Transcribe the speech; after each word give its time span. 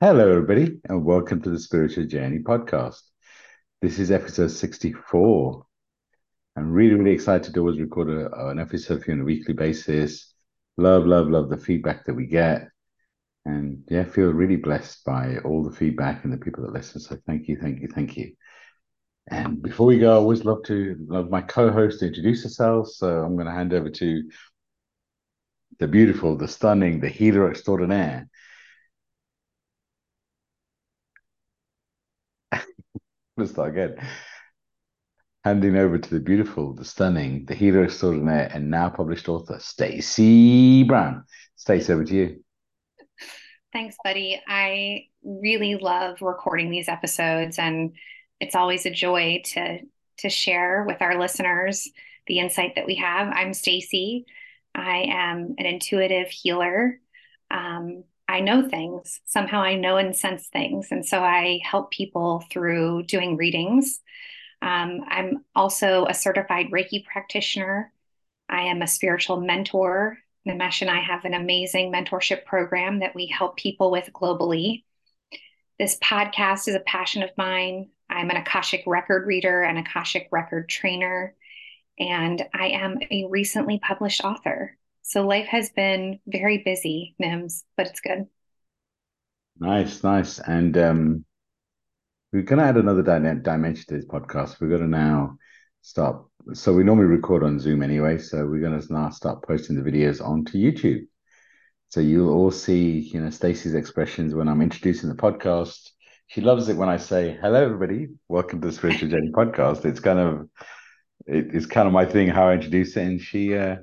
Hello, 0.00 0.30
everybody, 0.30 0.80
and 0.88 1.04
welcome 1.04 1.40
to 1.42 1.50
the 1.50 1.58
Spiritual 1.58 2.04
Journey 2.04 2.40
podcast. 2.40 3.00
This 3.80 3.98
is 3.98 4.10
episode 4.10 4.50
64. 4.50 5.64
I'm 6.56 6.70
really, 6.72 6.94
really 6.94 7.12
excited 7.12 7.54
to 7.54 7.60
always 7.60 7.80
record 7.80 8.10
a, 8.10 8.48
an 8.48 8.58
episode 8.58 9.02
for 9.02 9.10
you 9.10 9.14
on 9.16 9.20
a 9.20 9.24
weekly 9.24 9.54
basis. 9.54 10.34
Love, 10.76 11.06
love, 11.06 11.28
love 11.28 11.48
the 11.48 11.56
feedback 11.56 12.04
that 12.06 12.14
we 12.14 12.26
get. 12.26 12.68
And 13.44 13.84
yeah, 13.88 14.04
feel 14.04 14.32
really 14.32 14.56
blessed 14.56 15.04
by 15.04 15.38
all 15.44 15.62
the 15.62 15.76
feedback 15.76 16.24
and 16.24 16.32
the 16.32 16.38
people 16.38 16.64
that 16.64 16.72
listen. 16.72 17.00
So 17.00 17.16
thank 17.26 17.48
you, 17.48 17.56
thank 17.56 17.80
you, 17.80 17.88
thank 17.88 18.16
you. 18.16 18.32
And 19.28 19.62
before 19.62 19.86
we 19.86 19.98
go, 19.98 20.12
I 20.12 20.16
always 20.16 20.44
love 20.44 20.62
to 20.64 20.96
love 21.08 21.30
my 21.30 21.42
co-host 21.42 22.00
to 22.00 22.08
introduce 22.08 22.42
herself. 22.42 22.88
So 22.88 23.22
I'm 23.22 23.34
going 23.34 23.46
to 23.46 23.52
hand 23.52 23.72
over 23.72 23.90
to 23.90 24.22
the 25.78 25.88
beautiful, 25.88 26.36
the 26.36 26.48
stunning, 26.48 27.00
the 27.00 27.08
healer 27.08 27.50
extraordinaire. 27.50 28.28
Let's 33.36 33.52
start 33.52 33.70
again. 33.70 33.96
Handing 35.44 35.76
over 35.76 35.98
to 35.98 36.10
the 36.10 36.20
beautiful, 36.20 36.74
the 36.74 36.84
stunning, 36.84 37.44
the 37.46 37.54
healer 37.54 37.84
extraordinaire, 37.84 38.50
and 38.52 38.70
now 38.70 38.88
published 38.88 39.28
author, 39.28 39.58
Stacey 39.60 40.82
Brown. 40.82 41.24
Stacey, 41.54 41.92
over 41.92 42.04
to 42.04 42.14
you. 42.14 42.44
Thanks, 43.72 43.96
buddy. 44.02 44.40
I 44.48 45.06
really 45.22 45.76
love 45.76 46.22
recording 46.22 46.70
these 46.70 46.88
episodes, 46.88 47.58
and 47.58 47.92
it's 48.40 48.54
always 48.54 48.86
a 48.86 48.90
joy 48.90 49.42
to 49.46 49.80
to 50.18 50.30
share 50.30 50.84
with 50.86 51.02
our 51.02 51.20
listeners 51.20 51.90
the 52.26 52.38
insight 52.38 52.74
that 52.76 52.86
we 52.86 52.94
have. 52.96 53.28
I'm 53.28 53.52
Stacey. 53.52 54.24
I 54.76 55.06
am 55.08 55.54
an 55.58 55.66
intuitive 55.66 56.28
healer. 56.28 57.00
Um, 57.50 58.04
I 58.28 58.40
know 58.40 58.68
things. 58.68 59.20
Somehow 59.24 59.62
I 59.62 59.76
know 59.76 59.96
and 59.96 60.14
sense 60.14 60.48
things. 60.48 60.88
And 60.90 61.04
so 61.04 61.22
I 61.22 61.60
help 61.64 61.90
people 61.90 62.44
through 62.50 63.04
doing 63.04 63.36
readings. 63.36 64.00
Um, 64.60 65.00
I'm 65.08 65.44
also 65.54 66.06
a 66.06 66.14
certified 66.14 66.66
Reiki 66.72 67.04
practitioner. 67.04 67.92
I 68.48 68.62
am 68.62 68.82
a 68.82 68.86
spiritual 68.86 69.40
mentor. 69.40 70.18
Nimesh 70.46 70.82
and 70.82 70.90
I 70.90 71.00
have 71.00 71.24
an 71.24 71.34
amazing 71.34 71.92
mentorship 71.92 72.44
program 72.44 73.00
that 73.00 73.14
we 73.14 73.26
help 73.26 73.56
people 73.56 73.90
with 73.90 74.10
globally. 74.12 74.84
This 75.78 75.98
podcast 75.98 76.68
is 76.68 76.74
a 76.74 76.80
passion 76.80 77.22
of 77.22 77.30
mine. 77.36 77.90
I'm 78.08 78.30
an 78.30 78.36
Akashic 78.36 78.84
record 78.86 79.26
reader 79.26 79.62
and 79.62 79.78
Akashic 79.78 80.28
record 80.30 80.68
trainer 80.68 81.34
and 81.98 82.42
I 82.54 82.68
am 82.68 82.98
a 83.10 83.26
recently 83.28 83.78
published 83.78 84.24
author. 84.24 84.76
So 85.02 85.26
life 85.26 85.46
has 85.46 85.70
been 85.70 86.20
very 86.26 86.58
busy, 86.58 87.14
Nims, 87.22 87.62
but 87.76 87.86
it's 87.86 88.00
good. 88.00 88.26
Nice, 89.58 90.02
nice. 90.02 90.38
And 90.38 90.76
um, 90.76 91.24
we're 92.32 92.42
going 92.42 92.58
to 92.58 92.64
add 92.64 92.76
another 92.76 93.02
dimension 93.02 93.84
to 93.88 93.96
this 93.96 94.04
podcast. 94.04 94.60
We're 94.60 94.68
going 94.68 94.82
to 94.82 94.88
now 94.88 95.38
stop. 95.80 96.28
So 96.52 96.72
we 96.72 96.84
normally 96.84 97.06
record 97.06 97.42
on 97.42 97.58
Zoom 97.58 97.82
anyway. 97.82 98.18
So 98.18 98.44
we're 98.46 98.60
going 98.60 98.78
to 98.80 98.92
now 98.92 99.10
start 99.10 99.46
posting 99.46 99.76
the 99.76 99.88
videos 99.88 100.20
onto 100.20 100.58
YouTube. 100.58 101.06
So 101.88 102.00
you'll 102.00 102.34
all 102.34 102.50
see, 102.50 102.98
you 102.98 103.20
know, 103.20 103.30
Stacey's 103.30 103.74
expressions 103.74 104.34
when 104.34 104.48
I'm 104.48 104.60
introducing 104.60 105.08
the 105.08 105.14
podcast. 105.14 105.90
She 106.26 106.40
loves 106.40 106.68
it 106.68 106.76
when 106.76 106.88
I 106.88 106.96
say, 106.96 107.38
"Hello, 107.40 107.64
everybody. 107.64 108.08
Welcome 108.26 108.60
to 108.60 108.66
the 108.66 108.72
Spiritual 108.72 109.08
Journey 109.08 109.30
podcast." 109.30 109.84
It's 109.84 110.00
kind 110.00 110.18
of 110.18 110.48
it, 111.26 111.54
it's 111.54 111.66
kind 111.66 111.86
of 111.86 111.92
my 111.92 112.06
thing 112.06 112.28
how 112.28 112.48
I 112.48 112.54
introduce 112.54 112.96
it, 112.96 113.02
and 113.02 113.20
she 113.20 113.54
uh, 113.56 113.76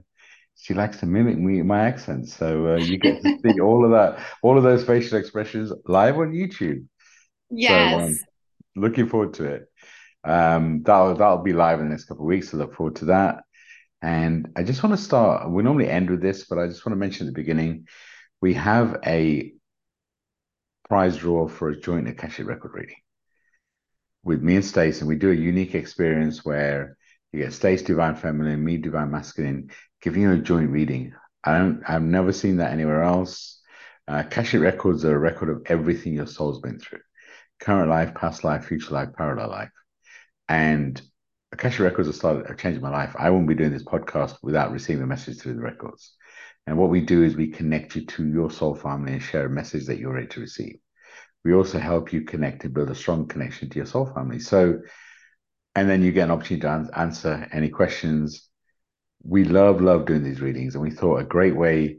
she 0.55 0.73
likes 0.73 0.97
to 0.99 1.05
mimic 1.05 1.37
me 1.37 1.61
my 1.61 1.79
accent. 1.79 2.29
So 2.29 2.73
uh, 2.73 2.77
you 2.77 2.97
get 2.97 3.21
to 3.21 3.37
see 3.43 3.59
all 3.59 3.85
of 3.85 3.91
that, 3.91 4.25
all 4.41 4.57
of 4.57 4.63
those 4.63 4.83
facial 4.83 5.17
expressions 5.17 5.71
live 5.85 6.17
on 6.17 6.31
YouTube. 6.31 6.85
Yes, 7.49 7.93
so, 7.93 8.05
um, 8.05 8.17
looking 8.75 9.07
forward 9.07 9.33
to 9.35 9.45
it. 9.45 9.65
Um, 10.23 10.83
that'll 10.83 11.15
that'll 11.15 11.43
be 11.43 11.53
live 11.53 11.79
in 11.79 11.85
the 11.85 11.91
next 11.91 12.05
couple 12.05 12.23
of 12.23 12.27
weeks. 12.27 12.49
So 12.49 12.57
look 12.57 12.75
forward 12.75 12.95
to 12.97 13.05
that. 13.05 13.43
And 14.01 14.49
I 14.57 14.63
just 14.63 14.83
want 14.83 14.97
to 14.97 15.01
start. 15.01 15.49
We 15.49 15.63
normally 15.63 15.89
end 15.89 16.09
with 16.09 16.21
this, 16.21 16.45
but 16.45 16.59
I 16.59 16.67
just 16.67 16.85
want 16.85 16.93
to 16.93 16.99
mention 16.99 17.25
at 17.27 17.33
the 17.33 17.39
beginning, 17.39 17.87
we 18.41 18.53
have 18.55 18.99
a 19.05 19.53
prize 20.89 21.17
draw 21.17 21.47
for 21.47 21.69
a 21.69 21.79
joint 21.79 22.09
Akashic 22.09 22.45
record 22.45 22.71
reading 22.73 22.97
with 24.23 24.41
me 24.41 24.55
and 24.55 24.65
Stace, 24.65 24.99
and 24.99 25.07
we 25.07 25.15
do 25.15 25.31
a 25.31 25.35
unique 25.35 25.75
experience 25.75 26.43
where 26.43 26.97
you 27.33 27.43
get 27.43 27.53
Stace 27.53 27.81
Divine 27.81 28.15
Feminine, 28.15 28.63
me 28.63 28.77
Divine 28.77 29.11
Masculine, 29.11 29.71
giving 30.01 30.21
you 30.21 30.31
a 30.31 30.37
joint 30.37 30.69
reading. 30.69 31.13
I 31.43 31.57
don't, 31.57 31.83
I've 31.87 32.01
never 32.01 32.31
seen 32.31 32.57
that 32.57 32.71
anywhere 32.71 33.03
else. 33.03 33.59
Uh, 34.07 34.23
records 34.53 35.05
are 35.05 35.15
a 35.15 35.19
record 35.19 35.49
of 35.49 35.63
everything 35.65 36.13
your 36.13 36.27
soul's 36.27 36.59
been 36.59 36.77
through 36.77 36.99
current 37.59 37.89
life, 37.89 38.13
past 38.13 38.43
life, 38.43 38.65
future 38.65 38.93
life, 38.93 39.09
parallel 39.17 39.49
life. 39.49 39.71
And 40.49 41.01
Akashic 41.53 41.79
records 41.79 42.07
have 42.07 42.15
started 42.15 42.47
have 42.47 42.57
changed 42.57 42.81
my 42.81 42.89
life. 42.89 43.15
I 43.17 43.29
won't 43.29 43.47
be 43.47 43.55
doing 43.55 43.71
this 43.71 43.83
podcast 43.83 44.37
without 44.41 44.71
receiving 44.71 45.03
a 45.03 45.07
message 45.07 45.39
through 45.39 45.55
the 45.55 45.61
records. 45.61 46.15
And 46.65 46.77
what 46.77 46.89
we 46.89 47.01
do 47.01 47.23
is 47.23 47.35
we 47.35 47.51
connect 47.51 47.95
you 47.95 48.05
to 48.05 48.27
your 48.27 48.49
soul 48.49 48.75
family 48.75 49.13
and 49.13 49.21
share 49.21 49.45
a 49.45 49.49
message 49.49 49.85
that 49.85 49.99
you're 49.99 50.13
ready 50.13 50.27
to 50.27 50.39
receive. 50.39 50.77
We 51.43 51.53
also 51.53 51.77
help 51.77 52.11
you 52.11 52.21
connect 52.21 52.63
and 52.63 52.73
build 52.73 52.89
a 52.89 52.95
strong 52.95 53.27
connection 53.27 53.69
to 53.69 53.75
your 53.77 53.85
soul 53.85 54.05
family. 54.05 54.39
So 54.39 54.79
and 55.75 55.89
then 55.89 56.03
you 56.03 56.11
get 56.11 56.25
an 56.25 56.31
opportunity 56.31 56.61
to 56.61 56.91
answer 56.97 57.47
any 57.51 57.69
questions. 57.69 58.47
We 59.23 59.43
love, 59.45 59.81
love 59.81 60.05
doing 60.05 60.23
these 60.23 60.41
readings, 60.41 60.75
and 60.75 60.83
we 60.83 60.91
thought 60.91 61.19
a 61.19 61.23
great 61.23 61.55
way 61.55 61.97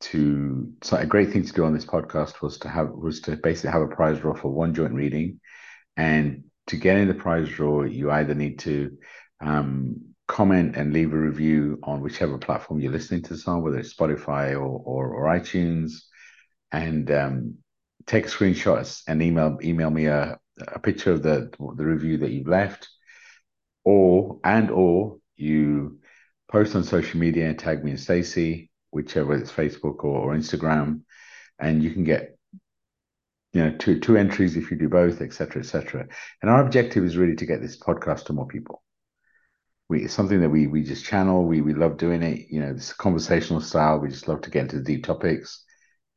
to 0.00 0.72
so 0.82 0.96
a 0.96 1.06
great 1.06 1.32
thing 1.32 1.44
to 1.44 1.52
do 1.52 1.64
on 1.64 1.74
this 1.74 1.84
podcast 1.84 2.40
was 2.40 2.58
to 2.58 2.68
have 2.68 2.90
was 2.90 3.20
to 3.22 3.36
basically 3.36 3.70
have 3.70 3.82
a 3.82 3.88
prize 3.88 4.20
draw 4.20 4.34
for 4.34 4.50
one 4.50 4.74
joint 4.74 4.94
reading, 4.94 5.40
and 5.96 6.44
to 6.66 6.76
get 6.76 6.98
in 6.98 7.08
the 7.08 7.14
prize 7.14 7.48
draw, 7.48 7.82
you 7.82 8.10
either 8.10 8.34
need 8.34 8.58
to 8.60 8.96
um, 9.40 9.96
comment 10.26 10.76
and 10.76 10.92
leave 10.92 11.12
a 11.12 11.16
review 11.16 11.78
on 11.82 12.02
whichever 12.02 12.38
platform 12.38 12.80
you're 12.80 12.92
listening 12.92 13.22
to 13.22 13.30
this 13.30 13.48
on, 13.48 13.62
whether 13.62 13.78
it's 13.78 13.94
Spotify 13.94 14.52
or 14.52 14.82
or, 14.84 15.08
or 15.08 15.24
iTunes, 15.26 15.92
and 16.70 17.10
um, 17.10 17.54
take 18.06 18.26
a 18.26 18.28
screenshot 18.28 19.02
and 19.08 19.22
email 19.22 19.58
email 19.62 19.90
me 19.90 20.06
a, 20.06 20.38
a 20.68 20.78
picture 20.78 21.12
of 21.12 21.22
the 21.22 21.50
the 21.76 21.84
review 21.84 22.18
that 22.18 22.30
you've 22.30 22.48
left 22.48 22.88
or 23.88 24.38
and 24.44 24.70
or 24.70 25.16
you 25.36 25.98
post 26.52 26.76
on 26.76 26.84
social 26.84 27.18
media 27.18 27.48
and 27.48 27.58
tag 27.58 27.82
me 27.82 27.92
and 27.92 28.00
Stacey, 28.00 28.70
whichever 28.90 29.34
it's 29.34 29.50
Facebook 29.50 30.04
or, 30.04 30.18
or 30.18 30.34
Instagram, 30.34 31.00
and 31.58 31.82
you 31.82 31.90
can 31.90 32.04
get 32.04 32.36
you 33.54 33.64
know 33.64 33.74
two 33.78 33.98
two 33.98 34.18
entries 34.18 34.58
if 34.58 34.70
you 34.70 34.76
do 34.76 34.90
both, 34.90 35.22
etc., 35.22 35.62
etc. 35.62 36.06
And 36.42 36.50
our 36.50 36.62
objective 36.62 37.02
is 37.02 37.16
really 37.16 37.36
to 37.36 37.46
get 37.46 37.62
this 37.62 37.78
podcast 37.78 38.26
to 38.26 38.34
more 38.34 38.46
people. 38.46 38.82
We 39.88 40.04
it's 40.04 40.12
something 40.12 40.42
that 40.42 40.50
we 40.50 40.66
we 40.66 40.82
just 40.82 41.06
channel. 41.06 41.46
We 41.46 41.62
we 41.62 41.72
love 41.72 41.96
doing 41.96 42.22
it. 42.22 42.46
You 42.50 42.60
know, 42.60 42.74
this 42.74 42.92
conversational 42.92 43.62
style. 43.62 44.00
We 44.00 44.10
just 44.10 44.28
love 44.28 44.42
to 44.42 44.50
get 44.50 44.64
into 44.64 44.76
the 44.76 44.84
deep 44.84 45.04
topics, 45.04 45.64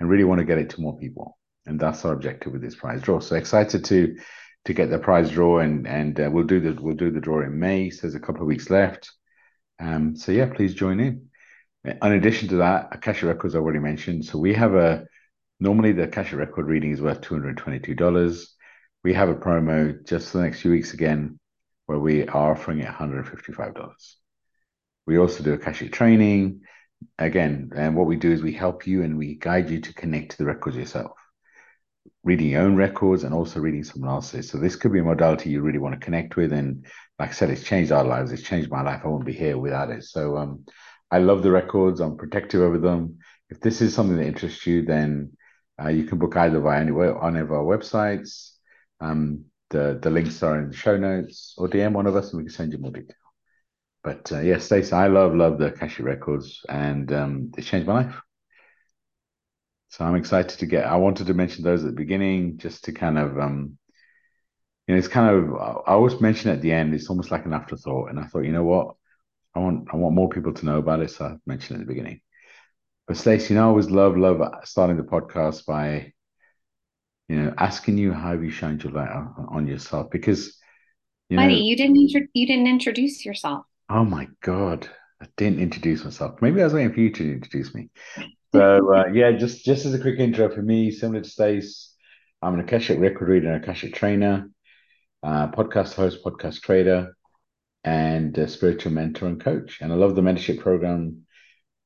and 0.02 0.09
really 0.09 0.26
want 0.26 0.40
to 0.40 0.46
get 0.46 0.58
it 0.58 0.72
to 0.72 0.82
more 0.82 1.00
people. 1.00 1.38
And 1.66 1.80
that's 1.80 2.03
our 2.03 2.12
objective 2.12 2.52
with 2.52 2.62
this 2.62 2.76
prize 2.76 3.02
draw. 3.02 3.22
So 3.22 3.38
excited 3.38 3.86
to 3.86 4.18
to 4.66 4.74
get 4.74 4.90
the 4.90 5.00
prize 5.00 5.32
draw, 5.32 5.60
and 5.60 5.88
and 5.88 6.20
uh, 6.20 6.30
we'll 6.32 6.46
do 6.46 6.60
the 6.60 6.82
we'll 6.82 6.96
do 6.96 7.12
the 7.12 7.20
draw 7.20 7.42
in 7.42 7.60
May. 7.60 7.90
So 7.90 8.02
there's 8.02 8.16
a 8.16 8.20
couple 8.20 8.42
of 8.42 8.48
weeks 8.48 8.70
left. 8.70 9.12
Um, 9.80 10.16
so 10.16 10.32
yeah, 10.32 10.54
please 10.54 10.74
join 10.74 11.00
in. 11.00 11.30
In 11.84 12.12
addition 12.12 12.48
to 12.50 12.58
that, 12.58 12.90
Akashic 12.92 13.24
Records 13.24 13.56
I 13.56 13.60
already 13.60 13.80
mentioned. 13.80 14.26
So 14.26 14.38
we 14.38 14.54
have 14.54 14.76
a 14.76 15.06
normally 15.60 15.94
the 15.94 16.04
Akashic 16.04 16.38
Record 16.38 16.68
reading 16.68 16.92
is 16.92 17.02
worth 17.02 17.22
two 17.22 17.34
hundred 17.34 17.58
twenty-two 17.58 17.96
dollars. 17.96 18.56
We 19.04 19.14
have 19.16 19.30
a 19.30 19.36
promo 19.36 20.06
just 20.06 20.32
for 20.32 20.38
the 20.38 20.44
next 20.44 20.62
few 20.62 20.72
weeks 20.72 20.94
again, 20.94 21.40
where 21.88 22.00
we 22.00 22.28
are 22.28 22.52
offering 22.52 22.80
it 22.80 22.86
one 22.86 22.94
hundred 22.94 23.28
fifty-five 23.28 23.74
dollars. 23.74 24.18
We 25.08 25.18
also 25.18 25.44
do 25.44 25.54
Akashic 25.54 25.92
training. 25.92 26.62
Again, 27.18 27.72
and 27.76 27.96
what 27.96 28.06
we 28.06 28.16
do 28.16 28.32
is 28.32 28.44
we 28.44 28.54
help 28.54 28.86
you 28.86 29.02
and 29.02 29.18
we 29.18 29.34
guide 29.34 29.72
you 29.72 29.82
to 29.82 29.94
connect 29.96 30.34
to 30.34 30.38
the 30.38 30.46
records 30.46 30.78
yourself 30.78 31.14
reading 32.23 32.50
your 32.50 32.62
own 32.62 32.76
records 32.76 33.23
and 33.23 33.34
also 33.34 33.59
reading 33.59 33.84
someone 33.84 34.12
else's. 34.12 34.50
So 34.50 34.58
this 34.58 34.76
could 34.76 34.94
be 34.94 35.00
a 35.00 35.03
modality 35.03 35.50
you 35.50 35.62
really 35.62 35.79
want 35.79 36.00
to 36.00 36.06
connect 36.06 36.35
with. 36.35 36.53
And 36.53 36.85
like 37.18 37.29
I 37.29 37.34
said, 37.34 37.50
it's 37.50 37.64
changed 37.64 37.91
our 37.91 38.03
lives. 38.03 38.32
It's 38.32 38.44
changed 38.44 38.70
my 38.70 38.82
life. 38.82 39.02
I 39.03 39.08
wouldn't 39.08 39.26
be 39.26 39.34
here 39.34 39.58
without 39.58 39.90
it. 39.90 40.03
So 40.03 40.38
um, 40.38 40.66
I 41.09 41.20
love 41.20 41.41
the 41.41 41.52
records. 41.52 42.00
I'm 42.00 42.18
protective 42.18 42.62
over 42.62 42.78
them. 42.78 43.20
If 43.50 43.59
this 43.59 43.82
is 43.82 43.94
something 43.94 44.18
that 44.18 44.28
interests 44.28 44.66
you, 44.68 44.84
then 44.84 45.35
uh, 45.82 45.90
you 45.90 46.03
can 46.03 46.20
book 46.20 46.38
either 46.38 46.59
via 46.59 46.82
any, 46.82 46.91
on 46.91 47.35
any 47.35 47.41
of 47.41 47.52
our 47.52 47.64
websites. 47.64 48.52
Um, 49.00 49.46
the 49.72 49.97
the 50.02 50.09
links 50.09 50.44
are 50.44 50.59
in 50.59 50.70
the 50.70 50.76
show 50.76 50.97
notes 50.97 51.56
or 51.58 51.68
DM 51.68 51.94
one 51.94 52.06
of 52.06 52.16
us 52.16 52.32
and 52.32 52.38
we 52.38 52.44
can 52.44 52.53
send 52.53 52.73
you 52.73 52.78
more 52.78 52.91
detail. 52.91 53.16
But 54.03 54.32
uh, 54.32 54.41
yeah, 54.41 54.59
Stacey, 54.59 54.94
I 54.94 55.08
love 55.08 55.34
love 55.34 55.58
the 55.58 55.68
Akashic 55.68 56.06
records 56.06 56.64
and 56.70 57.12
um, 57.12 57.52
it 57.58 57.64
changed 57.64 57.88
my 57.88 58.03
life. 58.06 58.22
So 59.91 60.05
I'm 60.05 60.16
excited 60.16 60.58
to 60.59 60.66
get. 60.66 60.85
I 60.85 60.96
wanted 60.96 61.28
to 61.28 61.34
mention 61.34 61.64
those 61.64 61.84
at 61.84 61.88
the 61.88 61.96
beginning, 61.96 62.58
just 62.58 62.85
to 62.85 62.93
kind 62.93 63.17
of, 63.20 63.38
um, 63.38 63.78
you 64.88 64.96
know, 64.96 64.99
it's 64.99 65.08
kind 65.09 65.35
of. 65.35 65.53
I 65.55 65.91
always 65.91 66.20
mention 66.22 66.49
at 66.49 66.61
the 66.61 66.72
end. 66.72 66.93
It's 66.93 67.09
almost 67.09 67.29
like 67.29 67.46
an 67.46 67.53
afterthought, 67.53 68.09
and 68.09 68.20
I 68.20 68.23
thought, 68.26 68.46
you 68.46 68.53
know 68.53 68.64
what, 68.64 68.96
I 69.53 69.59
want 69.59 69.90
I 69.93 69.97
want 69.97 70.16
more 70.16 70.29
people 70.29 70.53
to 70.53 70.66
know 70.66 70.78
about 70.78 71.02
it, 71.02 71.11
so 71.11 71.26
I 71.26 71.35
mentioned 71.46 71.82
at 71.82 71.85
the 71.88 71.93
beginning. 71.93 72.22
But 73.08 73.17
Stacey, 73.17 73.53
you 73.53 73.59
know, 73.59 73.66
I 73.66 73.70
always 73.70 73.90
love, 73.90 74.16
love 74.17 74.41
starting 74.64 74.96
the 74.97 75.03
podcast 75.03 75.66
by, 75.66 76.14
you 77.28 77.35
know, 77.35 77.53
asking 77.58 77.97
you 77.97 78.14
how 78.14 78.34
you 78.34 78.49
shined 78.49 78.84
your 78.84 78.94
light 78.94 79.09
on, 79.09 79.47
on 79.49 79.67
yourself 79.67 80.09
because, 80.09 80.58
you 81.29 81.37
Buddy, 81.37 81.55
know, 81.55 81.66
you 81.66 81.76
didn't 81.76 81.97
intro- 81.97 82.28
you 82.34 82.47
didn't 82.47 82.67
introduce 82.67 83.26
yourself. 83.26 83.66
Oh 83.90 84.05
my 84.05 84.29
God, 84.41 84.90
I 85.22 85.28
didn't 85.37 85.59
introduce 85.59 86.03
myself. 86.05 86.41
Maybe 86.41 86.61
I 86.61 86.64
was 86.64 86.73
waiting 86.73 86.94
for 86.94 86.99
you 87.02 87.11
to 87.11 87.32
introduce 87.34 87.76
me. 87.76 87.90
So 88.53 88.94
uh, 88.94 89.08
yeah, 89.14 89.32
just 89.32 89.64
just 89.64 89.86
as 89.86 89.94
a 89.94 90.00
quick 90.00 90.20
intro 90.20 90.53
for 90.53 90.62
me, 90.62 90.92
similar 90.92 91.22
to 91.22 91.30
Stace, 91.30 91.96
I'm 92.42 92.53
an 92.53 92.59
Akashic 92.59 93.00
record 93.00 93.30
reader 93.30 93.53
and 93.53 93.64
Akashic 93.64 93.94
trainer, 93.94 94.50
uh, 95.24 95.48
podcast 95.52 95.94
host, 95.94 96.24
podcast 96.24 96.62
trader, 96.62 97.16
and 97.86 98.38
spiritual 98.50 98.92
mentor 98.92 99.28
and 99.28 99.42
coach. 99.42 99.80
And 99.80 99.92
I 99.92 99.96
love 99.96 100.16
the 100.16 100.22
mentorship 100.22 100.59
program. 100.59 101.26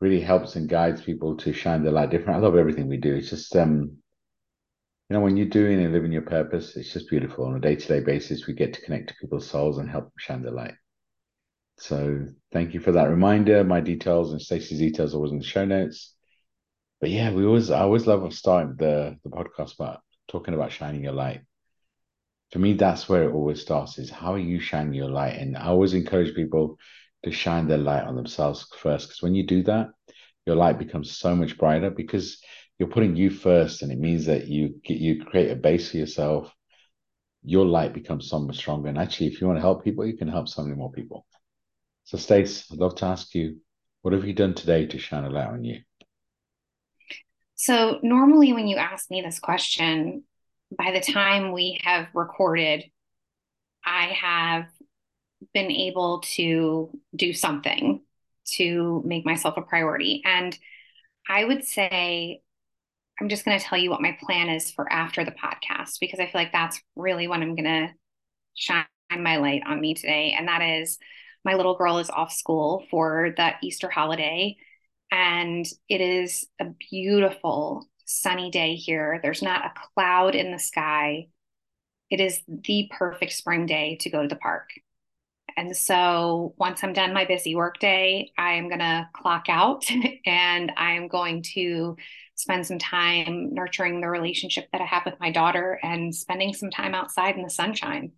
Really 0.01 0.19
helps 0.19 0.55
and 0.55 0.67
guides 0.67 1.01
people 1.01 1.37
to 1.37 1.53
shine 1.53 1.83
their 1.83 1.93
light 1.93 2.09
different. 2.09 2.37
I 2.37 2.41
love 2.41 2.57
everything 2.57 2.89
we 2.89 2.97
do. 2.97 3.15
It's 3.15 3.29
just 3.29 3.55
um, 3.55 3.97
you 5.09 5.13
know, 5.13 5.21
when 5.21 5.37
you're 5.37 5.45
doing 5.45 5.83
and 5.83 5.93
living 5.93 6.11
your 6.11 6.23
purpose, 6.23 6.75
it's 6.75 6.91
just 6.91 7.09
beautiful. 7.09 7.45
On 7.45 7.55
a 7.55 7.59
day-to-day 7.59 7.99
basis, 7.99 8.47
we 8.47 8.53
get 8.53 8.73
to 8.73 8.81
connect 8.81 9.09
to 9.09 9.15
people's 9.21 9.47
souls 9.47 9.77
and 9.77 9.89
help 9.89 10.05
them 10.05 10.13
shine 10.17 10.41
their 10.41 10.51
light. 10.51 10.73
So 11.77 12.25
thank 12.51 12.73
you 12.73 12.79
for 12.79 12.91
that 12.93 13.09
reminder. 13.09 13.63
My 13.63 13.81
details 13.81 14.31
and 14.31 14.41
Stacey's 14.41 14.79
details 14.79 15.13
are 15.13 15.17
always 15.17 15.31
in 15.31 15.37
the 15.37 15.45
show 15.45 15.63
notes. 15.63 16.14
But 17.05 17.11
yeah, 17.11 17.29
we 17.31 17.45
always 17.45 17.69
I 17.69 17.81
always 17.81 18.07
love 18.07 18.33
starting 18.33 18.77
the 18.77 19.15
the 19.23 19.29
podcast 19.29 19.75
about 19.75 20.01
talking 20.27 20.55
about 20.55 20.71
shining 20.71 21.03
your 21.03 21.13
light. 21.13 21.41
For 22.51 22.57
me, 22.57 22.73
that's 22.73 23.07
where 23.07 23.29
it 23.29 23.31
always 23.31 23.61
starts 23.61 23.99
is 23.99 24.09
how 24.09 24.33
are 24.33 24.39
you 24.39 24.59
shining 24.59 24.95
your 24.95 25.11
light? 25.11 25.35
And 25.35 25.55
I 25.55 25.67
always 25.67 25.93
encourage 25.93 26.33
people 26.33 26.79
to 27.23 27.29
shine 27.29 27.67
their 27.67 27.77
light 27.77 28.05
on 28.05 28.15
themselves 28.15 28.65
first. 28.79 29.09
Because 29.09 29.21
when 29.21 29.35
you 29.35 29.45
do 29.45 29.61
that, 29.65 29.89
your 30.47 30.55
light 30.55 30.79
becomes 30.79 31.15
so 31.15 31.35
much 31.35 31.59
brighter 31.59 31.91
because 31.91 32.43
you're 32.79 32.89
putting 32.89 33.15
you 33.15 33.29
first, 33.29 33.83
and 33.83 33.91
it 33.91 33.99
means 33.99 34.25
that 34.25 34.47
you 34.47 34.81
you 34.85 35.23
create 35.25 35.51
a 35.51 35.55
base 35.55 35.91
for 35.91 35.97
yourself. 35.97 36.51
Your 37.43 37.67
light 37.67 37.93
becomes 37.93 38.31
so 38.31 38.39
much 38.39 38.57
stronger. 38.57 38.89
And 38.89 38.97
actually, 38.97 39.27
if 39.27 39.39
you 39.39 39.45
want 39.45 39.57
to 39.57 39.67
help 39.69 39.83
people, 39.83 40.07
you 40.07 40.17
can 40.17 40.27
help 40.27 40.47
so 40.47 40.63
many 40.63 40.75
more 40.75 40.91
people. 40.91 41.23
So, 42.05 42.17
Stace, 42.17 42.71
I'd 42.71 42.79
love 42.79 42.95
to 42.95 43.05
ask 43.05 43.35
you, 43.35 43.57
what 44.01 44.15
have 44.15 44.25
you 44.25 44.33
done 44.33 44.55
today 44.55 44.87
to 44.87 44.97
shine 44.97 45.23
a 45.23 45.29
light 45.29 45.49
on 45.49 45.63
you? 45.63 45.84
So, 47.55 47.99
normally 48.03 48.53
when 48.53 48.67
you 48.67 48.77
ask 48.77 49.09
me 49.09 49.21
this 49.21 49.39
question, 49.39 50.23
by 50.77 50.91
the 50.91 50.99
time 50.99 51.51
we 51.51 51.79
have 51.83 52.07
recorded, 52.13 52.83
I 53.85 54.07
have 54.21 54.65
been 55.53 55.71
able 55.71 56.21
to 56.35 56.89
do 57.15 57.33
something 57.33 58.01
to 58.55 59.01
make 59.05 59.25
myself 59.25 59.57
a 59.57 59.61
priority. 59.61 60.21
And 60.25 60.57
I 61.29 61.43
would 61.45 61.63
say, 61.63 62.41
I'm 63.19 63.29
just 63.29 63.45
going 63.45 63.57
to 63.57 63.63
tell 63.63 63.77
you 63.77 63.89
what 63.89 64.01
my 64.01 64.17
plan 64.21 64.49
is 64.49 64.71
for 64.71 64.91
after 64.91 65.23
the 65.23 65.31
podcast, 65.31 65.99
because 65.99 66.19
I 66.19 66.25
feel 66.25 66.41
like 66.41 66.51
that's 66.51 66.81
really 66.95 67.27
when 67.27 67.41
I'm 67.41 67.55
going 67.55 67.63
to 67.63 67.89
shine 68.55 68.85
my 69.17 69.37
light 69.37 69.61
on 69.65 69.79
me 69.79 69.93
today. 69.93 70.35
And 70.37 70.47
that 70.47 70.61
is 70.61 70.97
my 71.45 71.53
little 71.53 71.77
girl 71.77 71.99
is 71.99 72.09
off 72.09 72.33
school 72.33 72.85
for 72.91 73.33
that 73.37 73.57
Easter 73.63 73.89
holiday. 73.89 74.57
And 75.11 75.65
it 75.87 76.01
is 76.01 76.47
a 76.59 76.65
beautiful 76.89 77.87
sunny 78.05 78.51
day 78.51 78.75
here. 78.75 79.19
There's 79.21 79.41
not 79.41 79.65
a 79.65 79.73
cloud 79.93 80.35
in 80.35 80.51
the 80.51 80.59
sky. 80.59 81.27
It 82.09 82.19
is 82.19 82.41
the 82.47 82.89
perfect 82.91 83.33
spring 83.33 83.65
day 83.65 83.97
to 84.01 84.09
go 84.09 84.21
to 84.21 84.27
the 84.27 84.35
park. 84.35 84.69
And 85.57 85.75
so 85.75 86.53
once 86.57 86.83
I'm 86.83 86.93
done 86.93 87.13
my 87.13 87.25
busy 87.25 87.55
work 87.55 87.79
day, 87.79 88.31
I 88.37 88.53
am 88.53 88.67
going 88.67 88.79
to 88.79 89.07
clock 89.13 89.45
out 89.47 89.85
and 90.25 90.71
I'm 90.75 91.07
going 91.07 91.43
to 91.53 91.95
spend 92.35 92.67
some 92.67 92.79
time 92.79 93.53
nurturing 93.53 94.01
the 94.01 94.09
relationship 94.09 94.67
that 94.71 94.81
I 94.81 94.85
have 94.85 95.05
with 95.05 95.19
my 95.19 95.31
daughter 95.31 95.79
and 95.81 96.13
spending 96.13 96.53
some 96.53 96.69
time 96.69 96.93
outside 96.93 97.37
in 97.37 97.43
the 97.43 97.49
sunshine. 97.49 98.11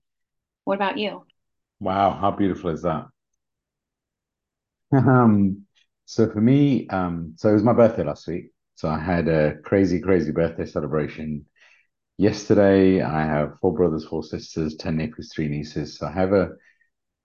What 0.63 0.75
about 0.75 0.97
you? 0.97 1.25
Wow, 1.79 2.17
how 2.19 2.31
beautiful 2.31 2.71
is 2.71 2.81
that? 2.81 3.07
Um, 4.93 5.66
so 6.07 6.29
for 6.31 6.41
me, 6.41 6.89
um, 6.89 7.35
so 7.37 7.49
it 7.49 7.53
was 7.53 7.63
my 7.63 7.73
birthday 7.73 8.05
last 8.05 8.27
week. 8.27 8.51
So 8.75 8.89
I 8.89 8.99
had 8.99 9.29
a 9.29 9.57
crazy, 9.63 10.01
crazy 10.01 10.31
birthday 10.31 10.65
celebration 10.65 11.45
yesterday. 12.17 13.01
I 13.01 13.23
have 13.25 13.59
four 13.61 13.73
brothers, 13.75 14.05
four 14.05 14.23
sisters, 14.23 14.75
ten 14.77 14.97
nephews, 14.97 15.31
three 15.33 15.49
nieces. 15.49 15.97
So 15.97 16.07
I 16.07 16.11
have 16.13 16.33
a 16.33 16.51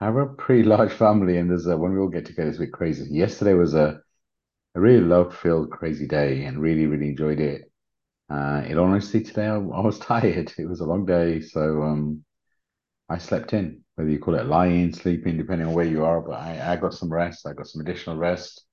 I 0.01 0.05
have 0.05 0.17
a 0.17 0.27
pretty 0.27 0.63
large 0.75 0.93
family, 0.93 1.37
and 1.37 1.49
there's 1.49 1.67
a, 1.67 1.77
when 1.77 1.93
we 1.93 1.99
all 1.99 2.09
get 2.09 2.25
together, 2.25 2.49
it's 2.49 2.57
a 2.59 2.61
bit 2.61 2.73
crazy. 2.73 3.07
Yesterday 3.11 3.53
was 3.55 3.75
a 3.75 4.01
a 4.75 4.81
really 4.81 5.01
love 5.05 5.35
filled, 5.37 5.71
crazy 5.71 6.07
day, 6.07 6.45
and 6.45 6.61
really, 6.61 6.85
really 6.87 7.09
enjoyed 7.09 7.39
it. 7.39 7.71
Uh, 8.29 8.63
in 8.67 8.77
honesty, 8.79 9.21
today 9.23 9.47
I, 9.47 9.55
I 9.55 9.81
was 9.81 9.99
tired. 10.01 10.53
It 10.57 10.67
was 10.67 10.81
a 10.81 10.85
long 10.85 11.05
day, 11.05 11.41
so 11.41 11.83
um, 11.83 12.25
I 13.09 13.17
slept 13.17 13.53
in, 13.53 13.83
whether 13.95 14.09
you 14.09 14.19
call 14.19 14.35
it 14.35 14.47
lying, 14.47 14.93
sleeping, 14.93 15.37
depending 15.37 15.67
on 15.67 15.73
where 15.73 15.85
you 15.85 16.03
are. 16.05 16.21
But 16.21 16.39
I, 16.41 16.73
I 16.73 16.75
got 16.77 16.93
some 16.93 17.11
rest. 17.11 17.47
I 17.47 17.53
got 17.53 17.67
some 17.67 17.81
additional 17.81 18.17
rest. 18.17 18.65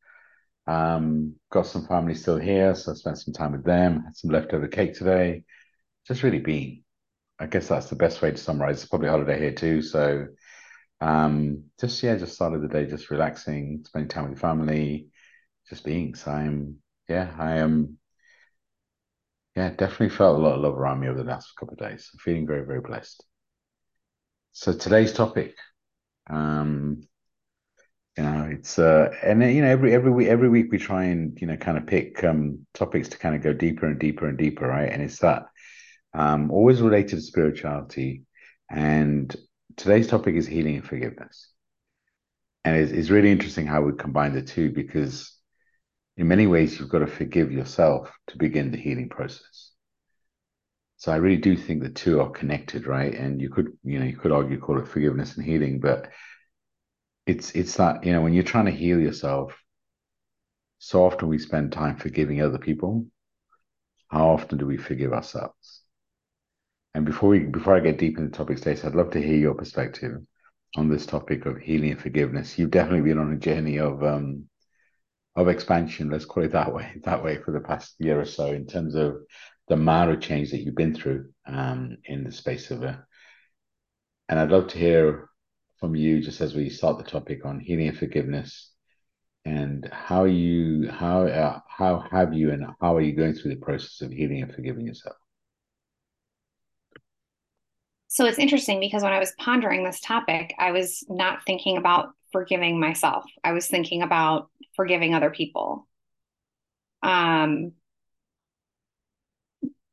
Um, 0.66 1.34
got 1.50 1.66
some 1.66 1.86
family 1.86 2.14
still 2.14 2.38
here, 2.38 2.74
so 2.74 2.92
I 2.92 2.94
spent 2.94 3.18
some 3.18 3.34
time 3.34 3.52
with 3.52 3.64
them. 3.64 4.04
Had 4.04 4.16
some 4.16 4.30
leftover 4.30 4.68
cake 4.68 4.94
today. 4.94 5.44
Just 6.06 6.22
really 6.22 6.38
been. 6.40 6.84
I 7.38 7.46
guess 7.46 7.68
that's 7.68 7.88
the 7.90 7.96
best 7.96 8.22
way 8.22 8.30
to 8.32 8.36
summarize. 8.36 8.82
It's 8.82 8.88
probably 8.88 9.08
holiday 9.08 9.38
here 9.38 9.54
too, 9.54 9.82
so 9.82 10.26
um, 11.00 11.64
just 11.80 12.02
yeah, 12.02 12.16
just 12.16 12.34
started 12.34 12.62
the 12.62 12.68
day 12.68 12.86
just 12.86 13.10
relaxing, 13.10 13.82
spending 13.86 14.08
time 14.08 14.30
with 14.30 14.40
family, 14.40 15.08
just 15.68 15.84
being. 15.84 16.14
So 16.14 16.30
I'm 16.30 16.76
yeah, 17.08 17.34
I 17.38 17.56
am 17.58 17.98
yeah, 19.56 19.70
definitely 19.70 20.10
felt 20.10 20.38
a 20.38 20.42
lot 20.42 20.54
of 20.54 20.60
love 20.60 20.78
around 20.78 21.00
me 21.00 21.08
over 21.08 21.18
the 21.18 21.28
last 21.28 21.54
couple 21.56 21.74
of 21.74 21.78
days. 21.78 22.08
I'm 22.12 22.18
feeling 22.20 22.46
very, 22.46 22.64
very 22.64 22.80
blessed. 22.80 23.24
So 24.52 24.72
today's 24.72 25.12
topic, 25.12 25.54
um, 26.28 27.02
you 28.16 28.24
know, 28.24 28.48
it's 28.50 28.78
uh, 28.78 29.14
and 29.22 29.42
you 29.42 29.62
know, 29.62 29.68
every 29.68 29.94
every 29.94 30.10
week, 30.10 30.28
every 30.28 30.48
week 30.48 30.66
we 30.70 30.78
try 30.78 31.04
and 31.04 31.38
you 31.40 31.46
know, 31.46 31.56
kind 31.56 31.78
of 31.78 31.86
pick 31.86 32.22
um 32.24 32.66
topics 32.74 33.08
to 33.08 33.18
kind 33.18 33.34
of 33.34 33.42
go 33.42 33.52
deeper 33.52 33.86
and 33.86 33.98
deeper 33.98 34.28
and 34.28 34.36
deeper, 34.38 34.66
right? 34.66 34.90
And 34.90 35.02
it's 35.02 35.18
that 35.20 35.44
um 36.14 36.50
always 36.50 36.82
related 36.82 37.10
to 37.10 37.20
spirituality. 37.20 38.24
And 38.70 39.34
today's 39.76 40.08
topic 40.08 40.34
is 40.34 40.46
healing 40.46 40.76
and 40.76 40.86
forgiveness. 40.86 41.48
And 42.64 42.76
it's, 42.76 42.92
it's 42.92 43.10
really 43.10 43.30
interesting 43.30 43.66
how 43.66 43.82
we 43.82 43.92
combine 43.92 44.34
the 44.34 44.42
two 44.42 44.70
because 44.70 45.32
in 46.16 46.28
many 46.28 46.46
ways 46.46 46.78
you've 46.78 46.90
got 46.90 46.98
to 46.98 47.06
forgive 47.06 47.50
yourself 47.50 48.12
to 48.28 48.36
begin 48.36 48.70
the 48.70 48.76
healing 48.76 49.08
process. 49.08 49.70
So 50.98 51.10
I 51.10 51.16
really 51.16 51.38
do 51.38 51.56
think 51.56 51.82
the 51.82 51.88
two 51.88 52.20
are 52.20 52.28
connected, 52.30 52.86
right? 52.86 53.14
And 53.14 53.40
you 53.40 53.48
could, 53.48 53.72
you 53.82 53.98
know, 53.98 54.04
you 54.04 54.18
could 54.18 54.32
argue 54.32 54.60
call 54.60 54.78
it 54.78 54.86
forgiveness 54.86 55.36
and 55.36 55.46
healing, 55.46 55.80
but 55.80 56.10
it's 57.30 57.52
it's 57.52 57.76
that, 57.76 58.04
you 58.04 58.12
know, 58.12 58.22
when 58.22 58.32
you're 58.32 58.42
trying 58.42 58.66
to 58.66 58.70
heal 58.72 59.00
yourself, 59.00 59.56
so 60.78 61.04
often 61.04 61.28
we 61.28 61.38
spend 61.38 61.72
time 61.72 61.96
forgiving 61.96 62.42
other 62.42 62.58
people. 62.58 63.06
How 64.08 64.30
often 64.30 64.58
do 64.58 64.66
we 64.66 64.76
forgive 64.76 65.12
ourselves? 65.12 65.82
And 66.94 67.04
before 67.06 67.28
we 67.30 67.40
before 67.40 67.76
I 67.76 67.80
get 67.80 67.98
deep 67.98 68.18
into 68.18 68.30
the 68.30 68.36
topic, 68.36 68.58
Stacey, 68.58 68.86
I'd 68.86 68.96
love 68.96 69.12
to 69.12 69.22
hear 69.22 69.36
your 69.36 69.54
perspective 69.54 70.20
on 70.76 70.88
this 70.88 71.06
topic 71.06 71.46
of 71.46 71.58
healing 71.58 71.92
and 71.92 72.00
forgiveness. 72.00 72.58
You've 72.58 72.72
definitely 72.72 73.08
been 73.08 73.18
on 73.18 73.32
a 73.32 73.36
journey 73.36 73.78
of 73.78 74.02
um 74.02 74.48
of 75.36 75.48
expansion, 75.48 76.10
let's 76.10 76.24
call 76.24 76.42
it 76.44 76.52
that 76.52 76.74
way, 76.74 76.92
that 77.04 77.22
way 77.22 77.38
for 77.38 77.52
the 77.52 77.60
past 77.60 77.94
year 78.00 78.20
or 78.20 78.24
so 78.24 78.46
in 78.46 78.66
terms 78.66 78.96
of 78.96 79.18
the 79.68 79.74
amount 79.74 80.10
of 80.10 80.20
change 80.20 80.50
that 80.50 80.58
you've 80.58 80.74
been 80.74 80.94
through 80.94 81.30
um, 81.46 81.96
in 82.04 82.24
the 82.24 82.32
space 82.32 82.72
of 82.72 82.82
a. 82.82 83.06
And 84.28 84.38
I'd 84.38 84.50
love 84.50 84.68
to 84.68 84.78
hear 84.78 85.29
from 85.80 85.96
you 85.96 86.20
just 86.20 86.40
as 86.40 86.54
we 86.54 86.68
start 86.68 86.98
the 86.98 87.10
topic 87.10 87.44
on 87.44 87.58
healing 87.58 87.88
and 87.88 87.98
forgiveness, 87.98 88.72
and 89.44 89.88
how 89.90 90.24
you 90.24 90.90
how 90.90 91.26
uh, 91.26 91.60
how 91.68 92.00
have 92.10 92.34
you 92.34 92.52
and 92.52 92.66
how 92.80 92.96
are 92.96 93.00
you 93.00 93.14
going 93.14 93.34
through 93.34 93.54
the 93.54 93.60
process 93.60 94.00
of 94.02 94.12
healing 94.12 94.42
and 94.42 94.54
forgiving 94.54 94.86
yourself. 94.86 95.16
So 98.08 98.26
it's 98.26 98.38
interesting 98.38 98.80
because 98.80 99.02
when 99.02 99.12
I 99.12 99.20
was 99.20 99.32
pondering 99.38 99.84
this 99.84 100.00
topic, 100.00 100.52
I 100.58 100.72
was 100.72 101.04
not 101.08 101.44
thinking 101.46 101.76
about 101.76 102.10
forgiving 102.32 102.78
myself. 102.78 103.24
I 103.44 103.52
was 103.52 103.68
thinking 103.68 104.02
about 104.02 104.50
forgiving 104.74 105.14
other 105.14 105.30
people. 105.30 105.86
Um, 107.02 107.72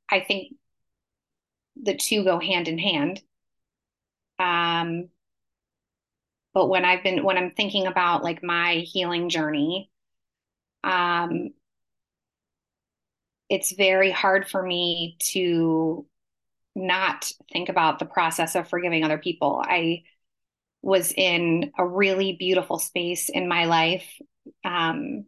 I 0.10 0.22
think 0.22 0.54
the 1.82 1.96
two 1.96 2.24
go 2.24 2.40
hand 2.40 2.68
in 2.68 2.80
hand. 2.80 3.22
Um, 4.40 5.10
but 6.58 6.70
when 6.70 6.86
I've 6.86 7.04
been 7.04 7.24
when 7.24 7.38
I'm 7.38 7.52
thinking 7.52 7.86
about 7.86 8.24
like 8.24 8.42
my 8.42 8.78
healing 8.78 9.30
journey, 9.30 9.92
um, 10.84 11.52
it's 13.48 13.74
very 13.74 14.10
hard 14.10 14.50
for 14.50 14.64
me 14.64 15.18
to 15.34 16.08
not 16.74 17.32
think 17.54 17.70
about 17.70 18.00
the 18.00 18.06
process 18.06 18.56
of 18.56 18.68
forgiving 18.68 19.04
other 19.04 19.20
people. 19.20 19.62
I 19.64 20.02
was 20.82 21.14
in 21.16 21.74
a 21.78 21.86
really 21.86 22.34
beautiful 22.34 22.80
space 22.80 23.30
in 23.30 23.48
my 23.48 23.66
life 23.66 24.20
um, 24.66 25.26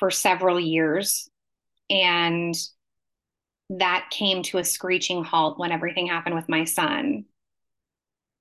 for 0.00 0.10
several 0.10 0.58
years. 0.58 1.30
And 1.88 2.52
that 3.70 4.08
came 4.10 4.42
to 4.42 4.58
a 4.58 4.64
screeching 4.64 5.22
halt 5.22 5.56
when 5.56 5.70
everything 5.70 6.08
happened 6.08 6.34
with 6.34 6.48
my 6.48 6.64
son. 6.64 7.26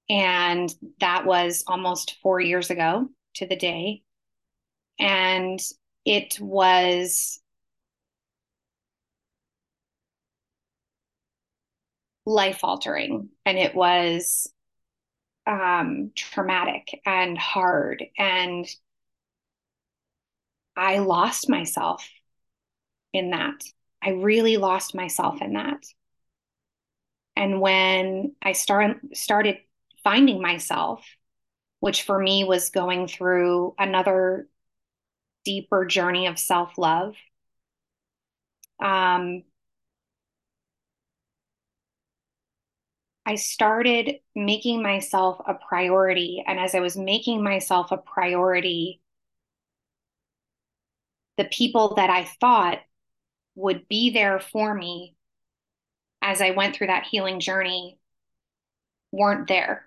And 0.10 0.74
that 1.00 1.26
was 1.26 1.64
almost 1.68 2.18
four 2.22 2.40
years 2.40 2.70
ago 2.70 3.10
to 3.36 3.46
the 3.46 3.56
day. 3.56 4.04
And 5.00 5.60
it 6.06 6.40
was 6.40 7.40
life 12.26 12.60
altering 12.64 13.30
and 13.46 13.58
it 13.58 13.74
was 13.74 14.52
um, 15.46 16.12
traumatic 16.16 17.00
and 17.06 17.38
hard. 17.38 18.04
And 18.18 18.68
I 20.76 21.00
lost 21.00 21.50
myself 21.50 22.08
in 23.14 23.32
that. 23.32 23.64
I 24.04 24.12
really 24.12 24.58
lost 24.58 24.94
myself 24.94 25.42
in 25.42 25.54
that. 25.54 25.84
And 27.36 27.62
when 27.62 28.36
I 28.42 28.52
start, 28.52 28.98
started 29.14 29.58
finding 30.08 30.42
myself, 30.42 31.06
which 31.82 32.04
for 32.04 32.18
me 32.18 32.46
was 32.46 32.70
going 32.70 33.10
through 33.10 33.76
another 33.78 34.48
deeper 35.44 35.86
journey 35.86 36.28
of 36.28 36.40
self 36.40 36.78
love, 36.78 37.14
um, 38.82 39.44
I 43.26 43.36
started 43.36 44.20
making 44.34 44.82
myself 44.82 45.42
a 45.46 45.56
priority. 45.56 46.42
And 46.48 46.58
as 46.58 46.74
I 46.74 46.80
was 46.80 46.96
making 46.96 47.44
myself 47.44 47.92
a 47.92 47.98
priority, 47.98 49.02
the 51.36 51.44
people 51.44 51.96
that 51.96 52.10
I 52.10 52.24
thought 52.40 52.80
would 53.56 53.90
be 53.90 54.12
there 54.12 54.40
for 54.40 54.74
me 54.74 55.18
as 56.22 56.42
I 56.42 56.52
went 56.52 56.78
through 56.78 56.88
that 56.88 57.08
healing 57.08 57.42
journey 57.42 58.00
weren't 59.12 59.50
there. 59.50 59.87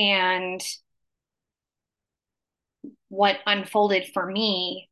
And 0.00 0.62
what 3.10 3.36
unfolded 3.46 4.06
for 4.14 4.24
me 4.24 4.88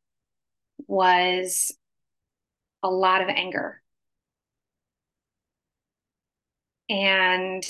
was 0.87 1.71
a 2.83 2.89
lot 2.89 3.21
of 3.21 3.29
anger 3.29 3.81
And 6.89 7.63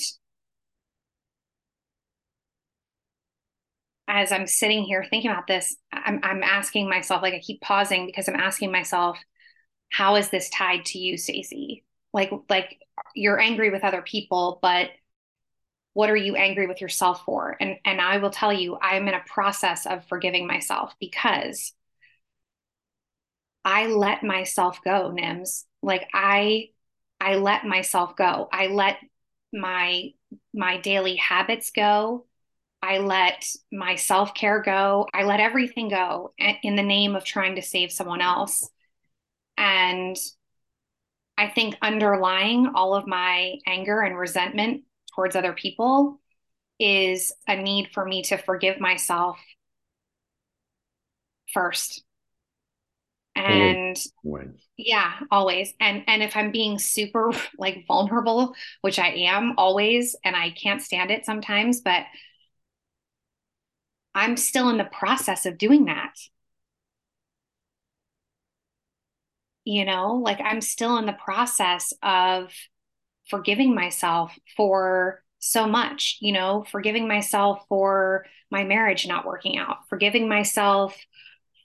as 4.07 4.31
I'm 4.31 4.47
sitting 4.47 4.83
here 4.83 5.05
thinking 5.07 5.29
about 5.29 5.47
this, 5.47 5.75
I'm, 5.91 6.19
I'm 6.23 6.41
asking 6.41 6.89
myself, 6.89 7.21
like 7.21 7.33
I 7.33 7.39
keep 7.39 7.61
pausing 7.61 8.05
because 8.07 8.27
I'm 8.27 8.35
asking 8.35 8.71
myself, 8.71 9.19
how 9.91 10.15
is 10.15 10.29
this 10.29 10.49
tied 10.49 10.85
to 10.85 10.99
you, 10.99 11.17
Stacey? 11.17 11.83
Like, 12.13 12.31
like 12.49 12.79
you're 13.13 13.39
angry 13.39 13.69
with 13.69 13.83
other 13.83 14.01
people, 14.01 14.59
but 14.61 14.89
what 15.93 16.09
are 16.09 16.15
you 16.15 16.35
angry 16.35 16.67
with 16.67 16.81
yourself 16.81 17.23
for? 17.25 17.57
And 17.59 17.77
and 17.85 17.99
I 17.99 18.17
will 18.17 18.29
tell 18.29 18.53
you, 18.53 18.77
I'm 18.81 19.07
in 19.07 19.13
a 19.13 19.23
process 19.25 19.85
of 19.85 20.07
forgiving 20.07 20.47
myself 20.47 20.93
because 20.99 21.73
I 23.65 23.87
let 23.87 24.23
myself 24.23 24.79
go, 24.83 25.11
Nims. 25.11 25.65
Like 25.81 26.07
I 26.13 26.69
I 27.19 27.35
let 27.35 27.65
myself 27.65 28.15
go. 28.15 28.47
I 28.51 28.67
let 28.67 28.97
my 29.53 30.11
my 30.53 30.77
daily 30.77 31.15
habits 31.15 31.71
go. 31.71 32.25
I 32.81 32.99
let 32.99 33.45
my 33.71 33.95
self-care 33.95 34.61
go. 34.61 35.05
I 35.13 35.23
let 35.23 35.41
everything 35.41 35.89
go 35.89 36.33
in 36.37 36.75
the 36.77 36.83
name 36.83 37.15
of 37.15 37.25
trying 37.25 37.55
to 37.55 37.61
save 37.61 37.91
someone 37.91 38.21
else. 38.21 38.69
And 39.57 40.15
I 41.37 41.49
think 41.49 41.75
underlying 41.81 42.71
all 42.75 42.95
of 42.95 43.05
my 43.05 43.55
anger 43.67 44.01
and 44.01 44.17
resentment 44.17 44.83
towards 45.19 45.35
other 45.35 45.51
people 45.51 46.17
is 46.79 47.33
a 47.45 47.57
need 47.57 47.89
for 47.93 48.05
me 48.05 48.21
to 48.21 48.37
forgive 48.37 48.79
myself 48.79 49.37
first. 51.53 52.05
And 53.35 53.97
always. 54.23 54.61
yeah 54.77 55.11
always. 55.29 55.73
And 55.81 56.03
and 56.07 56.23
if 56.23 56.37
i'm 56.37 56.51
being 56.51 56.79
super 56.79 57.33
like 57.57 57.83
vulnerable 57.85 58.55
which 58.79 58.97
i 58.97 59.09
am 59.09 59.55
always 59.57 60.15
and 60.23 60.37
i 60.37 60.51
can't 60.51 60.81
stand 60.81 61.11
it 61.11 61.25
sometimes 61.25 61.81
but 61.81 62.03
i'm 64.15 64.37
still 64.37 64.69
in 64.69 64.77
the 64.77 64.85
process 64.85 65.45
of 65.45 65.57
doing 65.57 65.85
that. 65.85 66.15
You 69.65 69.83
know 69.83 70.13
like 70.15 70.39
i'm 70.41 70.61
still 70.61 70.97
in 70.97 71.05
the 71.05 71.13
process 71.13 71.91
of 72.01 72.53
forgiving 73.29 73.75
myself 73.75 74.37
for 74.57 75.23
so 75.39 75.67
much 75.67 76.17
you 76.19 76.33
know 76.33 76.65
forgiving 76.69 77.07
myself 77.07 77.63
for 77.69 78.25
my 78.51 78.63
marriage 78.63 79.07
not 79.07 79.25
working 79.25 79.57
out 79.57 79.87
forgiving 79.87 80.27
myself 80.27 80.97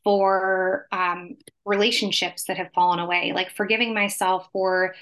for 0.04 0.86
um, 0.92 1.36
relationships 1.64 2.44
that 2.44 2.58
have 2.58 2.72
fallen 2.74 2.98
away, 2.98 3.32
like 3.34 3.50
forgiving 3.50 3.94
myself 3.94 4.48
for 4.52 4.94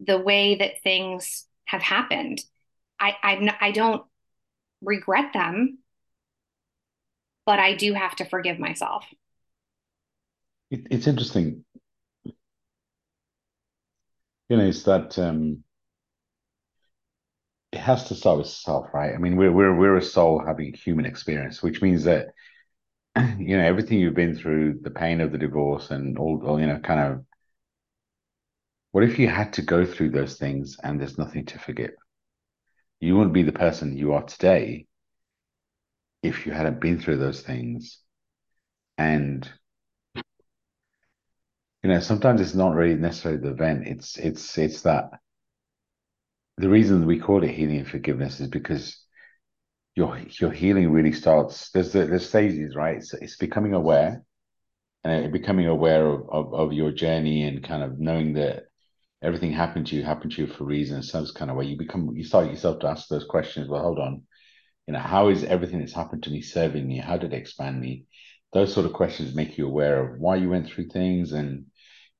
the 0.00 0.18
way 0.18 0.56
that 0.56 0.82
things 0.82 1.46
have 1.66 1.82
happened. 1.82 2.42
I, 2.98 3.14
I, 3.22 3.56
I 3.60 3.70
don't 3.70 4.02
regret 4.82 5.34
them, 5.34 5.78
but 7.44 7.58
I 7.58 7.74
do 7.74 7.92
have 7.92 8.16
to 8.16 8.24
forgive 8.24 8.58
myself. 8.58 9.04
It, 10.70 10.86
it's 10.90 11.06
interesting. 11.06 11.64
You 12.24 12.32
know, 14.56 14.64
it's 14.64 14.84
that 14.84 15.18
um, 15.18 15.62
it 17.72 17.78
has 17.78 18.04
to 18.08 18.14
start 18.14 18.38
with 18.38 18.48
self, 18.48 18.92
right? 18.92 19.14
I 19.14 19.18
mean, 19.18 19.36
we're 19.36 19.52
we're 19.52 19.74
we're 19.76 19.96
a 19.96 20.02
soul 20.02 20.42
having 20.44 20.74
human 20.74 21.06
experience, 21.06 21.62
which 21.62 21.82
means 21.82 22.04
that 22.04 22.28
you 23.38 23.56
know 23.56 23.64
everything 23.64 23.98
you've 23.98 24.14
been 24.14 24.36
through 24.36 24.80
the 24.82 24.90
pain 24.90 25.20
of 25.20 25.32
the 25.32 25.38
divorce 25.38 25.90
and 25.90 26.18
all, 26.18 26.42
all 26.46 26.60
you 26.60 26.66
know 26.66 26.78
kind 26.78 27.00
of 27.00 27.24
what 28.92 29.04
if 29.04 29.18
you 29.18 29.28
had 29.28 29.52
to 29.54 29.62
go 29.62 29.86
through 29.86 30.10
those 30.10 30.36
things 30.36 30.76
and 30.82 31.00
there's 31.00 31.18
nothing 31.18 31.46
to 31.46 31.58
forgive? 31.58 31.92
You 33.00 33.16
wouldn't 33.16 33.34
be 33.34 33.44
the 33.44 33.52
person 33.52 33.96
you 33.96 34.12
are 34.14 34.24
today 34.24 34.86
if 36.22 36.46
you 36.46 36.52
hadn't 36.52 36.80
been 36.80 37.00
through 37.00 37.18
those 37.18 37.42
things. 37.42 38.00
And 38.98 39.48
you 41.82 41.88
know 41.88 42.00
sometimes 42.00 42.40
it's 42.40 42.54
not 42.54 42.74
really 42.74 42.94
necessarily 42.94 43.40
the 43.40 43.50
event 43.50 43.86
it's 43.86 44.18
it's 44.18 44.58
it's 44.58 44.82
that 44.82 45.10
the 46.60 46.68
reason 46.68 47.06
we 47.06 47.18
call 47.18 47.42
it 47.42 47.50
healing 47.50 47.84
forgiveness 47.84 48.40
is 48.40 48.48
because 48.48 49.02
your 49.96 50.18
your 50.40 50.52
healing 50.52 50.90
really 50.90 51.12
starts. 51.12 51.70
There's 51.70 51.92
the, 51.92 52.06
there's 52.06 52.28
stages, 52.28 52.76
right? 52.76 52.96
It's, 52.96 53.14
it's 53.14 53.36
becoming 53.36 53.74
aware, 53.74 54.22
and 55.04 55.32
becoming 55.32 55.66
aware 55.66 56.06
of, 56.06 56.28
of, 56.30 56.54
of 56.54 56.72
your 56.72 56.92
journey 56.92 57.44
and 57.44 57.64
kind 57.64 57.82
of 57.82 57.98
knowing 57.98 58.34
that 58.34 58.64
everything 59.22 59.52
happened 59.52 59.86
to 59.88 59.96
you 59.96 60.04
happened 60.04 60.32
to 60.32 60.42
you 60.42 60.46
for 60.46 60.64
a 60.64 60.66
reason. 60.66 61.02
Some 61.02 61.26
kind 61.34 61.50
of 61.50 61.56
way 61.56 61.64
you 61.64 61.78
become 61.78 62.10
you 62.14 62.24
start 62.24 62.50
yourself 62.50 62.80
to 62.80 62.88
ask 62.88 63.08
those 63.08 63.24
questions. 63.24 63.68
Well, 63.68 63.82
hold 63.82 63.98
on, 63.98 64.22
you 64.86 64.92
know, 64.92 65.00
how 65.00 65.28
is 65.28 65.44
everything 65.44 65.80
that's 65.80 65.94
happened 65.94 66.24
to 66.24 66.30
me 66.30 66.42
serving 66.42 66.86
me? 66.86 66.98
How 66.98 67.16
did 67.16 67.32
it 67.32 67.36
expand 67.36 67.80
me? 67.80 68.04
Those 68.52 68.74
sort 68.74 68.86
of 68.86 68.92
questions 68.92 69.34
make 69.34 69.56
you 69.56 69.66
aware 69.66 70.04
of 70.04 70.20
why 70.20 70.36
you 70.36 70.50
went 70.50 70.68
through 70.68 70.88
things 70.88 71.32
and 71.32 71.66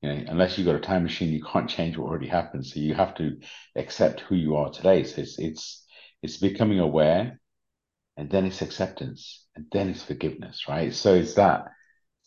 you 0.01 0.09
know, 0.09 0.23
unless 0.27 0.57
you've 0.57 0.67
got 0.67 0.75
a 0.75 0.79
time 0.79 1.03
machine, 1.03 1.31
you 1.31 1.43
can't 1.43 1.69
change 1.69 1.97
what 1.97 2.07
already 2.09 2.27
happened. 2.27 2.65
So 2.65 2.79
you 2.79 2.93
have 2.95 3.15
to 3.15 3.37
accept 3.75 4.21
who 4.21 4.35
you 4.35 4.55
are 4.55 4.71
today. 4.71 5.03
So 5.03 5.21
it's 5.21 5.37
it's 5.39 5.85
it's 6.23 6.37
becoming 6.37 6.79
aware 6.79 7.39
and 8.17 8.29
then 8.29 8.45
it's 8.45 8.61
acceptance 8.61 9.45
and 9.55 9.65
then 9.71 9.89
it's 9.89 10.03
forgiveness 10.03 10.67
right 10.67 10.93
so 10.93 11.15
it's 11.15 11.35
that 11.35 11.65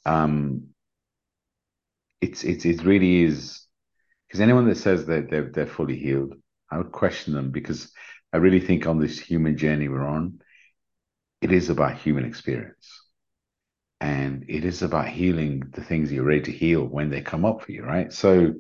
um 0.07 0.65
it's 2.21 2.43
it's 2.45 2.65
it 2.65 2.83
really 2.85 3.23
is 3.23 3.61
because 4.27 4.41
anyone 4.41 4.69
that 4.69 4.77
says 4.77 5.07
that 5.07 5.31
they're, 5.31 5.51
they're 5.51 5.67
fully 5.67 5.99
healed 5.99 6.35
i 6.71 6.79
would 6.79 6.93
question 6.93 7.35
them 7.35 7.51
because 7.51 7.93
i 8.33 8.37
really 8.37 8.61
think 8.61 8.87
on 8.87 8.99
this 8.99 9.19
human 9.19 9.57
journey 9.57 9.89
we're 9.89 10.07
on 10.07 10.41
it 11.41 11.53
is 11.53 11.69
about 11.71 11.97
human 11.99 12.25
experience 12.25 13.04
and 14.05 14.45
it 14.49 14.65
is 14.65 14.83
about 14.83 15.09
healing 15.09 15.63
the 15.73 15.83
things 15.83 16.13
you're 16.13 16.25
ready 16.25 16.43
to 16.43 16.53
heal 16.53 16.85
when 16.85 17.09
they 17.09 17.23
come 17.23 17.45
up 17.45 17.63
for 17.63 17.73
you 17.73 17.83
right 17.83 18.13
so 18.13 18.53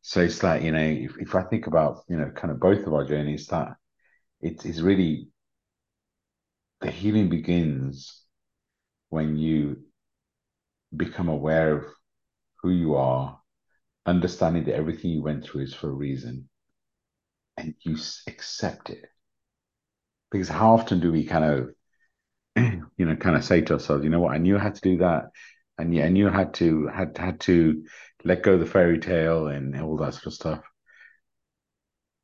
so 0.00 0.20
it's 0.20 0.42
like 0.42 0.62
you 0.62 0.72
know 0.72 0.80
if, 0.80 1.12
if 1.18 1.34
i 1.34 1.42
think 1.42 1.66
about 1.66 2.00
you 2.08 2.16
know 2.16 2.30
kind 2.30 2.50
of 2.50 2.58
both 2.58 2.86
of 2.86 2.94
our 2.94 3.04
journeys 3.04 3.46
that 3.48 3.76
it 4.40 4.64
is 4.64 4.82
really 4.82 5.28
the 6.80 6.90
healing 6.90 7.28
begins 7.28 8.22
when 9.10 9.36
you 9.36 9.76
become 10.96 11.28
aware 11.28 11.76
of 11.76 11.84
who 12.62 12.70
you 12.70 12.94
are, 12.96 13.38
understanding 14.06 14.64
that 14.64 14.74
everything 14.74 15.10
you 15.10 15.22
went 15.22 15.44
through 15.44 15.62
is 15.62 15.74
for 15.74 15.88
a 15.88 15.92
reason, 15.92 16.48
and 17.56 17.74
you 17.82 17.96
accept 18.26 18.90
it. 18.90 19.04
Because 20.30 20.48
how 20.48 20.74
often 20.74 21.00
do 21.00 21.12
we 21.12 21.24
kind 21.24 21.44
of 21.44 21.74
you 22.56 23.06
know, 23.06 23.16
kind 23.16 23.36
of 23.36 23.44
say 23.44 23.60
to 23.62 23.74
ourselves, 23.74 24.04
you 24.04 24.10
know 24.10 24.20
what, 24.20 24.34
I 24.34 24.38
knew 24.38 24.56
I 24.56 24.62
had 24.62 24.74
to 24.74 24.80
do 24.80 24.98
that, 24.98 25.30
and 25.78 25.94
yeah, 25.94 26.04
I 26.04 26.08
knew 26.08 26.28
I 26.28 26.32
had 26.32 26.54
to 26.54 26.86
had 26.88 27.16
had 27.16 27.40
to 27.40 27.84
let 28.24 28.42
go 28.42 28.54
of 28.54 28.60
the 28.60 28.66
fairy 28.66 28.98
tale 28.98 29.48
and 29.48 29.78
all 29.80 29.96
that 29.98 30.14
sort 30.14 30.26
of 30.26 30.34
stuff. 30.34 30.60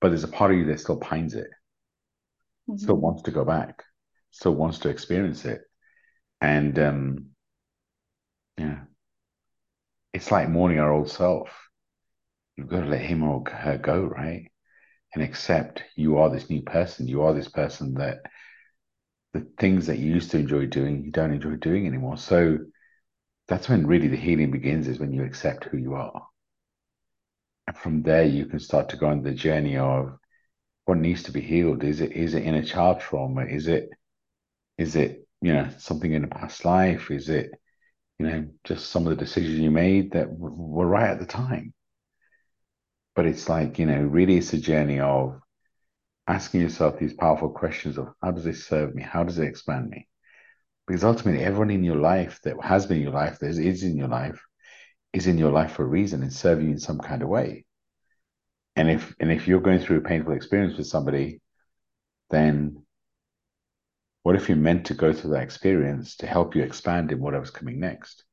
But 0.00 0.10
there's 0.10 0.24
a 0.24 0.28
part 0.28 0.52
of 0.52 0.58
you 0.58 0.66
that 0.66 0.80
still 0.80 0.98
pines 0.98 1.34
it, 1.34 1.48
mm-hmm. 2.68 2.76
still 2.76 2.96
wants 2.96 3.22
to 3.22 3.30
go 3.30 3.44
back, 3.44 3.82
still 4.30 4.54
wants 4.54 4.78
to 4.80 4.90
experience 4.90 5.44
it, 5.44 5.62
and 6.40 6.78
um, 6.78 7.26
yeah, 8.58 8.80
it's 10.12 10.30
like 10.30 10.48
mourning 10.48 10.78
our 10.78 10.92
old 10.92 11.10
self. 11.10 11.48
You've 12.56 12.68
got 12.68 12.80
to 12.80 12.86
let 12.86 13.00
him 13.00 13.22
or 13.22 13.44
her 13.48 13.78
go, 13.78 14.02
right? 14.02 14.50
And 15.14 15.22
accept 15.22 15.84
you 15.96 16.18
are 16.18 16.28
this 16.28 16.50
new 16.50 16.62
person. 16.62 17.06
You 17.06 17.22
are 17.22 17.32
this 17.32 17.48
person 17.48 17.94
that 17.94 18.18
the 19.38 19.46
things 19.58 19.86
that 19.86 19.98
you 19.98 20.12
used 20.12 20.30
to 20.32 20.38
enjoy 20.38 20.66
doing, 20.66 21.04
you 21.04 21.10
don't 21.10 21.32
enjoy 21.32 21.56
doing 21.56 21.86
anymore. 21.86 22.16
So 22.16 22.58
that's 23.48 23.68
when 23.68 23.86
really 23.86 24.08
the 24.08 24.16
healing 24.16 24.50
begins, 24.50 24.88
is 24.88 24.98
when 24.98 25.12
you 25.12 25.24
accept 25.24 25.64
who 25.64 25.78
you 25.78 25.94
are. 25.94 26.26
And 27.66 27.76
from 27.76 28.02
there, 28.02 28.24
you 28.24 28.46
can 28.46 28.60
start 28.60 28.88
to 28.90 28.96
go 28.96 29.08
on 29.08 29.22
the 29.22 29.32
journey 29.32 29.76
of 29.76 30.18
what 30.84 30.98
needs 30.98 31.22
to 31.24 31.32
be 31.32 31.40
healed. 31.40 31.84
Is 31.84 32.00
it 32.00 32.12
is 32.12 32.34
it 32.34 32.44
inner 32.44 32.64
child 32.64 33.00
trauma? 33.00 33.44
Is 33.44 33.68
it 33.68 33.90
is 34.78 34.96
it 34.96 35.26
you 35.40 35.52
know 35.52 35.68
something 35.78 36.12
in 36.12 36.24
a 36.24 36.28
past 36.28 36.64
life? 36.64 37.10
Is 37.10 37.28
it 37.28 37.50
you 38.18 38.26
know 38.26 38.48
just 38.64 38.90
some 38.90 39.06
of 39.06 39.10
the 39.10 39.24
decisions 39.24 39.58
you 39.58 39.70
made 39.70 40.12
that 40.12 40.28
were 40.30 40.86
right 40.86 41.10
at 41.10 41.20
the 41.20 41.26
time? 41.26 41.74
But 43.14 43.26
it's 43.26 43.48
like 43.48 43.78
you 43.78 43.86
know 43.86 44.00
really 44.00 44.38
it's 44.38 44.52
a 44.52 44.58
journey 44.58 45.00
of 45.00 45.40
asking 46.28 46.60
yourself 46.60 46.98
these 46.98 47.14
powerful 47.14 47.48
questions 47.48 47.96
of 47.96 48.08
how 48.22 48.30
does 48.30 48.44
this 48.44 48.66
serve 48.66 48.94
me? 48.94 49.02
How 49.02 49.24
does 49.24 49.38
it 49.38 49.48
expand 49.48 49.88
me? 49.88 50.06
Because 50.86 51.02
ultimately, 51.02 51.42
everyone 51.42 51.70
in 51.70 51.82
your 51.82 51.96
life 51.96 52.40
that 52.44 52.62
has 52.62 52.86
been 52.86 52.98
in 52.98 53.02
your 53.02 53.12
life, 53.12 53.38
that 53.38 53.50
is 53.50 53.82
in 53.82 53.96
your 53.96 54.08
life, 54.08 54.40
is 55.12 55.26
in 55.26 55.38
your 55.38 55.50
life 55.50 55.72
for 55.72 55.84
a 55.84 55.88
reason 55.88 56.22
and 56.22 56.32
serve 56.32 56.62
you 56.62 56.70
in 56.70 56.78
some 56.78 56.98
kind 56.98 57.22
of 57.22 57.28
way. 57.28 57.64
And 58.76 58.90
if 58.90 59.14
and 59.18 59.32
if 59.32 59.48
you're 59.48 59.60
going 59.60 59.80
through 59.80 59.98
a 59.98 60.02
painful 60.02 60.34
experience 60.34 60.76
with 60.76 60.86
somebody, 60.86 61.40
then 62.30 62.84
what 64.22 64.36
if 64.36 64.48
you're 64.48 64.58
meant 64.58 64.86
to 64.86 64.94
go 64.94 65.12
through 65.12 65.30
that 65.30 65.42
experience 65.42 66.16
to 66.16 66.26
help 66.26 66.54
you 66.54 66.62
expand 66.62 67.10
in 67.10 67.20
whatever's 67.20 67.50
coming 67.50 67.80
next? 67.80 68.24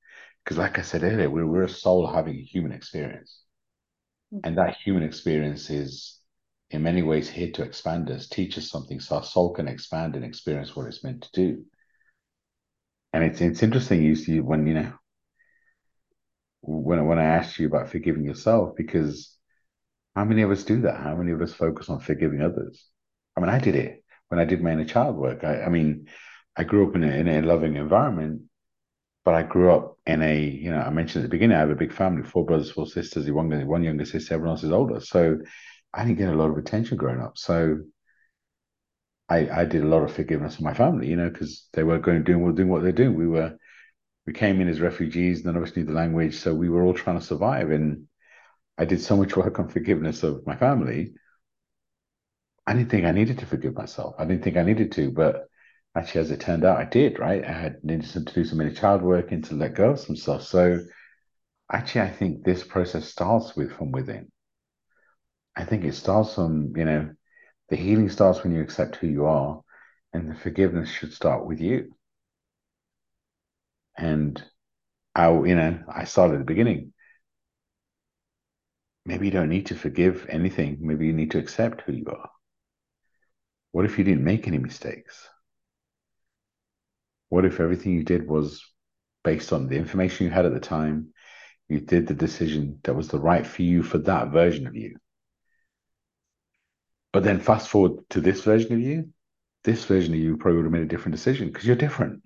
Because, 0.43 0.57
like 0.57 0.77
I 0.77 0.81
said 0.81 1.03
earlier, 1.03 1.29
we're, 1.29 1.47
we're 1.47 1.63
a 1.63 1.69
soul 1.69 2.05
having 2.05 2.35
a 2.35 2.41
human 2.41 2.73
experience. 2.73 3.41
Mm-hmm. 4.33 4.47
And 4.47 4.57
that 4.57 4.77
human 4.77 5.03
experience 5.03 5.69
is 5.69 6.19
in 6.71 6.83
many 6.83 7.01
ways 7.01 7.29
here 7.29 7.51
to 7.51 7.63
expand 7.63 8.09
us, 8.09 8.27
teach 8.27 8.57
us 8.57 8.69
something 8.69 8.99
so 8.99 9.17
our 9.17 9.23
soul 9.23 9.53
can 9.53 9.67
expand 9.67 10.15
and 10.15 10.25
experience 10.25 10.75
what 10.75 10.87
it's 10.87 11.03
meant 11.03 11.21
to 11.23 11.29
do. 11.33 11.65
And 13.13 13.23
it's 13.23 13.39
it's 13.39 13.63
interesting 13.63 14.03
you 14.03 14.15
see 14.15 14.39
when 14.39 14.67
you 14.67 14.73
know 14.73 14.93
when 16.61 17.05
when 17.05 17.19
I 17.19 17.25
asked 17.25 17.59
you 17.59 17.67
about 17.67 17.89
forgiving 17.89 18.25
yourself 18.25 18.75
because 18.75 19.35
how 20.15 20.25
many 20.25 20.41
of 20.41 20.51
us 20.51 20.63
do 20.63 20.81
that? 20.81 20.99
How 20.99 21.15
many 21.15 21.31
of 21.31 21.41
us 21.41 21.53
focus 21.53 21.89
on 21.89 21.99
forgiving 21.99 22.41
others? 22.41 22.85
I 23.37 23.41
mean, 23.41 23.49
I 23.49 23.59
did 23.59 23.75
it 23.75 24.03
when 24.29 24.39
I 24.39 24.45
did 24.45 24.61
my 24.61 24.71
inner 24.71 24.85
child 24.85 25.17
work. 25.17 25.43
I, 25.43 25.63
I 25.63 25.69
mean, 25.69 26.07
I 26.55 26.63
grew 26.63 26.87
up 26.87 26.95
in 26.95 27.03
a, 27.03 27.07
in 27.07 27.27
a 27.27 27.41
loving 27.41 27.75
environment, 27.75 28.43
but 29.25 29.33
I 29.33 29.43
grew 29.43 29.71
up 29.71 29.97
in 30.05 30.21
a, 30.21 30.41
you 30.41 30.71
know, 30.71 30.79
I 30.79 30.89
mentioned 30.89 31.23
at 31.23 31.29
the 31.29 31.35
beginning, 31.35 31.57
I 31.57 31.59
have 31.59 31.69
a 31.69 31.75
big 31.75 31.91
family, 31.91 32.23
four 32.23 32.45
brothers, 32.45 32.71
four 32.71 32.87
sisters, 32.87 33.29
one, 33.29 33.67
one 33.67 33.83
younger 33.83 34.05
sister, 34.05 34.35
everyone 34.35 34.55
else 34.55 34.63
is 34.63 34.71
older. 34.71 35.01
So 35.01 35.39
I 35.95 36.03
didn't 36.03 36.17
get 36.17 36.33
a 36.33 36.35
lot 36.35 36.49
of 36.49 36.57
attention 36.57 36.97
growing 36.97 37.21
up. 37.21 37.37
So 37.37 37.79
I, 39.29 39.49
I 39.49 39.65
did 39.65 39.83
a 39.83 39.87
lot 39.87 40.03
of 40.03 40.13
forgiveness 40.13 40.55
of 40.55 40.61
my 40.61 40.73
family, 40.73 41.07
you 41.07 41.15
know, 41.15 41.29
because 41.29 41.67
they 41.73 41.83
were 41.83 41.99
going 41.99 42.23
doing 42.23 42.53
doing 42.53 42.69
what 42.69 42.83
they're 42.83 42.91
doing. 42.91 43.15
We 43.15 43.27
were 43.27 43.57
we 44.27 44.33
came 44.33 44.59
in 44.59 44.67
as 44.67 44.81
refugees, 44.81 45.45
none 45.45 45.55
of 45.55 45.63
us 45.63 45.75
knew 45.75 45.85
the 45.85 45.93
language, 45.93 46.35
so 46.37 46.53
we 46.53 46.69
were 46.69 46.83
all 46.83 46.93
trying 46.93 47.19
to 47.19 47.25
survive. 47.25 47.71
And 47.71 48.07
I 48.77 48.85
did 48.85 49.01
so 49.01 49.15
much 49.15 49.37
work 49.37 49.59
on 49.59 49.69
forgiveness 49.69 50.23
of 50.23 50.45
my 50.45 50.55
family. 50.55 51.13
I 52.67 52.73
didn't 52.73 52.89
think 52.89 53.05
I 53.05 53.11
needed 53.11 53.39
to 53.39 53.45
forgive 53.45 53.75
myself. 53.75 54.15
I 54.17 54.25
didn't 54.25 54.43
think 54.43 54.57
I 54.57 54.63
needed 54.63 54.91
to, 54.93 55.11
but 55.11 55.47
actually, 55.95 56.21
as 56.21 56.31
it 56.31 56.41
turned 56.41 56.65
out, 56.65 56.77
I 56.77 56.85
did. 56.85 57.19
Right, 57.19 57.43
I 57.43 57.51
had 57.51 57.83
needed 57.83 58.09
to 58.11 58.19
do 58.19 58.43
some 58.43 58.59
inner 58.61 58.73
child 58.73 59.01
work 59.01 59.31
and 59.31 59.43
to 59.45 59.55
let 59.55 59.75
go 59.75 59.91
of 59.91 59.99
some 59.99 60.15
stuff. 60.15 60.43
So 60.43 60.79
actually, 61.71 62.01
I 62.01 62.09
think 62.09 62.43
this 62.43 62.63
process 62.63 63.07
starts 63.07 63.55
with 63.55 63.71
from 63.71 63.91
within. 63.91 64.31
I 65.55 65.63
think 65.63 65.83
it 65.83 65.95
starts 65.95 66.35
from, 66.35 66.75
you 66.75 66.85
know, 66.85 67.15
the 67.69 67.75
healing 67.75 68.09
starts 68.09 68.43
when 68.43 68.53
you 68.53 68.61
accept 68.61 68.97
who 68.97 69.07
you 69.07 69.25
are, 69.25 69.61
and 70.13 70.29
the 70.29 70.35
forgiveness 70.35 70.89
should 70.89 71.13
start 71.13 71.45
with 71.45 71.59
you. 71.59 71.95
And 73.97 74.43
I, 75.15 75.31
you 75.31 75.55
know, 75.55 75.79
I 75.87 76.03
started 76.03 76.33
at 76.33 76.39
the 76.39 76.45
beginning. 76.45 76.93
Maybe 79.05 79.27
you 79.27 79.31
don't 79.31 79.49
need 79.49 79.67
to 79.67 79.75
forgive 79.75 80.25
anything. 80.29 80.79
Maybe 80.81 81.05
you 81.05 81.13
need 81.13 81.31
to 81.31 81.39
accept 81.39 81.81
who 81.81 81.93
you 81.93 82.07
are. 82.07 82.29
What 83.71 83.85
if 83.85 83.97
you 83.97 84.03
didn't 84.03 84.23
make 84.23 84.47
any 84.47 84.57
mistakes? 84.57 85.29
What 87.29 87.45
if 87.45 87.59
everything 87.59 87.93
you 87.93 88.03
did 88.03 88.27
was 88.27 88.63
based 89.23 89.53
on 89.53 89.67
the 89.67 89.77
information 89.77 90.25
you 90.25 90.31
had 90.31 90.45
at 90.45 90.53
the 90.53 90.59
time? 90.59 91.13
You 91.67 91.79
did 91.79 92.07
the 92.07 92.13
decision 92.13 92.79
that 92.83 92.95
was 92.95 93.07
the 93.07 93.19
right 93.19 93.45
for 93.45 93.61
you 93.61 93.83
for 93.83 93.97
that 93.99 94.29
version 94.29 94.67
of 94.67 94.75
you. 94.75 94.97
But 97.15 97.23
then 97.23 97.39
fast 97.39 97.69
forward 97.69 98.01
to 98.09 98.19
this 98.19 98.41
version 98.41 98.73
of 98.73 98.81
you, 98.81 99.07
this 99.63 99.85
version 99.85 100.13
of 100.13 100.19
you 100.19 100.35
probably 100.35 100.57
would 100.57 100.65
have 100.65 100.73
made 100.73 100.81
a 100.81 100.85
different 100.85 101.15
decision 101.15 101.47
because 101.47 101.65
you're 101.65 101.77
different. 101.77 102.23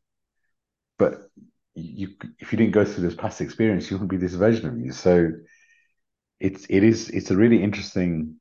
But 0.97 1.30
you, 1.75 2.15
if 2.39 2.52
you 2.52 2.58
didn't 2.58 2.73
go 2.73 2.84
through 2.86 3.04
this 3.04 3.13
past 3.13 3.39
experience, 3.39 3.91
you 3.91 3.97
wouldn't 3.97 4.10
be 4.10 4.17
this 4.17 4.34
version 4.34 4.67
of 4.67 4.80
you. 4.80 4.91
So 4.91 5.30
it's 6.39 6.65
it 6.71 6.84
is 6.84 7.08
it's 7.12 7.30
a 7.30 7.36
really 7.38 7.62
interesting 7.62 8.38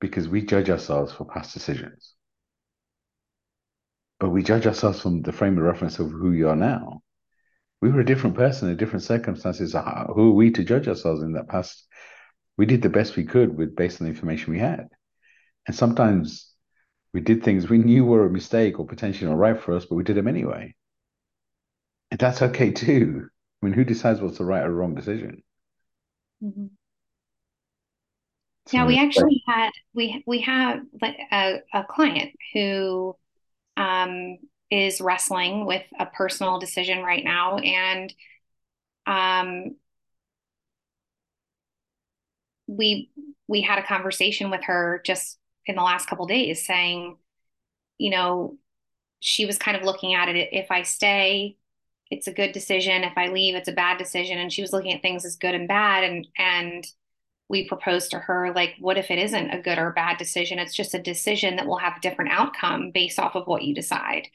because 0.00 0.26
we 0.30 0.40
judge 0.40 0.70
ourselves 0.70 1.12
for 1.12 1.26
past 1.26 1.52
decisions, 1.52 2.14
but 4.18 4.30
we 4.30 4.42
judge 4.42 4.66
ourselves 4.66 5.02
from 5.02 5.20
the 5.20 5.32
frame 5.32 5.58
of 5.58 5.64
reference 5.64 5.98
of 5.98 6.10
who 6.10 6.32
you 6.32 6.48
are 6.48 6.56
now. 6.56 7.02
We 7.82 7.90
were 7.90 8.00
a 8.00 8.06
different 8.06 8.34
person 8.34 8.70
in 8.70 8.78
different 8.78 9.02
circumstances. 9.02 9.74
Who 9.74 10.30
are 10.30 10.32
we 10.32 10.52
to 10.52 10.64
judge 10.64 10.88
ourselves 10.88 11.20
in 11.20 11.34
that 11.34 11.48
past? 11.48 11.86
We 12.56 12.64
did 12.64 12.80
the 12.80 12.88
best 12.88 13.14
we 13.14 13.26
could 13.26 13.54
with 13.54 13.76
based 13.76 14.00
on 14.00 14.06
the 14.06 14.14
information 14.14 14.54
we 14.54 14.58
had. 14.58 14.88
And 15.66 15.74
sometimes 15.74 16.52
we 17.12 17.20
did 17.20 17.42
things 17.42 17.68
we 17.68 17.78
knew 17.78 18.04
were 18.04 18.26
a 18.26 18.30
mistake 18.30 18.78
or 18.78 18.86
potentially 18.86 19.28
not 19.28 19.38
right 19.38 19.60
for 19.60 19.74
us, 19.74 19.84
but 19.86 19.96
we 19.96 20.04
did 20.04 20.16
them 20.16 20.28
anyway. 20.28 20.74
And 22.10 22.20
that's 22.20 22.42
okay 22.42 22.70
too. 22.70 23.28
I 23.62 23.66
mean, 23.66 23.74
who 23.74 23.84
decides 23.84 24.20
what's 24.20 24.38
the 24.38 24.44
right 24.44 24.62
or 24.62 24.72
wrong 24.72 24.94
decision? 24.94 25.42
Mm-hmm. 26.42 26.66
Yeah, 28.72 28.86
we 28.86 28.98
actually 28.98 29.42
had 29.46 29.70
we 29.94 30.24
we 30.26 30.40
have 30.40 30.80
a, 31.02 31.60
a 31.72 31.84
client 31.84 32.32
who 32.52 33.16
um, 33.76 34.38
is 34.70 35.00
wrestling 35.00 35.66
with 35.66 35.84
a 35.98 36.06
personal 36.06 36.58
decision 36.58 37.02
right 37.02 37.24
now, 37.24 37.58
and 37.58 38.12
um, 39.06 39.76
we 42.66 43.10
we 43.46 43.60
had 43.60 43.78
a 43.78 43.86
conversation 43.86 44.50
with 44.50 44.64
her 44.64 45.00
just 45.04 45.38
in 45.66 45.76
the 45.76 45.82
last 45.82 46.08
couple 46.08 46.26
days 46.26 46.66
saying, 46.66 47.16
you 47.98 48.10
know, 48.10 48.58
she 49.20 49.46
was 49.46 49.58
kind 49.58 49.76
of 49.76 49.82
looking 49.82 50.14
at 50.14 50.28
it 50.28 50.48
if 50.52 50.70
I 50.70 50.82
stay, 50.82 51.56
it's 52.10 52.28
a 52.28 52.32
good 52.32 52.52
decision. 52.52 53.02
If 53.02 53.14
I 53.16 53.28
leave, 53.28 53.54
it's 53.54 53.68
a 53.68 53.72
bad 53.72 53.98
decision. 53.98 54.38
And 54.38 54.52
she 54.52 54.62
was 54.62 54.72
looking 54.72 54.92
at 54.92 55.02
things 55.02 55.24
as 55.24 55.36
good 55.36 55.54
and 55.54 55.66
bad. 55.66 56.04
And 56.04 56.26
and 56.38 56.86
we 57.48 57.68
proposed 57.68 58.10
to 58.10 58.18
her, 58.18 58.52
like, 58.54 58.74
what 58.80 58.98
if 58.98 59.10
it 59.10 59.18
isn't 59.18 59.50
a 59.50 59.62
good 59.62 59.78
or 59.78 59.92
bad 59.92 60.18
decision? 60.18 60.58
It's 60.58 60.74
just 60.74 60.94
a 60.94 61.02
decision 61.02 61.56
that 61.56 61.66
will 61.66 61.78
have 61.78 61.96
a 61.96 62.00
different 62.00 62.32
outcome 62.32 62.90
based 62.90 63.18
off 63.18 63.36
of 63.36 63.46
what 63.46 63.62
you 63.62 63.74
decide. 63.74 64.28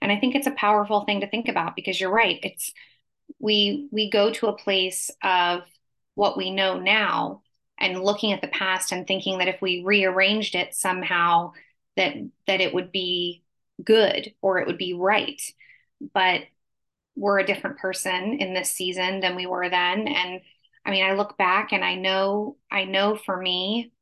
And 0.00 0.12
I 0.12 0.18
think 0.18 0.34
it's 0.34 0.46
a 0.46 0.52
powerful 0.52 1.04
thing 1.04 1.20
to 1.20 1.28
think 1.28 1.48
about 1.48 1.76
because 1.76 2.00
you're 2.00 2.10
right. 2.10 2.38
It's 2.42 2.72
we 3.40 3.88
we 3.90 4.10
go 4.10 4.32
to 4.32 4.48
a 4.48 4.56
place 4.56 5.10
of 5.22 5.62
what 6.14 6.36
we 6.36 6.50
know 6.50 6.78
now 6.78 7.42
and 7.78 8.02
looking 8.02 8.32
at 8.32 8.40
the 8.40 8.48
past 8.48 8.92
and 8.92 9.06
thinking 9.06 9.38
that 9.38 9.48
if 9.48 9.60
we 9.60 9.82
rearranged 9.84 10.54
it 10.54 10.74
somehow 10.74 11.52
that 11.96 12.14
that 12.46 12.60
it 12.60 12.74
would 12.74 12.92
be 12.92 13.42
good 13.82 14.32
or 14.42 14.58
it 14.58 14.66
would 14.66 14.78
be 14.78 14.94
right. 14.94 15.40
But 16.14 16.42
we're 17.16 17.38
a 17.38 17.46
different 17.46 17.78
person 17.78 18.38
in 18.40 18.54
this 18.54 18.70
season 18.70 19.20
than 19.20 19.36
we 19.36 19.46
were 19.46 19.68
then. 19.70 20.08
And 20.08 20.40
i 20.84 20.90
mean 20.90 21.04
i 21.04 21.12
look 21.12 21.36
back 21.36 21.72
and 21.72 21.84
i 21.84 21.94
know 21.96 22.56
i 22.70 22.84
know 22.84 23.16
for 23.16 23.36
me 23.36 23.92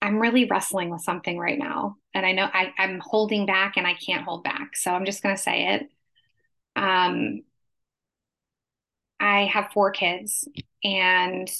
i'm 0.00 0.18
really 0.18 0.44
wrestling 0.44 0.90
with 0.90 1.02
something 1.02 1.38
right 1.38 1.58
now. 1.58 1.96
And 2.14 2.24
i 2.24 2.32
know 2.32 2.48
I, 2.52 2.72
i'm 2.78 3.00
holding 3.00 3.46
back 3.46 3.76
and 3.76 3.86
i 3.86 3.94
can't 3.94 4.24
hold 4.24 4.44
back. 4.44 4.76
So 4.76 4.92
i'm 4.92 5.04
just 5.04 5.22
going 5.22 5.36
to 5.36 5.42
say 5.42 5.74
it. 5.74 5.90
Um 6.76 7.42
I 9.20 9.46
have 9.46 9.72
four 9.72 9.90
kids, 9.90 10.48
and 10.84 11.50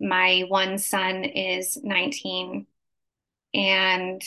my 0.00 0.44
one 0.48 0.78
son 0.78 1.24
is 1.24 1.76
19. 1.82 2.66
And 3.54 4.22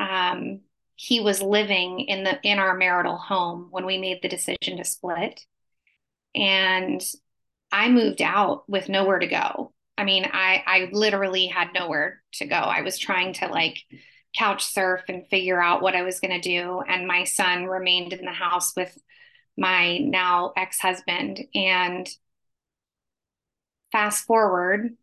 um, 0.00 0.60
he 0.98 1.20
was 1.20 1.40
living 1.40 2.00
in 2.00 2.24
the 2.24 2.38
in 2.42 2.58
our 2.58 2.76
marital 2.76 3.16
home 3.16 3.68
when 3.70 3.86
we 3.86 3.98
made 3.98 4.20
the 4.20 4.28
decision 4.28 4.76
to 4.76 4.84
split. 4.84 5.40
And 6.34 7.02
i 7.70 7.88
moved 7.88 8.20
out 8.22 8.68
with 8.68 8.88
nowhere 8.88 9.20
to 9.20 9.28
go. 9.28 9.72
I 9.96 10.04
mean 10.04 10.24
i 10.32 10.62
i 10.66 10.88
literally 10.92 11.46
had 11.46 11.72
nowhere 11.72 12.22
to 12.34 12.46
go. 12.46 12.56
I 12.56 12.82
was 12.82 12.98
trying 12.98 13.32
to 13.34 13.46
like 13.46 13.78
couch 14.36 14.64
surf 14.64 15.02
and 15.08 15.26
figure 15.28 15.62
out 15.62 15.82
what 15.82 15.94
i 15.94 16.02
was 16.02 16.18
going 16.18 16.40
to 16.40 16.40
do. 16.40 16.80
And 16.80 17.06
my 17.06 17.24
son 17.24 17.66
remained 17.66 18.12
in 18.12 18.24
the 18.24 18.32
house 18.32 18.74
with 18.76 18.96
my 19.58 19.98
now 19.98 20.52
ex-husband. 20.56 21.40
And 21.54 22.08
fast 23.92 24.24
forward 24.26 24.96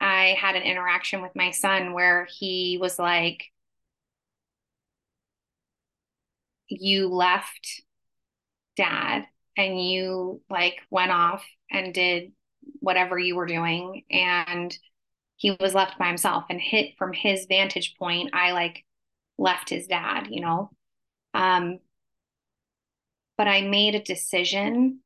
i 0.00 0.36
had 0.40 0.56
an 0.56 0.62
interaction 0.62 1.22
with 1.22 1.30
my 1.36 1.52
son 1.52 1.92
where 1.92 2.26
he 2.38 2.78
was 2.80 2.98
like 2.98 3.44
you 6.68 7.08
left 7.08 7.82
dad 8.76 9.26
and 9.56 9.82
you 9.82 10.42
like 10.50 10.80
went 10.90 11.10
off 11.10 11.44
and 11.70 11.94
did 11.94 12.32
whatever 12.80 13.18
you 13.18 13.36
were 13.36 13.46
doing. 13.46 14.02
And 14.10 14.76
he 15.36 15.56
was 15.60 15.74
left 15.74 15.98
by 15.98 16.08
himself. 16.08 16.44
And 16.50 16.60
hit 16.60 16.96
from 16.98 17.12
his 17.12 17.46
vantage 17.48 17.94
point 17.98 18.30
i 18.32 18.52
like 18.52 18.84
left 19.38 19.70
his 19.70 19.86
dad 19.86 20.28
you 20.30 20.40
know? 20.40 20.70
Um 21.34 21.78
but 23.36 23.48
i 23.48 23.60
made 23.62 23.94
a 23.94 24.02
decision 24.02 25.00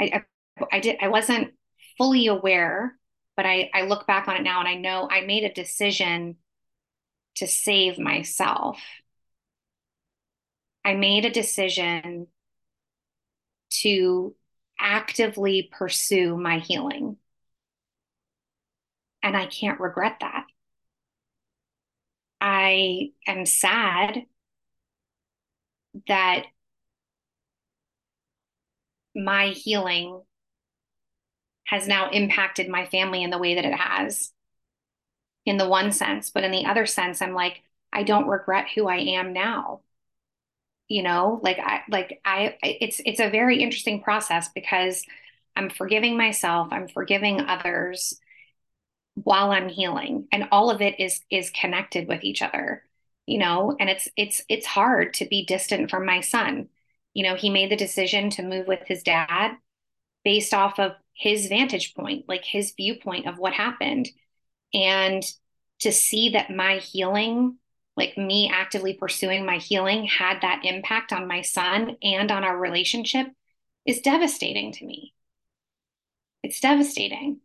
I, 0.00 0.24
I 0.58 0.66
i 0.72 0.80
did 0.80 0.96
i 1.00 1.08
wasn't 1.08 1.52
fully 1.98 2.26
aware 2.26 2.94
but 3.36 3.46
i 3.46 3.70
i 3.74 3.82
look 3.82 4.06
back 4.06 4.28
on 4.28 4.36
it 4.36 4.42
now 4.42 4.60
and 4.60 4.68
i 4.68 4.74
know 4.74 5.08
i 5.10 5.22
made 5.22 5.44
a 5.44 5.52
decision 5.52 6.36
to 7.36 7.46
save 7.46 7.98
myself 7.98 8.78
I 10.86 10.94
made 10.94 11.24
a 11.24 11.30
decision 11.30 12.28
to 13.82 14.36
actively 14.78 15.68
pursue 15.72 16.36
my 16.36 16.60
healing. 16.60 17.16
And 19.20 19.36
I 19.36 19.46
can't 19.46 19.80
regret 19.80 20.18
that. 20.20 20.46
I 22.40 23.10
am 23.26 23.46
sad 23.46 24.26
that 26.06 26.44
my 29.16 29.48
healing 29.48 30.22
has 31.66 31.88
now 31.88 32.10
impacted 32.10 32.68
my 32.68 32.86
family 32.86 33.22
in 33.22 33.30
the 33.30 33.38
way 33.38 33.56
that 33.56 33.64
it 33.64 33.74
has, 33.74 34.32
in 35.44 35.56
the 35.56 35.68
one 35.68 35.90
sense. 35.90 36.30
But 36.30 36.44
in 36.44 36.52
the 36.52 36.66
other 36.66 36.86
sense, 36.86 37.20
I'm 37.20 37.34
like, 37.34 37.62
I 37.92 38.02
don't 38.02 38.28
regret 38.28 38.66
who 38.74 38.86
I 38.86 38.98
am 38.98 39.32
now. 39.32 39.80
You 40.88 41.02
know 41.02 41.40
like 41.42 41.58
i 41.58 41.80
like 41.88 42.20
i 42.24 42.56
it's 42.62 43.00
it's 43.04 43.18
a 43.18 43.28
very 43.28 43.60
interesting 43.60 44.02
process 44.04 44.50
because 44.50 45.04
i'm 45.56 45.68
forgiving 45.68 46.16
myself 46.16 46.68
i'm 46.70 46.86
forgiving 46.86 47.40
others 47.40 48.20
while 49.14 49.50
i'm 49.50 49.68
healing 49.68 50.28
and 50.30 50.46
all 50.52 50.70
of 50.70 50.80
it 50.80 51.00
is 51.00 51.22
is 51.28 51.50
connected 51.50 52.06
with 52.06 52.22
each 52.22 52.40
other 52.40 52.84
you 53.26 53.38
know? 53.38 53.76
And 53.78 53.90
it's 53.90 54.08
it's 54.16 54.42
it's 54.48 54.66
hard 54.66 55.14
to 55.14 55.26
be 55.26 55.44
distant 55.44 55.90
from 55.90 56.06
my 56.06 56.20
son 56.20 56.68
you 57.16 57.22
know 57.22 57.34
he 57.34 57.50
made 57.50 57.70
the 57.70 57.76
decision 57.76 58.30
to 58.30 58.42
move 58.42 58.66
with 58.66 58.80
his 58.86 59.02
dad 59.02 59.52
based 60.24 60.52
off 60.52 60.78
of 60.78 60.92
his 61.14 61.46
vantage 61.46 61.94
point 61.94 62.24
like 62.28 62.44
his 62.44 62.74
viewpoint 62.76 63.26
of 63.26 63.38
what 63.38 63.54
happened 63.54 64.08
and 64.74 65.24
to 65.80 65.92
see 65.92 66.30
that 66.30 66.54
my 66.54 66.76
healing 66.76 67.56
like 67.96 68.18
me 68.18 68.50
actively 68.52 68.92
pursuing 68.92 69.46
my 69.46 69.56
healing 69.56 70.06
had 70.06 70.40
that 70.42 70.60
impact 70.64 71.12
on 71.12 71.26
my 71.26 71.40
son 71.40 71.96
and 72.02 72.30
on 72.30 72.44
our 72.44 72.58
relationship 72.58 73.26
is 73.86 74.00
devastating 74.00 74.72
to 74.72 74.84
me. 74.84 75.14
It's 76.42 76.60
devastating. 76.60 77.40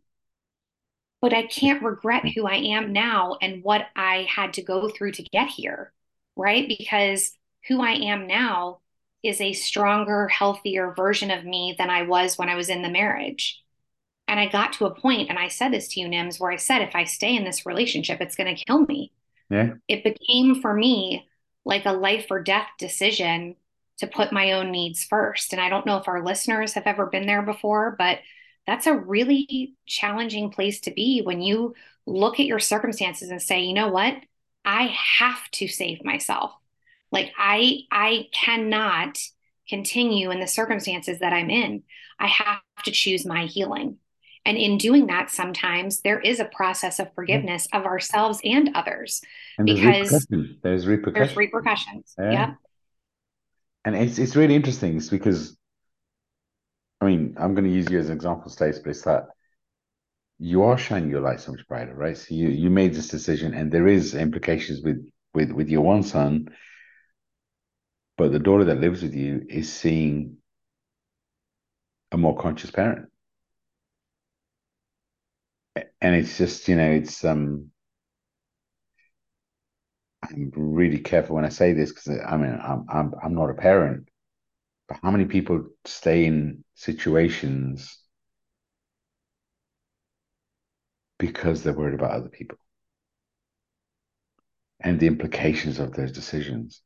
But 1.22 1.32
I 1.32 1.46
can't 1.46 1.82
regret 1.82 2.28
who 2.28 2.46
I 2.46 2.56
am 2.56 2.92
now 2.92 3.38
and 3.40 3.62
what 3.62 3.86
I 3.96 4.26
had 4.28 4.54
to 4.54 4.62
go 4.62 4.88
through 4.90 5.12
to 5.12 5.22
get 5.22 5.48
here, 5.48 5.92
right? 6.36 6.68
Because 6.68 7.32
who 7.68 7.80
I 7.80 7.92
am 7.92 8.26
now 8.26 8.80
is 9.22 9.40
a 9.40 9.52
stronger, 9.52 10.28
healthier 10.28 10.92
version 10.94 11.30
of 11.30 11.44
me 11.44 11.74
than 11.78 11.90
I 11.90 12.02
was 12.02 12.36
when 12.36 12.48
I 12.48 12.56
was 12.56 12.68
in 12.68 12.82
the 12.82 12.90
marriage. 12.90 13.62
And 14.28 14.40
I 14.40 14.48
got 14.48 14.72
to 14.74 14.86
a 14.86 14.94
point, 14.94 15.28
and 15.28 15.38
I 15.38 15.48
said 15.48 15.72
this 15.72 15.88
to 15.88 16.00
you, 16.00 16.08
Nims, 16.08 16.40
where 16.40 16.50
I 16.50 16.56
said, 16.56 16.80
if 16.82 16.94
I 16.94 17.04
stay 17.04 17.36
in 17.36 17.44
this 17.44 17.66
relationship, 17.66 18.20
it's 18.20 18.36
going 18.36 18.54
to 18.54 18.64
kill 18.64 18.80
me 18.86 19.12
yeah. 19.52 19.74
It 19.86 20.02
became 20.02 20.62
for 20.62 20.72
me 20.72 21.28
like 21.64 21.84
a 21.84 21.92
life 21.92 22.28
or 22.30 22.42
death 22.42 22.68
decision 22.78 23.56
to 23.98 24.06
put 24.06 24.32
my 24.32 24.52
own 24.52 24.70
needs 24.70 25.04
first. 25.04 25.52
And 25.52 25.60
I 25.60 25.68
don't 25.68 25.84
know 25.84 25.98
if 25.98 26.08
our 26.08 26.24
listeners 26.24 26.72
have 26.72 26.86
ever 26.86 27.06
been 27.06 27.26
there 27.26 27.42
before, 27.42 27.94
but 27.98 28.20
that's 28.66 28.86
a 28.86 28.96
really 28.96 29.74
challenging 29.86 30.50
place 30.50 30.80
to 30.80 30.90
be 30.90 31.20
when 31.20 31.42
you 31.42 31.74
look 32.06 32.40
at 32.40 32.46
your 32.46 32.58
circumstances 32.58 33.28
and 33.28 33.42
say, 33.42 33.60
you 33.60 33.74
know 33.74 33.88
what? 33.88 34.14
I 34.64 34.96
have 35.18 35.50
to 35.52 35.68
save 35.68 36.02
myself. 36.02 36.52
Like 37.12 37.32
I 37.38 37.80
I 37.90 38.28
cannot 38.32 39.18
continue 39.68 40.30
in 40.30 40.40
the 40.40 40.46
circumstances 40.46 41.20
that 41.20 41.32
I'm 41.32 41.50
in. 41.50 41.82
I 42.18 42.26
have 42.26 42.60
to 42.84 42.90
choose 42.90 43.24
my 43.24 43.46
healing. 43.46 43.98
And 44.44 44.56
in 44.56 44.76
doing 44.76 45.06
that, 45.06 45.30
sometimes 45.30 46.00
there 46.00 46.18
is 46.18 46.40
a 46.40 46.46
process 46.46 46.98
of 46.98 47.14
forgiveness 47.14 47.68
of 47.72 47.84
ourselves 47.84 48.40
and 48.42 48.70
others. 48.74 49.20
And 49.56 49.66
because 49.66 49.82
there's 49.82 50.26
repercussions. 50.26 50.62
There's 50.62 50.86
repercussions. 50.86 51.28
There's 51.28 51.36
repercussions. 51.36 52.14
Yeah. 52.18 52.32
yeah. 52.32 52.54
And 53.84 53.96
it's 53.96 54.18
it's 54.18 54.34
really 54.34 54.56
interesting 54.56 54.96
it's 54.96 55.10
because 55.10 55.56
I 57.02 57.06
mean, 57.06 57.34
I'm 57.36 57.54
going 57.54 57.64
to 57.64 57.70
use 57.70 57.90
you 57.90 57.98
as 57.98 58.08
an 58.10 58.14
example, 58.14 58.48
Stace, 58.48 58.78
but 58.78 58.90
it's 58.90 59.02
that 59.02 59.24
you 60.38 60.62
are 60.62 60.78
shining 60.78 61.10
your 61.10 61.20
light 61.20 61.40
so 61.40 61.50
much 61.50 61.66
brighter, 61.66 61.94
right? 61.94 62.16
So 62.16 62.32
you 62.32 62.48
you 62.48 62.70
made 62.70 62.94
this 62.94 63.08
decision, 63.08 63.54
and 63.54 63.72
there 63.72 63.88
is 63.88 64.14
implications 64.14 64.82
with 64.82 65.04
with 65.34 65.50
with 65.50 65.68
your 65.68 65.82
one 65.82 66.04
son, 66.04 66.48
but 68.16 68.32
the 68.32 68.38
daughter 68.38 68.64
that 68.64 68.80
lives 68.80 69.02
with 69.02 69.14
you 69.14 69.44
is 69.48 69.72
seeing 69.72 70.38
a 72.12 72.16
more 72.16 72.36
conscious 72.36 72.70
parent. 72.70 73.08
And 76.02 76.14
it's 76.14 76.36
just 76.36 76.68
you 76.68 76.76
know 76.76 76.90
it's 76.90 77.24
um 77.24 77.70
I'm 80.22 80.52
really 80.54 80.98
careful 80.98 81.36
when 81.36 81.44
I 81.44 81.48
say 81.48 81.72
this 81.72 81.90
because 81.92 82.08
I 82.26 82.36
mean 82.36 82.58
I'm 82.62 82.86
I'm 82.88 83.12
I'm 83.22 83.34
not 83.34 83.50
a 83.50 83.54
parent, 83.54 84.08
but 84.88 84.98
how 85.02 85.10
many 85.12 85.26
people 85.26 85.68
stay 85.86 86.26
in 86.26 86.64
situations 86.74 87.98
because 91.18 91.62
they're 91.62 91.72
worried 91.72 91.94
about 91.94 92.10
other 92.12 92.28
people? 92.28 92.58
And 94.80 95.00
the 95.00 95.06
implications 95.06 95.78
of 95.78 95.92
those 95.94 96.12
decisions, 96.12 96.82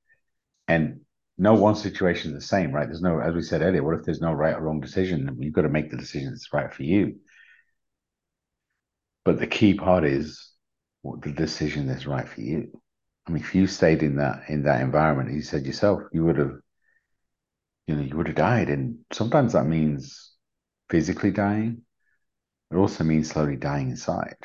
and 0.68 1.05
no 1.38 1.54
one 1.54 1.74
situation 1.74 2.32
is 2.32 2.36
the 2.36 2.46
same, 2.46 2.72
right? 2.72 2.86
There's 2.86 3.02
no, 3.02 3.20
as 3.20 3.34
we 3.34 3.42
said 3.42 3.62
earlier, 3.62 3.82
what 3.82 3.98
if 3.98 4.04
there's 4.04 4.20
no 4.20 4.32
right 4.32 4.54
or 4.54 4.62
wrong 4.62 4.80
decision? 4.80 5.36
You've 5.38 5.52
got 5.52 5.62
to 5.62 5.68
make 5.68 5.90
the 5.90 5.96
decision 5.96 6.30
that's 6.30 6.52
right 6.52 6.72
for 6.72 6.82
you. 6.82 7.20
But 9.24 9.38
the 9.38 9.46
key 9.46 9.74
part 9.74 10.04
is 10.04 10.50
what 11.02 11.20
the 11.20 11.32
decision 11.32 11.86
that's 11.86 12.06
right 12.06 12.28
for 12.28 12.40
you. 12.40 12.80
I 13.26 13.32
mean, 13.32 13.42
if 13.42 13.54
you 13.54 13.66
stayed 13.66 14.02
in 14.02 14.16
that 14.16 14.44
in 14.48 14.62
that 14.62 14.80
environment, 14.80 15.34
you 15.34 15.42
said 15.42 15.66
yourself, 15.66 16.02
you 16.12 16.24
would 16.24 16.38
have, 16.38 16.54
you 17.86 17.96
know, 17.96 18.02
you 18.02 18.16
would 18.16 18.28
have 18.28 18.36
died. 18.36 18.70
And 18.70 18.98
sometimes 19.12 19.52
that 19.52 19.66
means 19.66 20.32
physically 20.88 21.32
dying. 21.32 21.82
It 22.70 22.76
also 22.76 23.04
means 23.04 23.28
slowly 23.30 23.56
dying 23.56 23.90
inside. 23.90 24.36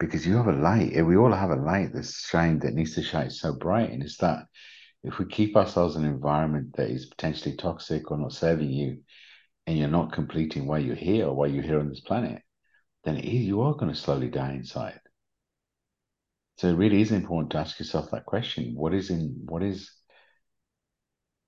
Because 0.00 0.26
you 0.26 0.36
have 0.36 0.48
a 0.48 0.52
light, 0.52 1.04
we 1.04 1.16
all 1.16 1.32
have 1.32 1.50
a 1.50 1.56
light 1.56 1.90
that's 1.94 2.26
shine 2.26 2.58
that 2.60 2.74
needs 2.74 2.94
to 2.94 3.02
shine 3.02 3.30
so 3.30 3.52
bright. 3.52 3.90
And 3.90 4.02
it's 4.02 4.16
that 4.18 4.46
if 5.04 5.18
we 5.18 5.26
keep 5.26 5.54
ourselves 5.54 5.96
in 5.96 6.04
an 6.04 6.10
environment 6.10 6.74
that 6.76 6.90
is 6.90 7.06
potentially 7.06 7.54
toxic 7.56 8.10
or 8.10 8.16
not 8.16 8.32
serving 8.32 8.70
you, 8.70 9.02
and 9.66 9.78
you're 9.78 9.88
not 9.88 10.12
completing 10.12 10.66
why 10.66 10.78
you're 10.78 10.96
here 10.96 11.26
or 11.26 11.34
why 11.34 11.46
you're 11.46 11.62
here 11.62 11.78
on 11.78 11.88
this 11.88 12.00
planet, 12.00 12.42
then 13.04 13.18
you 13.18 13.60
are 13.60 13.74
going 13.74 13.92
to 13.92 13.98
slowly 13.98 14.28
die 14.28 14.52
inside. 14.52 14.98
So 16.56 16.68
it 16.68 16.76
really 16.76 17.02
is 17.02 17.12
important 17.12 17.50
to 17.50 17.58
ask 17.58 17.78
yourself 17.78 18.10
that 18.10 18.24
question: 18.24 18.74
What 18.74 18.94
is 18.94 19.10
in 19.10 19.42
what 19.44 19.62
is, 19.62 19.90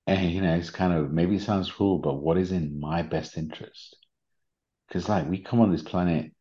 and 0.07 0.31
you 0.31 0.43
know, 0.43 0.55
it's 0.55 0.71
kind 0.71 0.93
of 0.93 1.11
maybe 1.11 1.37
it 1.37 1.43
sounds 1.43 1.71
cruel, 1.71 1.99
but 1.99 2.23
what 2.23 2.37
is 2.37 2.53
in 2.53 2.79
my 2.79 3.03
best 3.03 3.39
interest? 3.39 3.97
Because 4.87 5.09
like 5.09 5.29
we 5.29 5.39
come 5.39 5.61
on 5.61 5.73
this 5.73 5.83
planet 5.83 6.33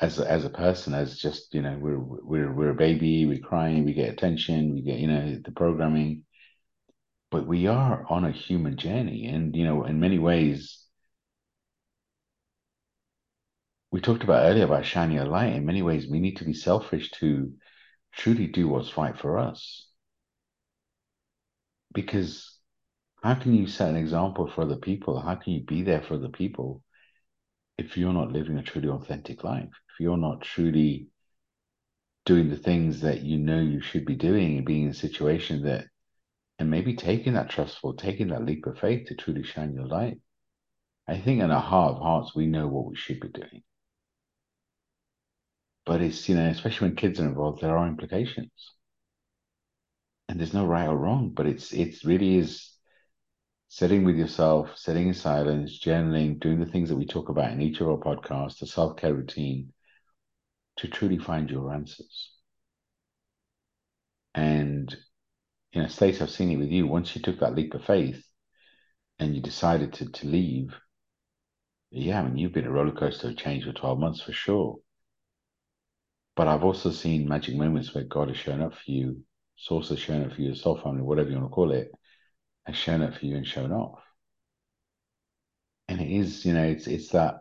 as 0.00 0.18
as 0.18 0.44
a 0.44 0.50
person, 0.50 0.94
as 0.94 1.18
just 1.18 1.54
you 1.54 1.62
know, 1.62 1.76
we're 1.78 1.98
we're 1.98 2.52
we're 2.52 2.70
a 2.70 2.74
baby, 2.74 3.26
we're 3.26 3.38
crying, 3.38 3.84
we 3.84 3.92
get 3.94 4.10
attention, 4.10 4.74
we 4.74 4.82
get 4.82 4.98
you 4.98 5.06
know 5.08 5.38
the 5.44 5.52
programming, 5.52 6.24
but 7.30 7.46
we 7.46 7.66
are 7.66 8.04
on 8.08 8.24
a 8.24 8.30
human 8.32 8.76
journey, 8.76 9.26
and 9.26 9.54
you 9.56 9.64
know, 9.64 9.84
in 9.84 10.00
many 10.00 10.18
ways 10.18 10.84
we 13.90 14.00
talked 14.00 14.22
about 14.24 14.44
earlier 14.44 14.64
about 14.64 14.84
shining 14.86 15.18
a 15.18 15.24
light. 15.24 15.54
In 15.54 15.66
many 15.66 15.82
ways, 15.82 16.08
we 16.08 16.20
need 16.20 16.36
to 16.38 16.44
be 16.44 16.54
selfish 16.54 17.10
to 17.12 17.52
truly 18.12 18.46
do 18.46 18.68
what's 18.68 18.96
right 18.96 19.18
for 19.18 19.38
us. 19.38 19.88
Because 21.92 22.58
how 23.22 23.34
can 23.34 23.54
you 23.54 23.66
set 23.66 23.90
an 23.90 23.96
example 23.96 24.48
for 24.48 24.62
other 24.62 24.76
people? 24.76 25.20
How 25.20 25.34
can 25.34 25.52
you 25.52 25.62
be 25.64 25.82
there 25.82 26.02
for 26.02 26.16
the 26.16 26.28
people 26.28 26.82
if 27.78 27.96
you're 27.96 28.12
not 28.12 28.32
living 28.32 28.58
a 28.58 28.62
truly 28.62 28.88
authentic 28.88 29.44
life? 29.44 29.70
You're 30.00 30.16
not 30.16 30.40
truly 30.40 31.08
doing 32.24 32.48
the 32.48 32.56
things 32.56 33.02
that 33.02 33.20
you 33.20 33.36
know 33.36 33.60
you 33.60 33.82
should 33.82 34.06
be 34.06 34.14
doing 34.14 34.56
and 34.56 34.66
being 34.66 34.84
in 34.84 34.90
a 34.90 34.94
situation 34.94 35.64
that, 35.64 35.88
and 36.58 36.70
maybe 36.70 36.94
taking 36.96 37.34
that 37.34 37.50
trustful, 37.50 37.92
taking 37.92 38.28
that 38.28 38.46
leap 38.46 38.64
of 38.66 38.78
faith 38.78 39.08
to 39.08 39.14
truly 39.14 39.42
shine 39.42 39.74
your 39.74 39.86
light. 39.86 40.18
I 41.06 41.18
think 41.18 41.42
in 41.42 41.50
our 41.50 41.60
heart 41.60 41.96
of 41.96 42.02
hearts, 42.02 42.34
we 42.34 42.46
know 42.46 42.66
what 42.66 42.86
we 42.86 42.96
should 42.96 43.20
be 43.20 43.28
doing. 43.28 43.62
But 45.84 46.00
it's, 46.00 46.26
you 46.30 46.34
know, 46.34 46.46
especially 46.46 46.88
when 46.88 46.96
kids 46.96 47.20
are 47.20 47.26
involved, 47.26 47.60
there 47.60 47.76
are 47.76 47.86
implications. 47.86 48.50
And 50.30 50.38
there's 50.38 50.54
no 50.54 50.64
right 50.64 50.88
or 50.88 50.96
wrong, 50.96 51.30
but 51.34 51.46
it's 51.46 51.72
it's 51.74 52.06
really 52.06 52.38
is 52.38 52.70
sitting 53.68 54.04
with 54.04 54.16
yourself, 54.16 54.76
sitting 54.76 55.08
in 55.08 55.14
silence, 55.14 55.78
journaling, 55.78 56.40
doing 56.40 56.58
the 56.58 56.70
things 56.70 56.88
that 56.88 56.96
we 56.96 57.06
talk 57.06 57.28
about 57.28 57.52
in 57.52 57.60
each 57.60 57.80
of 57.80 57.88
our 57.88 57.98
podcasts, 57.98 58.60
the 58.60 58.66
self-care 58.66 59.12
routine, 59.12 59.72
to 60.80 60.88
truly 60.88 61.18
find 61.18 61.50
your 61.50 61.72
answers. 61.72 62.30
And 64.34 64.94
you 65.72 65.82
know, 65.82 65.88
Stace, 65.88 66.20
I've 66.20 66.30
seen 66.30 66.50
it 66.50 66.56
with 66.56 66.70
you. 66.70 66.86
Once 66.86 67.14
you 67.14 67.22
took 67.22 67.40
that 67.40 67.54
leap 67.54 67.74
of 67.74 67.84
faith 67.84 68.24
and 69.18 69.34
you 69.34 69.42
decided 69.42 69.92
to 69.94 70.10
to 70.10 70.26
leave, 70.26 70.74
yeah, 71.90 72.20
I 72.20 72.24
mean, 72.24 72.38
you've 72.38 72.52
been 72.52 72.66
a 72.66 72.70
roller 72.70 72.92
coaster 72.92 73.28
of 73.28 73.36
change 73.36 73.64
for 73.64 73.72
12 73.72 73.98
months 73.98 74.22
for 74.22 74.32
sure. 74.32 74.78
But 76.36 76.48
I've 76.48 76.64
also 76.64 76.90
seen 76.90 77.28
magic 77.28 77.56
moments 77.56 77.94
where 77.94 78.04
God 78.04 78.28
has 78.28 78.36
shown 78.36 78.62
up 78.62 78.72
for 78.74 78.90
you, 78.90 79.22
source 79.56 79.90
has 79.90 79.98
shown 79.98 80.24
up 80.24 80.32
for 80.32 80.40
you, 80.40 80.54
soul 80.54 80.78
family, 80.80 81.02
whatever 81.02 81.28
you 81.28 81.36
want 81.36 81.50
to 81.50 81.54
call 81.54 81.72
it, 81.72 81.90
has 82.64 82.76
shown 82.76 83.02
up 83.02 83.14
for 83.14 83.26
you 83.26 83.36
and 83.36 83.46
shown 83.46 83.72
off. 83.72 84.00
And 85.88 86.00
it 86.00 86.10
is, 86.10 86.44
you 86.46 86.54
know, 86.54 86.64
it's 86.64 86.86
it's 86.86 87.08
that 87.10 87.40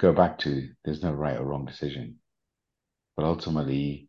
go 0.00 0.12
back 0.14 0.38
to 0.38 0.68
there's 0.84 1.02
no 1.02 1.12
right 1.12 1.36
or 1.36 1.44
wrong 1.44 1.66
decision. 1.66 2.16
But 3.16 3.26
ultimately, 3.26 4.08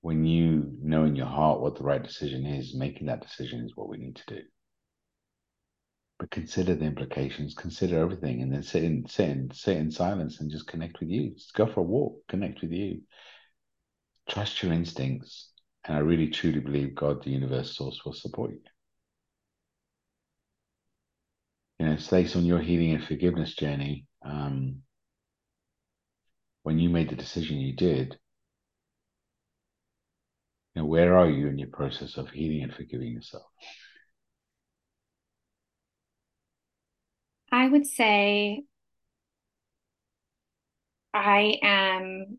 when 0.00 0.24
you 0.24 0.72
know 0.80 1.04
in 1.04 1.16
your 1.16 1.26
heart 1.26 1.60
what 1.60 1.76
the 1.76 1.84
right 1.84 2.02
decision 2.02 2.46
is, 2.46 2.74
making 2.74 3.08
that 3.08 3.20
decision 3.20 3.66
is 3.66 3.76
what 3.76 3.88
we 3.88 3.98
need 3.98 4.16
to 4.16 4.34
do. 4.34 4.40
But 6.18 6.30
consider 6.30 6.74
the 6.74 6.86
implications, 6.86 7.54
consider 7.54 7.98
everything, 7.98 8.40
and 8.40 8.50
then 8.50 8.62
sit 8.62 8.84
in, 8.84 9.06
sit 9.06 9.28
in, 9.28 9.50
sit 9.52 9.76
in 9.76 9.90
silence 9.90 10.40
and 10.40 10.50
just 10.50 10.66
connect 10.66 10.98
with 11.00 11.10
you. 11.10 11.34
Just 11.34 11.52
go 11.52 11.66
for 11.66 11.80
a 11.80 11.82
walk, 11.82 12.22
connect 12.26 12.62
with 12.62 12.72
you. 12.72 13.02
Trust 14.30 14.62
your 14.62 14.72
instincts. 14.72 15.50
And 15.84 15.94
I 15.94 16.00
really 16.00 16.30
truly 16.30 16.60
believe 16.60 16.94
God, 16.94 17.22
the 17.22 17.30
universe 17.30 17.76
source, 17.76 18.02
will 18.04 18.14
support 18.14 18.52
you. 18.52 18.60
You 21.78 21.86
know, 21.86 21.96
Stace 21.96 22.36
on 22.36 22.44
your 22.44 22.60
healing 22.60 22.92
and 22.92 23.04
forgiveness 23.04 23.54
journey, 23.54 24.06
um, 24.24 24.82
when 26.62 26.78
you 26.78 26.88
made 26.88 27.10
the 27.10 27.16
decision 27.16 27.58
you 27.58 27.74
did, 27.74 28.18
you 30.74 30.82
know, 30.82 30.86
where 30.86 31.16
are 31.16 31.28
you 31.28 31.48
in 31.48 31.58
your 31.58 31.68
process 31.68 32.16
of 32.16 32.30
healing 32.30 32.62
and 32.62 32.74
forgiving 32.74 33.12
yourself? 33.12 33.46
I 37.52 37.68
would 37.68 37.86
say 37.86 38.64
I 41.14 41.58
am 41.62 42.38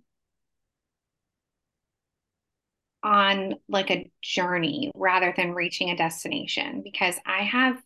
on 3.04 3.56
like 3.70 3.90
a 3.92 4.12
journey 4.22 4.92
rather 4.96 5.34
than 5.36 5.54
reaching 5.54 5.90
a 5.90 5.98
destination 5.98 6.82
because 6.84 7.16
I 7.26 7.44
have 7.44 7.82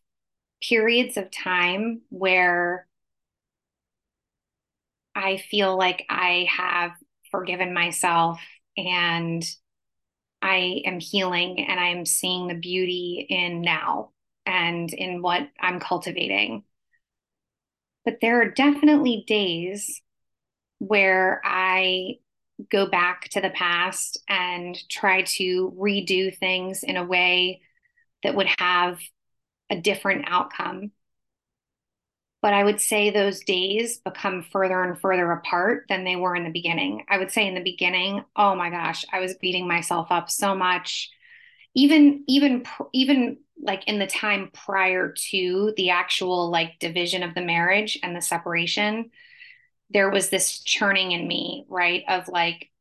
periods 0.62 1.18
of 1.18 1.32
time 1.32 2.02
where 2.10 2.88
I 5.16 5.38
feel 5.38 5.78
like 5.78 6.06
I 6.10 6.48
have 6.50 6.92
forgiven 7.32 7.74
myself 7.74 8.40
and 8.78 9.44
I 10.42 10.82
am 10.86 11.00
healing 11.00 11.66
and 11.68 11.80
I'm 11.80 12.06
seeing 12.06 12.48
the 12.48 12.56
beauty 12.56 13.26
in 13.30 13.62
now 13.62 14.12
and 14.46 14.92
in 14.92 15.22
what 15.22 15.48
I'm 15.60 15.80
cultivating. 15.80 16.64
But 18.06 18.18
there 18.22 18.42
are 18.42 18.50
definitely 18.50 19.24
days 19.28 20.02
where 20.80 21.42
I 21.46 22.18
go 22.72 22.88
back 22.88 23.30
to 23.30 23.42
the 23.42 23.52
past 23.52 24.18
and 24.28 24.78
try 24.90 25.24
to 25.24 25.72
redo 25.78 26.36
things 26.36 26.84
in 26.84 26.98
a 26.98 27.06
way 27.06 27.62
that 28.24 28.36
would 28.36 28.50
have 28.58 29.00
a 29.72 29.80
different 29.80 30.26
outcome. 30.28 30.92
But 32.42 32.54
I 32.54 32.64
would 32.64 32.82
say 32.82 33.10
those 33.10 33.42
days 33.42 34.00
become 34.00 34.44
further 34.44 34.84
and 34.84 35.00
further 35.00 35.32
apart 35.32 35.86
than 35.90 36.04
they 36.04 36.16
were 36.16 36.36
in 36.36 36.44
the 36.44 36.50
beginning. 36.50 37.06
I 37.08 37.18
would 37.20 37.32
say 37.32 37.48
in 37.48 37.56
the 37.56 37.64
beginning, 37.64 38.24
oh 38.36 38.56
my 38.56 38.70
gosh, 38.70 39.06
I 39.12 39.20
was 39.20 39.36
beating 39.36 39.68
myself 39.68 40.08
up 40.10 40.30
so 40.30 40.56
much. 40.56 41.10
Even 41.76 42.24
even 42.28 42.66
even 42.94 43.38
like 43.62 43.88
in 43.88 44.00
the 44.00 44.08
time 44.08 44.50
prior 44.54 45.14
to 45.30 45.74
the 45.78 45.92
actual 45.92 46.50
like 46.50 46.80
division 46.80 47.24
of 47.24 47.36
the 47.36 47.42
marriage 47.42 48.00
and 48.04 48.16
the 48.16 48.22
separation, 48.22 49.12
there 49.92 50.10
was 50.10 50.30
this 50.30 50.60
churning 50.62 51.12
in 51.12 51.28
me, 51.28 51.66
right? 51.70 52.04
Of 52.10 52.28
like 52.28 52.72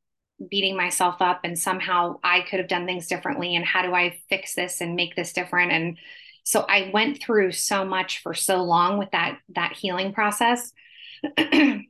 beating 0.48 0.76
myself 0.76 1.16
up 1.20 1.40
and 1.44 1.58
somehow 1.58 2.18
I 2.24 2.40
could 2.40 2.60
have 2.60 2.68
done 2.68 2.86
things 2.86 3.06
differently 3.06 3.56
and 3.56 3.64
how 3.64 3.82
do 3.82 3.94
I 3.94 4.18
fix 4.30 4.54
this 4.54 4.80
and 4.80 4.96
make 4.96 5.14
this 5.14 5.34
different 5.34 5.72
and 5.72 5.98
so 6.44 6.64
I 6.68 6.90
went 6.92 7.22
through 7.22 7.52
so 7.52 7.84
much 7.84 8.22
for 8.22 8.34
so 8.34 8.62
long 8.62 8.98
with 8.98 9.10
that 9.12 9.38
that 9.54 9.72
healing 9.74 10.12
process. 10.12 10.72
in 11.36 11.86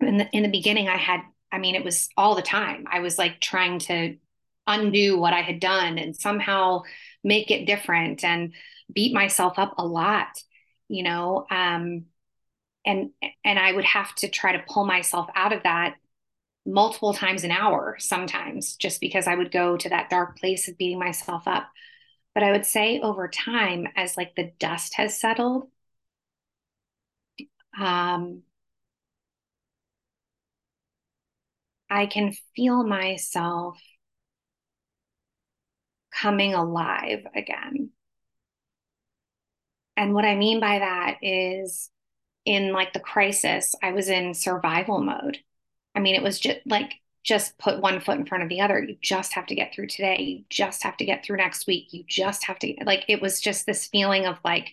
the 0.00 0.28
in 0.32 0.42
the 0.42 0.48
beginning 0.48 0.88
I 0.88 0.96
had 0.96 1.20
I 1.52 1.58
mean 1.58 1.74
it 1.74 1.84
was 1.84 2.08
all 2.16 2.34
the 2.34 2.42
time. 2.42 2.86
I 2.90 3.00
was 3.00 3.18
like 3.18 3.40
trying 3.40 3.78
to 3.80 4.16
undo 4.66 5.18
what 5.18 5.32
I 5.32 5.40
had 5.40 5.60
done 5.60 5.98
and 5.98 6.16
somehow 6.16 6.82
make 7.24 7.50
it 7.50 7.66
different 7.66 8.24
and 8.24 8.52
beat 8.92 9.12
myself 9.12 9.58
up 9.58 9.74
a 9.78 9.86
lot, 9.86 10.42
you 10.88 11.02
know. 11.02 11.46
Um, 11.50 12.06
and 12.84 13.10
and 13.44 13.58
I 13.58 13.72
would 13.72 13.84
have 13.84 14.14
to 14.16 14.28
try 14.28 14.52
to 14.52 14.64
pull 14.68 14.86
myself 14.86 15.28
out 15.34 15.52
of 15.52 15.62
that 15.64 15.96
multiple 16.66 17.14
times 17.14 17.44
an 17.44 17.50
hour 17.50 17.96
sometimes 17.98 18.76
just 18.76 19.00
because 19.00 19.26
I 19.26 19.34
would 19.34 19.50
go 19.50 19.76
to 19.76 19.88
that 19.88 20.10
dark 20.10 20.38
place 20.38 20.68
of 20.68 20.78
beating 20.78 20.98
myself 20.98 21.44
up. 21.46 21.68
But 22.34 22.42
I 22.42 22.50
would 22.52 22.66
say 22.66 23.00
over 23.00 23.28
time, 23.28 23.86
as 23.96 24.16
like 24.16 24.34
the 24.34 24.52
dust 24.58 24.94
has 24.94 25.18
settled, 25.18 25.70
um, 27.78 28.42
I 31.90 32.06
can 32.06 32.32
feel 32.56 32.82
myself 32.84 33.78
coming 36.12 36.54
alive 36.54 37.26
again. 37.34 37.90
And 39.96 40.14
what 40.14 40.24
I 40.24 40.34
mean 40.36 40.60
by 40.60 40.78
that 40.78 41.18
is 41.22 41.90
in 42.46 42.72
like 42.72 42.92
the 42.92 43.00
crisis, 43.00 43.74
I 43.82 43.92
was 43.92 44.08
in 44.08 44.34
survival 44.34 45.00
mode. 45.02 45.38
I 45.94 46.00
mean, 46.00 46.14
it 46.14 46.22
was 46.24 46.40
just 46.40 46.60
like, 46.66 46.94
just 47.22 47.58
put 47.58 47.80
one 47.80 48.00
foot 48.00 48.18
in 48.18 48.26
front 48.26 48.42
of 48.42 48.48
the 48.48 48.60
other. 48.60 48.82
You 48.82 48.96
just 49.02 49.32
have 49.34 49.46
to 49.46 49.54
get 49.54 49.74
through 49.74 49.88
today. 49.88 50.16
You 50.20 50.44
just 50.50 50.82
have 50.82 50.96
to 50.98 51.04
get 51.04 51.24
through 51.24 51.36
next 51.38 51.66
week. 51.66 51.92
You 51.92 52.04
just 52.06 52.44
have 52.44 52.58
to, 52.60 52.74
like, 52.84 53.04
it 53.08 53.20
was 53.20 53.40
just 53.40 53.66
this 53.66 53.86
feeling 53.86 54.26
of 54.26 54.38
like 54.44 54.72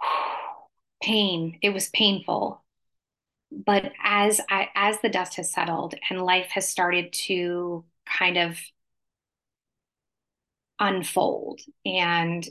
pain. 1.02 1.58
It 1.62 1.70
was 1.70 1.88
painful. 1.88 2.62
But 3.52 3.92
as 4.02 4.40
I, 4.50 4.70
as 4.74 5.00
the 5.00 5.08
dust 5.08 5.36
has 5.36 5.52
settled 5.52 5.94
and 6.10 6.22
life 6.22 6.50
has 6.52 6.68
started 6.68 7.12
to 7.14 7.84
kind 8.06 8.36
of 8.36 8.58
unfold 10.78 11.60
and 11.86 12.48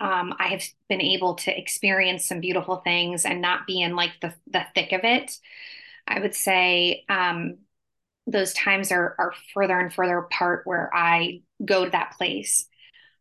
um, 0.00 0.34
I 0.38 0.48
have 0.48 0.64
been 0.88 1.00
able 1.00 1.36
to 1.36 1.56
experience 1.56 2.26
some 2.26 2.40
beautiful 2.40 2.76
things 2.78 3.24
and 3.24 3.40
not 3.40 3.66
be 3.66 3.80
in 3.80 3.94
like 3.94 4.12
the 4.20 4.34
the 4.48 4.64
thick 4.74 4.92
of 4.92 5.02
it. 5.04 5.38
I 6.12 6.20
would 6.20 6.34
say 6.34 7.04
um, 7.08 7.58
those 8.26 8.52
times 8.52 8.92
are 8.92 9.16
are 9.18 9.32
further 9.54 9.78
and 9.78 9.92
further 9.92 10.18
apart 10.18 10.62
where 10.66 10.90
I 10.94 11.42
go 11.64 11.84
to 11.84 11.90
that 11.90 12.14
place. 12.18 12.66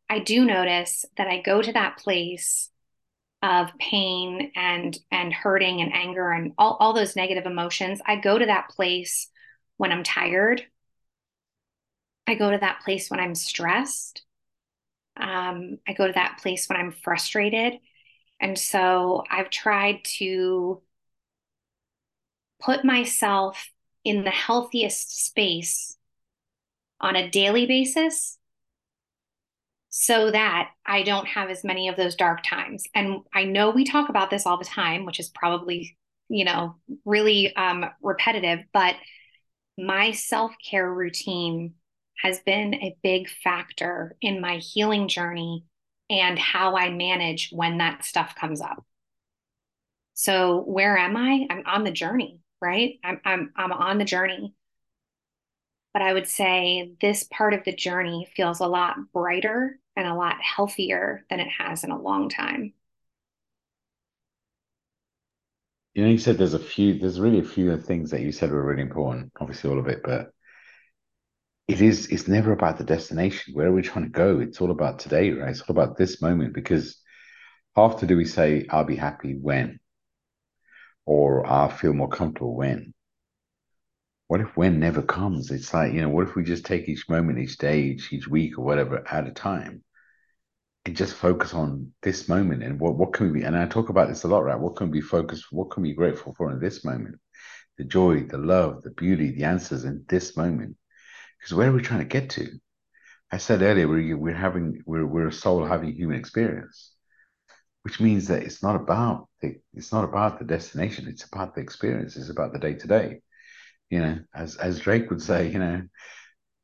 I 0.10 0.20
do 0.20 0.46
notice 0.46 1.06
that 1.18 1.28
I 1.28 1.42
go 1.42 1.62
to 1.62 1.72
that 1.74 1.98
place 1.98 2.70
of 3.42 3.70
pain 3.80 4.52
and 4.56 4.98
and 5.10 5.34
hurting 5.34 5.82
and 5.82 5.94
anger 5.94 6.32
and 6.32 6.54
all, 6.58 6.78
all 6.80 6.94
those 6.94 7.16
negative 7.16 7.46
emotions. 7.46 8.02
I 8.06 8.18
go 8.18 8.38
to 8.38 8.46
that 8.46 8.70
place 8.70 9.30
when 9.78 9.92
I'm 9.92 10.04
tired. 10.04 10.64
I 12.28 12.36
go 12.36 12.52
to 12.52 12.58
that 12.58 12.82
place 12.84 13.10
when 13.10 13.20
I'm 13.20 13.36
stressed. 13.36 14.22
Um, 15.18 15.80
I 15.88 15.94
go 15.94 16.08
to 16.08 16.14
that 16.14 16.40
place 16.42 16.68
when 16.68 16.80
I'm 16.80 16.92
frustrated. 16.92 17.80
And 18.40 18.58
so 18.58 19.24
I've 19.30 19.50
tried 19.50 20.04
to 20.18 20.82
put 22.62 22.86
myself 22.86 23.70
in 24.04 24.24
the 24.24 24.32
healthiest 24.32 25.26
space 25.26 25.98
on 27.00 27.16
a 27.16 27.30
daily 27.30 27.66
basis 27.66 28.38
so 29.90 30.32
that 30.32 30.70
I 30.86 31.04
don't 31.04 31.28
have 31.28 31.50
as 31.50 31.64
many 31.64 31.90
of 31.90 31.98
those 31.98 32.16
dark 32.16 32.44
times. 32.44 32.86
And 32.96 33.22
I 33.34 33.44
know 33.44 33.72
we 33.72 33.84
talk 33.84 34.10
about 34.10 34.30
this 34.30 34.46
all 34.46 34.58
the 34.58 34.66
time, 34.66 35.06
which 35.06 35.20
is 35.20 35.30
probably, 35.30 35.98
you 36.30 36.46
know, 36.46 36.76
really 37.04 37.54
um, 37.56 37.86
repetitive, 38.02 38.60
but 38.74 38.96
my 39.78 40.12
self 40.12 40.54
care 40.70 40.92
routine 40.92 41.74
has 42.22 42.40
been 42.40 42.76
a 42.76 42.96
big 43.04 43.30
factor 43.44 44.16
in 44.22 44.40
my 44.40 44.58
healing 44.58 45.08
journey 45.08 45.66
and 46.10 46.38
how 46.38 46.78
I 46.78 46.90
manage 46.90 47.50
when 47.52 47.80
that 47.80 48.06
stuff 48.06 48.36
comes 48.36 48.62
up. 48.62 48.86
So 50.14 50.60
where 50.62 50.98
am 50.98 51.18
I? 51.18 51.48
I'm 51.50 51.64
on 51.66 51.84
the 51.84 51.92
journey, 51.92 52.40
right? 52.62 53.00
I'm 53.04 53.20
I'm 53.26 53.54
I'm 53.56 53.72
on 53.72 53.98
the 53.98 54.06
journey. 54.06 54.54
But 55.94 56.02
I 56.02 56.14
would 56.14 56.28
say 56.28 56.94
this 57.02 57.24
part 57.26 57.54
of 57.54 57.64
the 57.66 57.76
journey 57.76 58.30
feels 58.36 58.60
a 58.62 58.68
lot 58.68 59.12
brighter 59.14 59.80
and 59.96 60.08
a 60.08 60.16
lot 60.16 60.42
healthier 60.42 61.26
than 61.30 61.40
it 61.40 61.50
has 61.50 61.84
in 61.84 61.92
a 61.92 62.02
long 62.02 62.30
time. 62.30 62.74
You 65.94 66.04
know, 66.06 66.10
you 66.10 66.18
said 66.18 66.38
there's 66.38 66.54
a 66.54 66.60
few, 66.60 66.98
there's 67.00 67.20
really 67.20 67.40
a 67.40 67.44
few 67.44 67.76
things 67.78 68.12
that 68.12 68.22
you 68.22 68.32
said 68.32 68.52
were 68.52 68.66
really 68.66 68.82
important, 68.82 69.34
obviously 69.40 69.70
all 69.70 69.80
of 69.80 69.88
it, 69.88 70.02
but 70.04 70.32
it 71.68 71.82
is, 71.82 72.08
it's 72.08 72.28
never 72.30 72.54
about 72.54 72.78
the 72.78 72.86
destination. 72.86 73.54
Where 73.54 73.68
are 73.68 73.74
we 73.74 73.82
trying 73.82 74.06
to 74.06 74.12
go? 74.12 74.40
It's 74.40 74.62
all 74.62 74.72
about 74.72 75.00
today, 75.00 75.32
right? 75.32 75.50
It's 75.50 75.62
all 75.62 75.72
about 75.78 75.98
this 75.98 76.22
moment 76.22 76.54
because 76.54 77.02
after 77.78 78.06
do 78.06 78.18
we 78.18 78.26
say, 78.26 78.68
I'll 78.70 78.86
be 78.86 78.96
happy 78.96 79.36
when? 79.36 79.81
Or 81.06 81.46
I'll 81.46 81.70
feel 81.70 81.94
more 81.94 82.10
comfortable 82.10 82.56
when? 82.56 82.94
What 84.28 84.42
if 84.42 84.56
when 84.56 84.80
never 84.80 85.02
comes? 85.02 85.52
It's 85.52 85.74
like, 85.74 85.94
you 85.94 86.02
know, 86.02 86.10
what 86.10 86.28
if 86.28 86.36
we 86.36 86.44
just 86.44 86.66
take 86.66 86.88
each 86.88 87.10
moment, 87.10 87.40
each 87.40 87.58
day, 87.58 87.98
each, 88.12 88.28
week 88.28 88.58
or 88.58 88.64
whatever 88.64 89.06
at 89.08 89.28
a 89.28 89.32
time? 89.32 89.84
and 90.86 90.96
just 90.96 91.14
focus 91.14 91.54
on 91.54 91.92
this 92.02 92.28
moment 92.28 92.64
and 92.64 92.80
what, 92.80 92.96
what 92.96 93.14
can 93.14 93.32
we 93.32 93.40
be 93.40 93.46
and 93.46 93.56
i 93.56 93.66
talk 93.66 93.90
about 93.90 94.08
this 94.08 94.24
a 94.24 94.28
lot 94.28 94.44
right 94.44 94.60
what 94.60 94.76
can 94.76 94.90
we 94.90 95.00
be 95.00 95.06
focused 95.06 95.46
what 95.52 95.70
can 95.70 95.84
we 95.84 95.90
be 95.90 95.96
grateful 95.96 96.34
for 96.36 96.52
in 96.52 96.60
this 96.60 96.84
moment 96.84 97.20
the 97.78 97.84
joy 97.84 98.22
the 98.24 98.38
love 98.38 98.82
the 98.82 98.92
beauty 98.92 99.32
the 99.32 99.44
answers 99.44 99.86
in 99.86 100.04
this 100.10 100.36
moment 100.36 100.76
because 101.40 101.54
where 101.54 101.70
are 101.70 101.74
we 101.74 101.82
trying 101.82 102.00
to 102.00 102.06
get 102.06 102.30
to 102.32 102.48
i 103.32 103.38
said 103.38 103.62
earlier 103.62 103.88
we're, 103.88 104.18
we're 104.18 104.34
having 104.34 104.82
we're, 104.86 105.06
we're 105.06 105.28
a 105.28 105.34
soul 105.34 105.66
having 105.66 105.94
human 105.94 106.18
experience 106.18 106.92
which 107.84 108.00
means 108.00 108.28
that 108.28 108.44
it's 108.44 108.62
not 108.62 108.76
about 108.76 109.28
the 109.42 109.56
it's 109.74 109.92
not 109.92 110.04
about 110.04 110.40
the 110.40 110.46
destination 110.46 111.08
it's 111.08 111.26
about 111.26 111.56
the 111.56 111.62
experience 111.62 112.16
it's 112.16 112.30
about 112.30 112.54
the 112.54 112.60
day 112.60 112.74
to 112.74 112.88
day 112.88 113.22
you 113.90 114.00
know 114.00 114.20
as 114.34 114.56
as 114.58 114.80
drake 114.80 115.10
would 115.10 115.22
say 115.22 115.50
you 115.50 115.60
know 115.60 115.82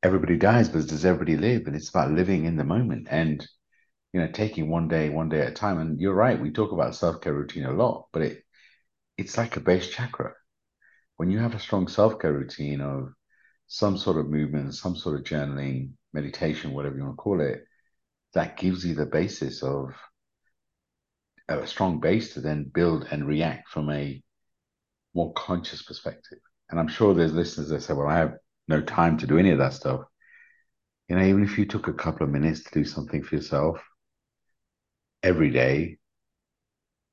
everybody 0.04 0.38
dies 0.38 0.70
but 0.70 0.88
does 0.88 1.06
everybody 1.06 1.38
live 1.38 1.68
and 1.68 1.76
it's 1.76 1.90
about 1.90 2.12
living 2.12 2.46
in 2.46 2.56
the 2.56 2.64
moment 2.64 3.08
and 3.10 3.48
you 4.14 4.22
know, 4.22 4.32
taking 4.32 4.70
one 4.70 4.88
day, 4.88 5.10
one 5.10 5.30
day 5.30 5.42
at 5.42 5.50
a 5.50 5.54
time. 5.54 5.80
And 5.80 6.00
you're 6.00 6.14
right, 6.14 6.42
we 6.42 6.52
talk 6.52 6.72
about 6.72 6.96
self-care 6.96 7.34
routine 7.34 7.66
a 7.66 7.72
lot, 7.72 8.08
but 8.12 8.22
it 8.24 8.44
it's 9.18 9.38
like 9.38 9.58
a 9.58 9.60
base 9.60 9.90
chakra. 9.90 10.34
When 11.18 11.32
you 11.32 11.40
have 11.40 11.56
a 11.56 11.60
strong 11.60 11.88
self-care 11.88 12.34
routine 12.34 12.82
of 12.82 13.14
some 13.68 13.98
sort 13.98 14.18
of 14.18 14.30
movement, 14.30 14.76
some 14.76 14.96
sort 14.96 15.20
of 15.20 15.26
journaling, 15.26 15.92
meditation, 16.14 16.72
whatever 16.72 16.96
you 16.96 17.04
want 17.04 17.18
to 17.18 17.22
call 17.22 17.42
it, 17.42 17.64
that 18.34 18.58
gives 18.58 18.86
you 18.86 18.96
the 18.96 19.06
basis 19.06 19.64
of 19.64 19.94
a 21.50 21.66
strong 21.68 22.00
base 22.00 22.34
to 22.34 22.42
then 22.42 22.70
build 22.74 23.08
and 23.12 23.28
react 23.28 23.70
from 23.70 23.90
a 23.90 24.22
more 25.14 25.34
conscious 25.34 25.82
perspective. 25.82 26.40
And 26.70 26.80
I'm 26.80 26.88
sure 26.88 27.14
there's 27.14 27.34
listeners 27.34 27.70
that 27.70 27.84
say, 27.84 27.94
well, 27.94 28.08
I 28.08 28.18
have 28.18 28.36
no 28.68 28.82
time 28.82 29.18
to 29.20 29.28
do 29.28 29.38
any 29.38 29.52
of 29.52 29.60
that 29.60 29.74
stuff. 29.74 30.02
You 31.08 31.16
know, 31.16 31.24
even 31.24 31.44
if 31.44 31.58
you 31.58 31.66
took 31.66 31.88
a 31.88 31.94
couple 31.94 32.26
of 32.26 32.34
minutes 32.34 32.64
to 32.64 32.72
do 32.72 32.84
something 32.84 33.24
for 33.24 33.36
yourself, 33.36 33.82
every 35.24 35.50
day, 35.50 35.98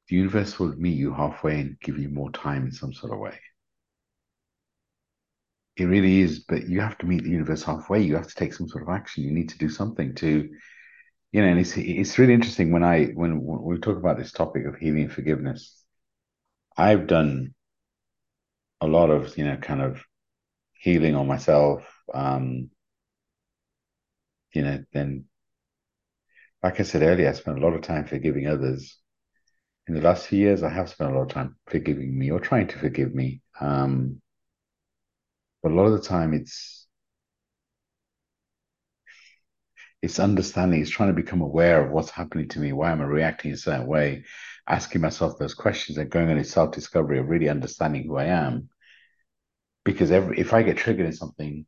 the 0.08 0.16
universe 0.16 0.58
will 0.58 0.76
meet 0.76 0.98
you 0.98 1.14
halfway 1.14 1.60
and 1.60 1.78
give 1.80 1.98
you 1.98 2.08
more 2.08 2.30
time 2.32 2.64
in 2.66 2.72
some 2.72 2.92
sort 2.92 3.12
of 3.12 3.20
way. 3.20 3.38
It 5.76 5.84
really 5.84 6.20
is, 6.20 6.40
but 6.40 6.68
you 6.68 6.80
have 6.80 6.98
to 6.98 7.06
meet 7.06 7.22
the 7.22 7.30
universe 7.30 7.62
halfway. 7.62 8.02
You 8.02 8.16
have 8.16 8.28
to 8.28 8.34
take 8.34 8.52
some 8.52 8.68
sort 8.68 8.82
of 8.82 8.90
action. 8.90 9.24
You 9.24 9.30
need 9.30 9.48
to 9.48 9.58
do 9.58 9.68
something 9.68 10.14
to, 10.16 10.50
you 11.34 11.42
know, 11.42 11.48
and 11.48 11.58
it's 11.58 11.76
it's 11.76 12.16
really 12.18 12.32
interesting 12.32 12.70
when 12.70 12.84
I 12.84 13.06
when, 13.06 13.42
when 13.42 13.62
we 13.64 13.78
talk 13.80 13.96
about 13.96 14.16
this 14.18 14.30
topic 14.30 14.66
of 14.66 14.76
healing 14.76 15.08
forgiveness. 15.08 15.82
I've 16.76 17.06
done 17.08 17.54
a 18.80 18.86
lot 18.86 19.10
of, 19.10 19.36
you 19.36 19.44
know, 19.44 19.56
kind 19.56 19.82
of 19.82 20.02
healing 20.74 21.14
on 21.16 21.26
myself. 21.26 21.84
Um, 22.12 22.70
you 24.54 24.62
know, 24.62 24.84
then 24.92 25.26
like 26.62 26.80
I 26.80 26.82
said 26.82 27.02
earlier, 27.02 27.28
I 27.28 27.32
spent 27.32 27.58
a 27.58 27.60
lot 27.60 27.74
of 27.74 27.82
time 27.82 28.06
forgiving 28.06 28.46
others. 28.48 28.96
In 29.88 29.94
the 29.94 30.00
last 30.00 30.26
few 30.26 30.38
years, 30.38 30.62
I 30.62 30.70
have 30.70 30.90
spent 30.90 31.12
a 31.12 31.14
lot 31.14 31.24
of 31.24 31.28
time 31.30 31.56
forgiving 31.68 32.18
me 32.18 32.30
or 32.30 32.40
trying 32.40 32.68
to 32.68 32.78
forgive 32.78 33.14
me. 33.14 33.42
Um, 33.60 34.20
but 35.62 35.72
a 35.72 35.74
lot 35.74 35.86
of 35.86 35.92
the 35.92 36.06
time, 36.08 36.34
it's 36.34 36.83
it's 40.04 40.20
understanding, 40.20 40.82
it's 40.82 40.90
trying 40.90 41.08
to 41.08 41.22
become 41.22 41.40
aware 41.40 41.82
of 41.82 41.90
what's 41.90 42.10
happening 42.10 42.46
to 42.50 42.58
me, 42.58 42.72
why 42.74 42.92
am 42.92 43.00
I 43.00 43.04
reacting 43.04 43.50
in 43.50 43.54
a 43.54 43.58
certain 43.58 43.86
way, 43.86 44.24
asking 44.68 45.00
myself 45.00 45.38
those 45.38 45.54
questions 45.54 45.96
and 45.96 46.10
going 46.10 46.30
on 46.30 46.36
a 46.36 46.44
self 46.44 46.72
discovery 46.72 47.18
of 47.18 47.28
really 47.28 47.48
understanding 47.48 48.04
who 48.06 48.16
I 48.16 48.26
am. 48.26 48.68
Because 49.84 50.10
every 50.10 50.38
if 50.38 50.52
I 50.52 50.62
get 50.62 50.76
triggered 50.76 51.06
in 51.06 51.12
something, 51.14 51.64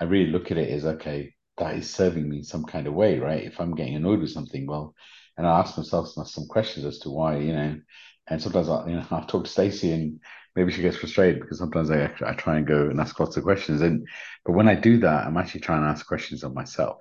I 0.00 0.04
really 0.04 0.30
look 0.30 0.50
at 0.50 0.56
it 0.58 0.70
as 0.70 0.86
okay, 0.86 1.34
that 1.58 1.76
is 1.76 1.90
serving 1.90 2.26
me 2.28 2.38
in 2.38 2.44
some 2.44 2.64
kind 2.64 2.86
of 2.86 2.94
way, 2.94 3.18
right? 3.18 3.44
If 3.44 3.60
I'm 3.60 3.74
getting 3.74 3.96
annoyed 3.96 4.20
with 4.20 4.30
something, 4.30 4.66
well, 4.66 4.94
and 5.36 5.46
I 5.46 5.60
ask 5.60 5.76
myself 5.76 6.08
some 6.08 6.24
some 6.24 6.46
questions 6.46 6.86
as 6.86 6.98
to 7.00 7.10
why, 7.10 7.36
you 7.36 7.52
know, 7.52 7.80
and 8.28 8.42
sometimes 8.42 8.70
I, 8.70 8.86
you 8.88 8.96
know, 8.96 9.06
I've 9.10 9.26
talked 9.26 9.46
to 9.46 9.52
Stacey 9.52 9.92
and 9.92 10.20
maybe 10.56 10.72
she 10.72 10.82
gets 10.82 10.96
frustrated 10.96 11.42
because 11.42 11.58
sometimes 11.58 11.90
I, 11.90 12.10
I 12.24 12.32
try 12.32 12.56
and 12.56 12.66
go 12.66 12.88
and 12.88 12.98
ask 12.98 13.20
lots 13.20 13.36
of 13.36 13.44
questions. 13.44 13.82
And, 13.82 14.08
but 14.44 14.52
when 14.52 14.68
I 14.68 14.74
do 14.74 14.98
that, 15.00 15.26
I'm 15.26 15.36
actually 15.36 15.60
trying 15.60 15.82
to 15.82 15.88
ask 15.88 16.06
questions 16.06 16.42
of 16.42 16.54
myself. 16.54 16.98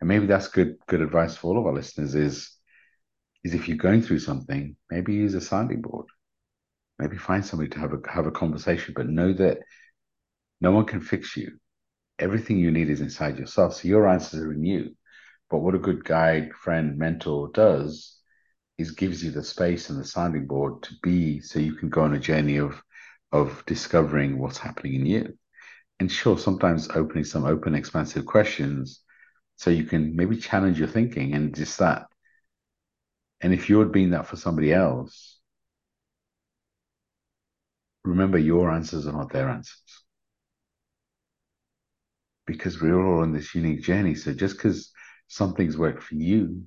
And 0.00 0.08
maybe 0.08 0.26
that's 0.26 0.48
good, 0.48 0.76
good 0.86 1.00
advice 1.00 1.36
for 1.36 1.48
all 1.48 1.58
of 1.58 1.66
our 1.66 1.72
listeners 1.72 2.14
is, 2.14 2.52
is 3.44 3.54
if 3.54 3.68
you're 3.68 3.76
going 3.76 4.02
through 4.02 4.18
something, 4.18 4.76
maybe 4.90 5.14
use 5.14 5.34
a 5.34 5.40
sounding 5.40 5.82
board. 5.82 6.06
Maybe 6.98 7.16
find 7.16 7.44
somebody 7.44 7.70
to 7.70 7.78
have 7.78 7.92
a 7.92 8.10
have 8.10 8.26
a 8.26 8.30
conversation, 8.30 8.94
but 8.96 9.08
know 9.08 9.32
that 9.34 9.58
no 10.60 10.70
one 10.70 10.86
can 10.86 11.02
fix 11.02 11.36
you 11.36 11.58
everything 12.18 12.58
you 12.58 12.70
need 12.70 12.90
is 12.90 13.00
inside 13.00 13.38
yourself. 13.38 13.74
So 13.74 13.88
your 13.88 14.08
answers 14.08 14.40
are 14.40 14.52
in 14.52 14.64
you. 14.64 14.94
But 15.50 15.58
what 15.58 15.74
a 15.74 15.78
good 15.78 16.04
guide, 16.04 16.52
friend, 16.54 16.98
mentor 16.98 17.50
does 17.52 18.18
is 18.78 18.90
gives 18.90 19.24
you 19.24 19.30
the 19.30 19.44
space 19.44 19.88
and 19.88 19.98
the 19.98 20.04
sounding 20.04 20.46
board 20.46 20.82
to 20.82 20.94
be 21.02 21.40
so 21.40 21.58
you 21.58 21.74
can 21.74 21.88
go 21.88 22.02
on 22.02 22.14
a 22.14 22.18
journey 22.18 22.58
of 22.58 22.82
of 23.32 23.64
discovering 23.66 24.38
what's 24.38 24.58
happening 24.58 24.94
in 24.94 25.06
you. 25.06 25.38
And 25.98 26.10
sure, 26.10 26.38
sometimes 26.38 26.88
opening 26.94 27.24
some 27.24 27.44
open, 27.44 27.74
expansive 27.74 28.24
questions 28.24 29.00
so 29.56 29.70
you 29.70 29.84
can 29.84 30.16
maybe 30.16 30.36
challenge 30.36 30.78
your 30.78 30.88
thinking 30.88 31.34
and 31.34 31.54
just 31.54 31.78
that. 31.78 32.06
And 33.40 33.52
if 33.52 33.68
you're 33.68 33.86
being 33.86 34.10
that 34.10 34.26
for 34.26 34.36
somebody 34.36 34.72
else, 34.72 35.38
remember 38.04 38.38
your 38.38 38.70
answers 38.70 39.06
are 39.06 39.12
not 39.12 39.32
their 39.32 39.48
answers 39.48 40.04
because 42.46 42.80
we're 42.80 43.04
all 43.04 43.22
on 43.22 43.32
this 43.32 43.54
unique 43.54 43.82
journey. 43.82 44.14
So 44.14 44.32
just 44.32 44.56
because 44.56 44.92
something's 45.28 45.76
worked 45.76 46.02
for 46.02 46.14
you 46.14 46.62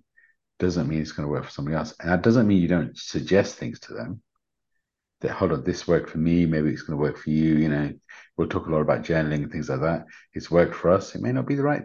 doesn't 0.59 0.87
mean 0.87 1.01
it's 1.01 1.13
going 1.13 1.27
to 1.27 1.31
work 1.31 1.45
for 1.45 1.51
somebody 1.51 1.77
else. 1.77 1.95
And 1.99 2.11
that 2.11 2.21
doesn't 2.21 2.47
mean 2.47 2.61
you 2.61 2.67
don't 2.67 2.97
suggest 2.97 3.55
things 3.55 3.79
to 3.81 3.93
them. 3.93 4.21
That 5.21 5.31
hold 5.31 5.53
on, 5.53 5.63
this 5.63 5.87
worked 5.87 6.09
for 6.09 6.17
me, 6.17 6.45
maybe 6.45 6.69
it's 6.69 6.83
going 6.83 6.97
to 6.97 7.01
work 7.01 7.17
for 7.17 7.29
you. 7.29 7.55
You 7.55 7.69
know, 7.69 7.93
we'll 8.37 8.49
talk 8.49 8.67
a 8.67 8.69
lot 8.69 8.81
about 8.81 9.03
journaling 9.03 9.43
and 9.43 9.51
things 9.51 9.69
like 9.69 9.81
that. 9.81 10.05
It's 10.33 10.51
worked 10.51 10.75
for 10.75 10.91
us. 10.91 11.15
It 11.15 11.21
may 11.21 11.31
not 11.31 11.47
be 11.47 11.55
the 11.55 11.63
right, 11.63 11.83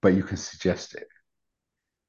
but 0.00 0.14
you 0.14 0.22
can 0.22 0.36
suggest 0.36 0.94
it. 0.94 1.08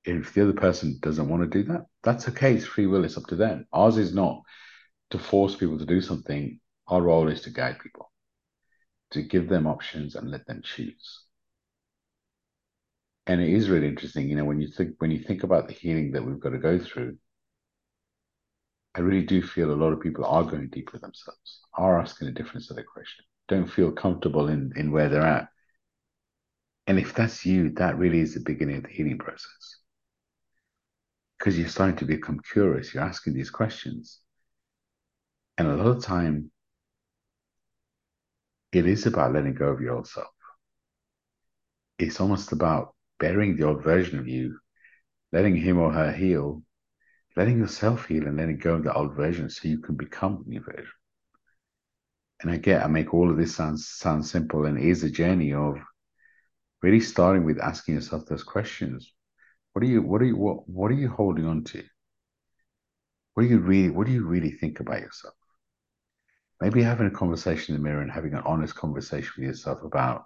If 0.06 0.34
the 0.34 0.44
other 0.44 0.54
person 0.54 0.98
doesn't 1.02 1.28
want 1.28 1.44
to 1.44 1.50
do 1.50 1.64
that, 1.72 1.86
that's 2.04 2.30
okay. 2.30 2.56
It's 2.56 2.66
free 2.66 2.88
will. 2.88 3.04
It's 3.06 3.18
up 3.18 3.28
to 3.28 3.36
them. 3.36 3.68
Ours 3.74 3.98
is 3.98 4.14
not 4.14 4.42
to 5.12 5.20
force 5.20 5.56
people 5.56 5.78
to 5.78 5.86
do 5.86 6.02
something. 6.02 6.60
Our 6.88 7.02
role 7.02 7.28
is 7.28 7.42
to 7.42 7.50
guide 7.50 7.80
people 7.80 8.10
to 9.12 9.22
give 9.24 9.50
them 9.50 9.68
options 9.68 10.16
and 10.16 10.30
let 10.30 10.46
them 10.46 10.62
choose. 10.64 11.24
And 13.28 13.42
it 13.42 13.50
is 13.50 13.70
really 13.70 13.88
interesting, 13.88 14.28
you 14.28 14.36
know, 14.36 14.46
when 14.46 14.60
you 14.60 14.68
think 14.68 14.96
when 15.00 15.12
you 15.12 15.20
think 15.20 15.44
about 15.44 15.68
the 15.68 15.74
healing 15.74 16.12
that 16.12 16.26
we've 16.26 16.40
got 16.40 16.50
to 16.50 16.58
go 16.58 16.80
through, 16.80 17.18
I 18.96 19.02
really 19.02 19.26
do 19.26 19.42
feel 19.42 19.72
a 19.72 19.74
lot 19.74 19.94
of 19.94 20.02
people 20.02 20.26
are 20.26 20.44
going 20.44 20.70
deep 20.70 20.92
with 20.92 21.02
themselves, 21.02 21.62
are 21.76 22.00
asking 22.00 22.28
a 22.28 22.32
different 22.32 22.66
set 22.66 22.80
of 22.80 22.86
questions, 22.88 23.28
don't 23.48 23.68
feel 23.68 23.92
comfortable 23.92 24.48
in 24.48 24.74
in 24.76 24.92
where 24.92 25.10
they're 25.10 25.22
at. 25.22 25.50
And 26.90 26.98
if 26.98 27.14
that's 27.14 27.46
you, 27.46 27.70
that 27.74 28.00
really 28.00 28.20
is 28.20 28.34
the 28.34 28.40
beginning 28.40 28.78
of 28.78 28.84
the 28.84 28.90
healing 28.90 29.20
process. 29.20 29.78
Because 31.38 31.56
you're 31.56 31.68
starting 31.68 31.98
to 31.98 32.06
become 32.06 32.40
curious, 32.40 32.96
you're 32.96 33.04
asking 33.04 33.36
these 33.36 33.52
questions. 33.52 34.22
And 35.60 35.68
a 35.68 35.76
lot 35.76 35.86
of 35.86 36.04
time, 36.04 36.50
it 38.72 38.88
is 38.88 39.06
about 39.06 39.34
letting 39.34 39.54
go 39.54 39.68
of 39.68 39.82
your 39.82 39.98
old 39.98 40.08
self. 40.08 40.30
It's 42.00 42.20
almost 42.20 42.54
about 42.54 42.96
burying 43.20 43.56
the 43.56 43.68
old 43.68 43.84
version 43.84 44.18
of 44.18 44.28
you, 44.28 44.58
letting 45.32 45.56
him 45.56 45.78
or 45.78 45.94
her 45.94 46.12
heal, 46.12 46.64
letting 47.36 47.60
yourself 47.60 48.08
heal, 48.08 48.26
and 48.26 48.38
letting 48.38 48.58
go 48.58 48.74
of 48.74 48.84
the 48.84 48.96
old 48.96 49.14
version 49.14 49.48
so 49.52 49.68
you 49.68 49.78
can 49.78 49.94
become 49.94 50.44
the 50.44 50.50
new 50.50 50.62
version. 50.62 50.92
And 52.42 52.50
I 52.50 52.58
get, 52.58 52.84
I 52.84 52.88
make 52.88 53.14
all 53.14 53.30
of 53.30 53.38
this 53.38 53.56
sound 53.56 53.80
sound 53.80 54.26
simple, 54.26 54.66
and 54.66 54.80
it 54.80 54.86
is 54.86 55.04
a 55.04 55.12
journey 55.12 55.54
of 55.54 55.78
really 56.82 57.00
starting 57.00 57.44
with 57.44 57.60
asking 57.60 57.96
yourself 57.96 58.26
those 58.26 58.44
questions. 58.44 59.12
What 59.74 59.84
are 59.84 59.88
you, 59.88 60.02
what 60.02 60.22
are 60.22 60.26
you, 60.26 60.38
what, 60.38 60.68
what 60.68 60.92
are 60.92 60.96
you 60.96 61.10
holding 61.10 61.46
on 61.46 61.64
to? 61.66 61.84
What 63.34 63.44
do 63.44 63.50
you 63.50 63.60
really, 63.60 63.90
what 63.90 64.08
do 64.08 64.14
you 64.14 64.26
really 64.26 64.52
think 64.52 64.80
about 64.80 65.02
yourself? 65.02 65.36
Maybe 66.62 66.84
having 66.84 67.08
a 67.08 67.12
conversation 67.12 67.76
in 67.76 67.82
the 67.82 67.88
mirror 67.88 68.02
and 68.02 68.12
having 68.12 68.34
an 68.34 68.44
honest 68.46 68.76
conversation 68.76 69.32
with 69.38 69.46
yourself 69.46 69.84
about 69.84 70.26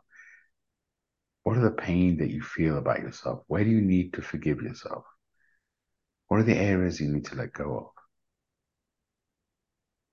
what 1.44 1.58
are 1.58 1.62
the 1.62 1.72
pain 1.72 2.18
that 2.18 2.32
you 2.32 2.42
feel 2.42 2.78
about 2.78 3.02
yourself? 3.02 3.44
Where 3.48 3.64
do 3.64 3.70
you 3.70 3.82
need 3.82 4.14
to 4.14 4.22
forgive 4.22 4.62
yourself? 4.62 5.06
What 6.28 6.40
are 6.40 6.44
the 6.44 6.58
areas 6.58 7.00
you 7.00 7.10
need 7.10 7.26
to 7.26 7.36
let 7.36 7.54
go 7.54 7.78
of? 7.78 8.04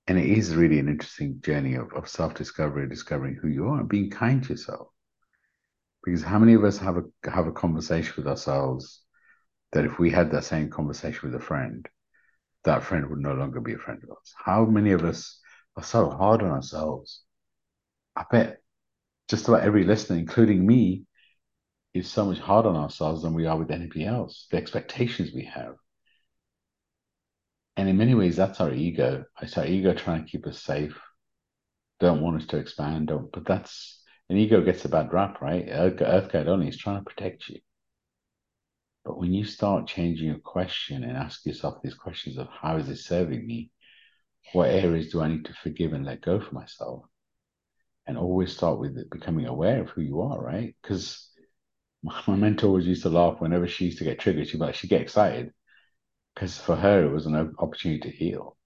And 0.08 0.18
it 0.18 0.26
is 0.26 0.56
really 0.56 0.80
an 0.80 0.88
interesting 0.88 1.40
journey 1.40 1.76
of, 1.76 1.92
of 1.92 2.08
self 2.08 2.34
discovery, 2.34 2.88
discovering 2.88 3.36
who 3.36 3.48
you 3.48 3.68
are 3.68 3.78
and 3.80 3.88
being 3.88 4.10
kind 4.10 4.42
to 4.42 4.50
yourself. 4.50 4.88
Because 6.04 6.22
how 6.22 6.38
many 6.38 6.54
of 6.54 6.64
us 6.64 6.78
have 6.78 6.96
a 6.96 7.30
have 7.30 7.46
a 7.46 7.52
conversation 7.52 8.14
with 8.16 8.26
ourselves 8.26 9.02
that 9.72 9.84
if 9.84 9.98
we 9.98 10.10
had 10.10 10.30
that 10.30 10.44
same 10.44 10.70
conversation 10.70 11.20
with 11.30 11.40
a 11.40 11.44
friend, 11.44 11.86
that 12.64 12.82
friend 12.82 13.08
would 13.08 13.20
no 13.20 13.34
longer 13.34 13.60
be 13.60 13.74
a 13.74 13.78
friend 13.78 14.02
of 14.02 14.10
us? 14.10 14.34
How 14.36 14.64
many 14.64 14.92
of 14.92 15.04
us 15.04 15.38
are 15.76 15.82
so 15.82 16.10
hard 16.10 16.42
on 16.42 16.50
ourselves? 16.50 17.22
I 18.16 18.24
bet 18.30 18.60
just 19.28 19.48
about 19.48 19.62
every 19.62 19.84
listener, 19.84 20.16
including 20.16 20.66
me, 20.66 21.04
is 21.94 22.10
so 22.10 22.24
much 22.24 22.38
harder 22.38 22.68
on 22.68 22.76
ourselves 22.76 23.22
than 23.22 23.34
we 23.34 23.46
are 23.46 23.58
with 23.58 23.70
anybody 23.70 24.04
else. 24.04 24.46
The 24.50 24.56
expectations 24.56 25.32
we 25.32 25.44
have. 25.44 25.76
And 27.76 27.88
in 27.88 27.96
many 27.96 28.14
ways, 28.14 28.36
that's 28.36 28.60
our 28.60 28.72
ego. 28.72 29.24
It's 29.40 29.56
our 29.56 29.66
ego 29.66 29.94
trying 29.94 30.24
to 30.24 30.30
keep 30.30 30.46
us 30.46 30.62
safe, 30.62 30.98
don't 32.00 32.22
want 32.22 32.40
us 32.40 32.46
to 32.48 32.56
expand, 32.56 33.08
don't. 33.08 33.30
But 33.30 33.46
that's 33.46 33.99
an 34.30 34.36
ego 34.36 34.62
gets 34.62 34.84
a 34.84 34.88
bad 34.88 35.12
rap, 35.12 35.40
right? 35.40 35.66
Earth 35.68 36.30
Guide 36.30 36.46
only 36.46 36.68
is 36.68 36.78
trying 36.78 36.98
to 36.98 37.04
protect 37.04 37.48
you. 37.48 37.58
But 39.04 39.18
when 39.18 39.34
you 39.34 39.44
start 39.44 39.88
changing 39.88 40.28
your 40.28 40.38
question 40.38 41.02
and 41.02 41.16
ask 41.16 41.44
yourself 41.44 41.82
these 41.82 41.94
questions 41.94 42.38
of 42.38 42.46
how 42.48 42.76
is 42.76 42.86
this 42.86 43.06
serving 43.06 43.44
me? 43.44 43.70
What 44.52 44.70
areas 44.70 45.10
do 45.10 45.20
I 45.20 45.28
need 45.28 45.46
to 45.46 45.52
forgive 45.52 45.92
and 45.94 46.06
let 46.06 46.20
go 46.20 46.38
for 46.38 46.54
myself? 46.54 47.06
And 48.06 48.16
always 48.16 48.56
start 48.56 48.78
with 48.78 49.10
becoming 49.10 49.46
aware 49.46 49.82
of 49.82 49.90
who 49.90 50.00
you 50.00 50.20
are, 50.20 50.40
right? 50.40 50.76
Because 50.80 51.28
my, 52.04 52.22
my 52.28 52.36
mentor 52.36 52.68
always 52.68 52.86
used 52.86 53.02
to 53.02 53.08
laugh 53.08 53.40
whenever 53.40 53.66
she 53.66 53.86
used 53.86 53.98
to 53.98 54.04
get 54.04 54.20
triggered. 54.20 54.46
She'd 54.46 54.60
like, 54.60 54.76
she'd 54.76 54.90
get 54.90 55.02
excited 55.02 55.52
because 56.34 56.56
for 56.56 56.76
her 56.76 57.04
it 57.04 57.12
was 57.12 57.26
an 57.26 57.54
opportunity 57.58 58.08
to 58.08 58.16
heal. 58.16 58.56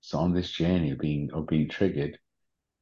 So 0.00 0.18
on 0.18 0.34
this 0.34 0.50
journey 0.50 0.90
of 0.90 0.98
being 0.98 1.30
of 1.32 1.46
being 1.46 1.68
triggered, 1.68 2.18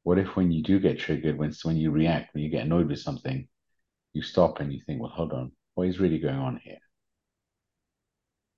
what 0.03 0.19
if 0.19 0.35
when 0.35 0.51
you 0.51 0.61
do 0.61 0.79
get 0.79 0.99
triggered, 0.99 1.37
when 1.37 1.53
when 1.63 1.77
you 1.77 1.91
react, 1.91 2.33
when 2.33 2.43
you 2.43 2.49
get 2.49 2.65
annoyed 2.65 2.89
with 2.89 2.99
something, 2.99 3.47
you 4.13 4.21
stop 4.21 4.59
and 4.59 4.71
you 4.71 4.81
think, 4.85 5.01
well, 5.01 5.09
hold 5.09 5.33
on, 5.33 5.51
what 5.75 5.87
is 5.87 5.99
really 5.99 6.19
going 6.19 6.35
on 6.35 6.59
here? 6.63 6.79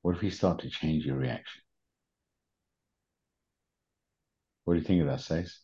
What 0.02 0.16
if 0.16 0.24
you 0.24 0.32
start 0.32 0.60
to 0.60 0.70
change 0.70 1.06
your 1.06 1.18
reaction? 1.18 1.62
What 4.66 4.74
do 4.74 4.80
you 4.80 4.86
think 4.86 5.02
of 5.02 5.08
that, 5.08 5.22
Stace? 5.22 5.60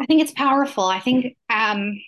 I 0.00 0.06
think 0.06 0.22
it's 0.22 0.32
powerful. 0.32 0.84
I 0.84 1.00
think 1.00 1.36
um, 1.48 1.98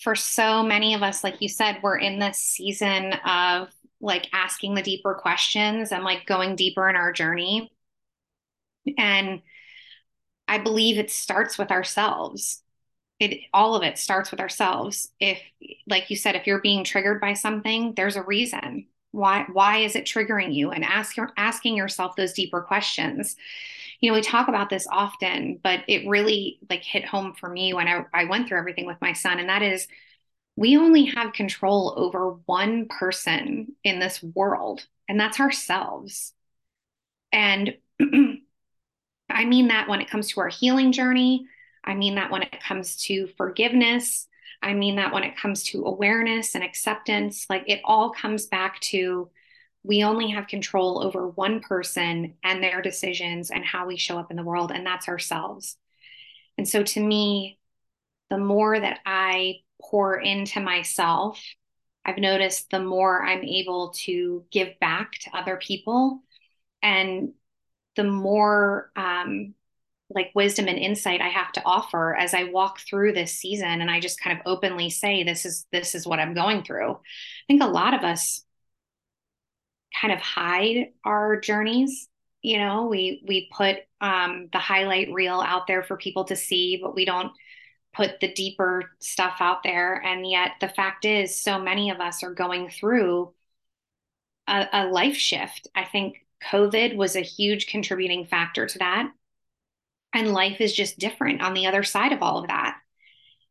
for 0.00 0.14
so 0.14 0.62
many 0.62 0.94
of 0.94 1.02
us, 1.02 1.22
like 1.22 1.40
you 1.40 1.48
said, 1.48 1.78
we're 1.82 1.98
in 1.98 2.18
this 2.18 2.38
season 2.38 3.12
of 3.24 3.68
like 4.00 4.28
asking 4.32 4.74
the 4.74 4.82
deeper 4.82 5.14
questions 5.14 5.92
and 5.92 6.04
like 6.04 6.26
going 6.26 6.56
deeper 6.56 6.88
in 6.88 6.96
our 6.96 7.12
journey. 7.12 7.70
And 8.98 9.40
I 10.48 10.58
believe 10.58 10.98
it 10.98 11.10
starts 11.10 11.58
with 11.58 11.70
ourselves. 11.70 12.62
It 13.18 13.40
all 13.52 13.74
of 13.74 13.82
it 13.82 13.98
starts 13.98 14.30
with 14.30 14.40
ourselves. 14.40 15.10
If 15.20 15.40
like 15.86 16.10
you 16.10 16.16
said, 16.16 16.36
if 16.36 16.46
you're 16.46 16.60
being 16.60 16.84
triggered 16.84 17.20
by 17.20 17.32
something, 17.34 17.94
there's 17.94 18.16
a 18.16 18.22
reason. 18.22 18.86
Why 19.12 19.46
why 19.52 19.78
is 19.78 19.96
it 19.96 20.04
triggering 20.04 20.54
you? 20.54 20.70
And 20.70 20.84
ask 20.84 21.16
your 21.16 21.32
asking 21.36 21.76
yourself 21.76 22.16
those 22.16 22.34
deeper 22.34 22.60
questions. 22.60 23.36
You 24.00 24.10
know, 24.10 24.16
we 24.16 24.22
talk 24.22 24.48
about 24.48 24.68
this 24.68 24.86
often, 24.90 25.58
but 25.62 25.80
it 25.88 26.06
really 26.06 26.58
like 26.68 26.82
hit 26.84 27.04
home 27.06 27.34
for 27.34 27.48
me 27.48 27.72
when 27.72 27.88
I, 27.88 28.04
I 28.12 28.24
went 28.24 28.48
through 28.48 28.58
everything 28.58 28.86
with 28.86 29.00
my 29.00 29.14
son. 29.14 29.38
And 29.38 29.48
that 29.48 29.62
is 29.62 29.88
we 30.56 30.76
only 30.76 31.06
have 31.06 31.32
control 31.34 31.94
over 31.96 32.30
one 32.46 32.88
person 32.88 33.74
in 33.84 33.98
this 33.98 34.22
world, 34.22 34.86
and 35.08 35.20
that's 35.20 35.40
ourselves. 35.40 36.32
And 37.32 37.76
I 39.28 39.44
mean 39.44 39.68
that 39.68 39.88
when 39.88 40.00
it 40.00 40.10
comes 40.10 40.28
to 40.30 40.40
our 40.40 40.48
healing 40.48 40.92
journey. 40.92 41.46
I 41.84 41.94
mean 41.94 42.16
that 42.16 42.30
when 42.30 42.42
it 42.42 42.62
comes 42.62 42.96
to 43.04 43.28
forgiveness. 43.36 44.28
I 44.62 44.74
mean 44.74 44.96
that 44.96 45.12
when 45.12 45.22
it 45.22 45.36
comes 45.36 45.62
to 45.64 45.84
awareness 45.84 46.54
and 46.54 46.64
acceptance. 46.64 47.46
Like 47.48 47.64
it 47.66 47.80
all 47.84 48.10
comes 48.10 48.46
back 48.46 48.80
to 48.80 49.30
we 49.82 50.02
only 50.02 50.30
have 50.30 50.48
control 50.48 51.02
over 51.04 51.28
one 51.28 51.60
person 51.60 52.34
and 52.42 52.62
their 52.62 52.82
decisions 52.82 53.50
and 53.50 53.64
how 53.64 53.86
we 53.86 53.96
show 53.96 54.18
up 54.18 54.32
in 54.32 54.36
the 54.36 54.42
world, 54.42 54.72
and 54.72 54.84
that's 54.84 55.06
ourselves. 55.08 55.76
And 56.58 56.68
so 56.68 56.82
to 56.82 57.00
me, 57.00 57.58
the 58.28 58.38
more 58.38 58.78
that 58.78 58.98
I 59.06 59.60
pour 59.80 60.18
into 60.18 60.58
myself, 60.60 61.40
I've 62.04 62.18
noticed 62.18 62.70
the 62.70 62.80
more 62.80 63.22
I'm 63.22 63.44
able 63.44 63.92
to 64.04 64.44
give 64.50 64.78
back 64.80 65.12
to 65.20 65.36
other 65.36 65.56
people 65.56 66.22
and 66.82 67.32
the 67.96 68.04
more 68.04 68.90
um, 68.96 69.54
like 70.10 70.30
wisdom 70.34 70.68
and 70.68 70.78
insight 70.78 71.20
I 71.20 71.28
have 71.28 71.52
to 71.52 71.62
offer 71.64 72.14
as 72.14 72.34
I 72.34 72.44
walk 72.44 72.80
through 72.80 73.12
this 73.12 73.34
season 73.34 73.80
and 73.80 73.90
I 73.90 74.00
just 74.00 74.20
kind 74.20 74.38
of 74.38 74.46
openly 74.46 74.90
say 74.90 75.24
this 75.24 75.44
is 75.44 75.66
this 75.72 75.94
is 75.94 76.06
what 76.06 76.20
I'm 76.20 76.34
going 76.34 76.62
through. 76.62 76.92
I 76.92 77.46
think 77.48 77.62
a 77.62 77.66
lot 77.66 77.94
of 77.94 78.02
us 78.02 78.44
kind 80.00 80.12
of 80.12 80.20
hide 80.20 80.88
our 81.04 81.40
journeys 81.40 82.08
you 82.42 82.58
know 82.58 82.86
we 82.86 83.24
we 83.26 83.50
put 83.56 83.78
um, 84.00 84.48
the 84.52 84.58
highlight 84.58 85.10
reel 85.12 85.40
out 85.40 85.66
there 85.66 85.82
for 85.82 85.96
people 85.96 86.24
to 86.24 86.36
see 86.36 86.78
but 86.82 86.94
we 86.94 87.06
don't 87.06 87.32
put 87.96 88.20
the 88.20 88.32
deeper 88.32 88.90
stuff 89.00 89.36
out 89.40 89.62
there. 89.62 89.94
And 89.94 90.28
yet, 90.28 90.52
the 90.60 90.68
fact 90.68 91.04
is, 91.04 91.40
so 91.40 91.58
many 91.58 91.90
of 91.90 91.98
us 92.00 92.22
are 92.22 92.34
going 92.34 92.68
through 92.68 93.32
a, 94.46 94.66
a 94.72 94.86
life 94.86 95.16
shift. 95.16 95.68
I 95.74 95.84
think 95.84 96.25
COVID 96.42 96.96
was 96.96 97.16
a 97.16 97.20
huge 97.20 97.66
contributing 97.66 98.26
factor 98.26 98.66
to 98.66 98.78
that. 98.78 99.10
And 100.12 100.32
life 100.32 100.60
is 100.60 100.72
just 100.72 100.98
different 100.98 101.42
on 101.42 101.54
the 101.54 101.66
other 101.66 101.82
side 101.82 102.12
of 102.12 102.22
all 102.22 102.38
of 102.38 102.48
that. 102.48 102.78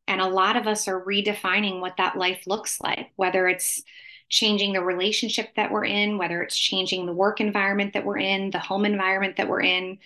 And 0.07 0.21
a 0.21 0.27
lot 0.27 0.55
of 0.55 0.67
us 0.67 0.87
are 0.87 1.03
redefining 1.03 1.79
what 1.79 1.97
that 1.97 2.17
life 2.17 2.43
looks 2.47 2.79
like, 2.79 3.11
whether 3.15 3.47
it's 3.47 3.83
changing 4.29 4.73
the 4.73 4.81
relationship 4.81 5.49
that 5.55 5.71
we're 5.71 5.85
in, 5.85 6.17
whether 6.17 6.41
it's 6.41 6.57
changing 6.57 7.05
the 7.05 7.13
work 7.13 7.41
environment 7.41 7.93
that 7.93 8.05
we're 8.05 8.17
in, 8.17 8.49
the 8.51 8.59
home 8.59 8.85
environment 8.85 9.37
that 9.37 9.47
we're 9.47 9.61
in, 9.61 9.99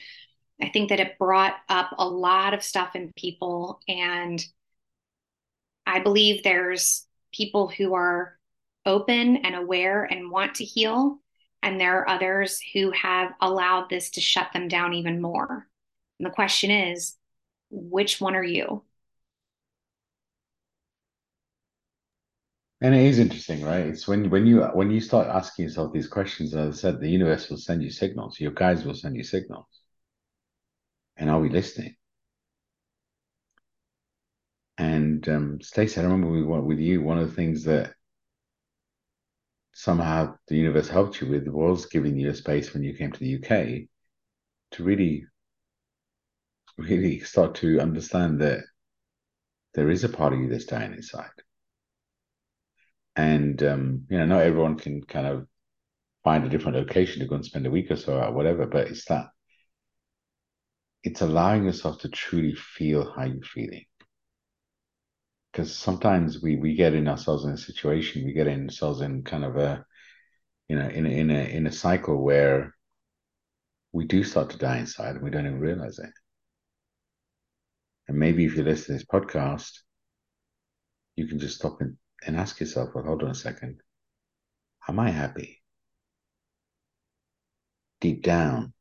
I 0.62 0.70
think 0.70 0.90
that 0.90 1.00
it 1.00 1.18
brought 1.18 1.56
up 1.70 1.92
a 1.98 2.08
lot 2.08 2.54
of 2.54 2.64
stuff 2.64 2.96
in 2.96 3.14
people. 3.16 3.82
And 3.88 4.44
I 5.86 6.00
believe 6.00 6.44
there's 6.44 7.06
people 7.34 7.68
who 7.68 7.94
are 7.94 8.38
open 8.86 9.38
and 9.38 9.56
aware 9.56 10.04
and 10.04 10.32
want 10.32 10.56
to 10.56 10.66
heal. 10.66 11.20
And 11.62 11.80
there 11.80 12.00
are 12.00 12.10
others 12.10 12.62
who 12.74 12.92
have 12.92 13.34
allowed 13.42 13.90
this 13.90 14.12
to 14.12 14.22
shut 14.22 14.54
them 14.54 14.68
down 14.68 14.94
even 14.94 15.22
more. 15.22 15.68
And 16.20 16.26
the 16.26 16.34
question 16.34 16.72
is, 16.72 17.16
which 17.70 18.22
one 18.22 18.36
are 18.36 18.44
you? 18.44 18.84
And 22.82 22.96
it 22.96 23.02
is 23.08 23.20
interesting, 23.20 23.62
right? 23.62 23.88
It's 23.88 24.08
when 24.08 24.30
when 24.30 24.46
you 24.46 24.62
when 24.74 24.90
you 24.90 25.02
start 25.02 25.28
asking 25.28 25.66
yourself 25.66 25.92
these 25.92 26.08
questions, 26.08 26.56
as 26.56 26.78
I 26.78 26.82
said, 26.82 27.00
the 27.00 27.10
universe 27.10 27.50
will 27.50 27.58
send 27.58 27.84
you 27.84 27.90
signals. 27.90 28.40
Your 28.40 28.52
guides 28.52 28.86
will 28.86 28.94
send 28.94 29.18
you 29.18 29.24
signals. 29.24 29.68
And 31.18 31.30
are 31.30 31.40
we 31.42 31.50
listening? 31.50 31.96
And 34.78 35.28
um, 35.28 35.62
Stacey, 35.62 36.00
I 36.00 36.04
remember 36.04 36.30
we 36.30 36.42
with 36.44 36.80
you. 36.80 37.02
One 37.02 37.18
of 37.18 37.30
the 37.30 37.36
things 37.36 37.66
that 37.66 37.94
somehow 39.74 40.36
the 40.48 40.56
universe 40.56 40.90
helped 40.90 41.22
you 41.22 41.28
with 41.28 41.48
was 41.48 41.86
giving 41.86 42.18
you 42.18 42.30
a 42.30 42.36
space 42.36 42.74
when 42.74 42.84
you 42.84 42.94
came 42.94 43.12
to 43.12 43.20
the 43.20 43.36
UK 43.36 43.88
to 44.72 44.84
really, 44.84 45.26
really 46.78 47.20
start 47.22 47.56
to 47.56 47.80
understand 47.80 48.42
that 48.42 48.64
there 49.74 49.90
is 49.90 50.04
a 50.04 50.10
part 50.10 50.34
of 50.34 50.40
you 50.40 50.50
that's 50.50 50.66
dying 50.66 50.94
inside. 50.94 51.30
And 53.16 53.62
um, 53.64 54.06
you 54.10 54.18
know, 54.18 54.26
not 54.26 54.44
everyone 54.44 54.78
can 54.78 55.04
kind 55.04 55.28
of 55.28 55.48
find 56.24 56.46
a 56.46 56.50
different 56.50 56.78
location 56.78 57.22
to 57.22 57.28
go 57.28 57.36
and 57.36 57.46
spend 57.46 57.66
a 57.66 57.72
week 57.72 57.92
or 57.92 57.96
so 57.96 58.20
or 58.20 58.32
whatever, 58.32 58.66
but 58.66 58.88
it's 58.88 59.06
that 59.06 59.28
it's 61.04 61.22
allowing 61.22 61.66
yourself 61.66 62.00
to 62.00 62.10
truly 62.10 62.56
feel 62.56 63.12
how 63.12 63.24
you're 63.24 63.42
feeling. 63.42 63.86
Because 65.52 65.76
sometimes 65.76 66.42
we 66.42 66.58
we 66.58 66.76
get 66.76 66.94
in 66.94 67.08
ourselves 67.08 67.46
in 67.46 67.52
a 67.52 67.58
situation, 67.58 68.26
we 68.26 68.34
get 68.34 68.48
in 68.48 68.66
ourselves 68.66 69.02
in 69.02 69.24
kind 69.24 69.44
of 69.44 69.58
a 69.58 69.86
you 70.70 70.76
know, 70.78 70.88
in 70.88 71.06
a, 71.06 71.10
in 71.10 71.32
a 71.32 71.44
in 71.58 71.68
a 71.68 71.72
cycle 71.72 72.24
where 72.24 72.76
we 73.92 74.06
do 74.06 74.24
start 74.24 74.52
to 74.52 74.58
die 74.58 74.78
inside 74.78 75.16
and 75.16 75.24
we 75.24 75.32
don't 75.32 75.48
even 75.48 75.60
realize 75.60 75.98
it. 75.98 76.12
And 78.08 78.18
maybe 78.18 78.46
if 78.46 78.56
you 78.56 78.64
listen 78.64 78.86
to 78.86 78.94
this 78.94 79.06
podcast, 79.06 79.72
you 81.16 81.28
can 81.28 81.40
just 81.40 81.56
stop 81.56 81.82
and, 81.82 81.98
and 82.26 82.38
ask 82.38 82.60
yourself, 82.60 82.90
well, 82.94 83.04
hold 83.04 83.24
on 83.24 83.32
a 83.32 83.36
second. 83.36 83.82
Am 84.88 85.00
I 85.00 85.10
happy? 85.10 85.62
Deep 88.00 88.24
down, 88.24 88.74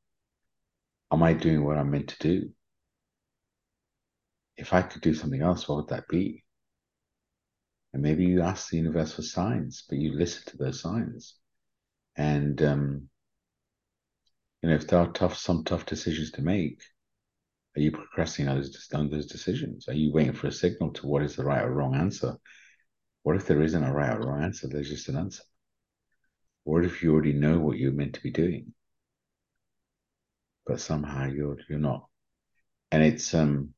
am 1.11 1.23
I 1.23 1.33
doing 1.33 1.65
what 1.65 1.79
I'm 1.79 1.91
meant 1.91 2.09
to 2.09 2.19
do? 2.19 2.51
If 4.57 4.73
I 4.73 4.83
could 4.83 5.03
do 5.03 5.15
something 5.15 5.43
else, 5.43 5.69
what 5.69 5.77
would 5.77 5.89
that 5.89 6.07
be? 6.09 6.45
And 7.93 8.03
maybe 8.03 8.25
you 8.25 8.43
ask 8.43 8.69
the 8.69 8.77
universe 8.77 9.15
for 9.15 9.23
signs, 9.23 9.85
but 9.89 9.99
you 9.99 10.13
listen 10.13 10.43
to 10.47 10.57
those 10.57 10.81
signs. 10.81 11.35
And 12.17 12.61
um, 12.63 13.09
you 14.63 14.69
know, 14.69 14.75
if 14.75 14.87
there 14.87 15.01
are 15.01 15.13
tough, 15.13 15.37
some 15.37 15.65
tough 15.65 15.87
decisions 15.87 16.33
to 16.33 16.43
make, 16.43 16.83
are 17.77 17.81
you 17.81 17.93
procrastinating 17.93 18.65
on 18.95 19.11
those 19.11 19.27
decisions? 19.27 19.89
Are 19.89 19.95
you 19.95 20.13
waiting 20.13 20.33
for 20.33 20.49
a 20.49 20.53
signal 20.53 20.93
to 20.95 21.07
what 21.07 21.23
is 21.23 21.37
the 21.37 21.45
right 21.45 21.63
or 21.63 21.73
wrong 21.73 21.95
answer? 21.95 22.37
What 23.23 23.37
if 23.37 23.47
there 23.47 23.63
isn't 23.63 23.85
a 23.85 23.93
right 23.93 24.17
or 24.17 24.23
wrong 24.23 24.43
answer? 24.43 24.67
There's 24.67 24.91
just 24.91 25.09
an 25.09 25.17
answer. 25.17 25.43
What 26.65 26.85
if 26.85 27.03
you 27.03 27.13
already 27.13 27.33
know 27.33 27.59
what 27.59 27.79
you're 27.79 27.93
meant 27.93 28.15
to 28.15 28.23
be 28.23 28.31
doing, 28.31 28.75
but 30.67 30.81
somehow 30.81 31.27
you're 31.27 31.59
you're 31.69 31.79
not? 31.79 32.07
And 32.91 33.03
it's 33.03 33.33
um 33.33 33.75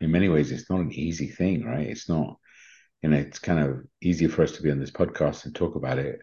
in 0.00 0.10
many 0.10 0.28
ways 0.28 0.52
it's 0.52 0.70
not 0.70 0.80
an 0.80 0.92
easy 0.92 1.28
thing, 1.28 1.64
right? 1.64 1.86
It's 1.88 2.08
not 2.08 2.36
you 3.02 3.10
know, 3.10 3.16
it's 3.16 3.38
kind 3.38 3.60
of 3.60 3.84
easier 4.02 4.28
for 4.28 4.42
us 4.42 4.52
to 4.52 4.62
be 4.62 4.70
on 4.70 4.80
this 4.80 4.90
podcast 4.90 5.44
and 5.44 5.54
talk 5.54 5.76
about 5.76 5.98
it. 5.98 6.20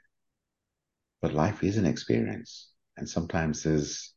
But 1.22 1.34
life 1.34 1.64
is 1.64 1.78
an 1.78 1.86
experience. 1.86 2.72
And 2.98 3.10
sometimes 3.10 3.64
there's 3.64 4.14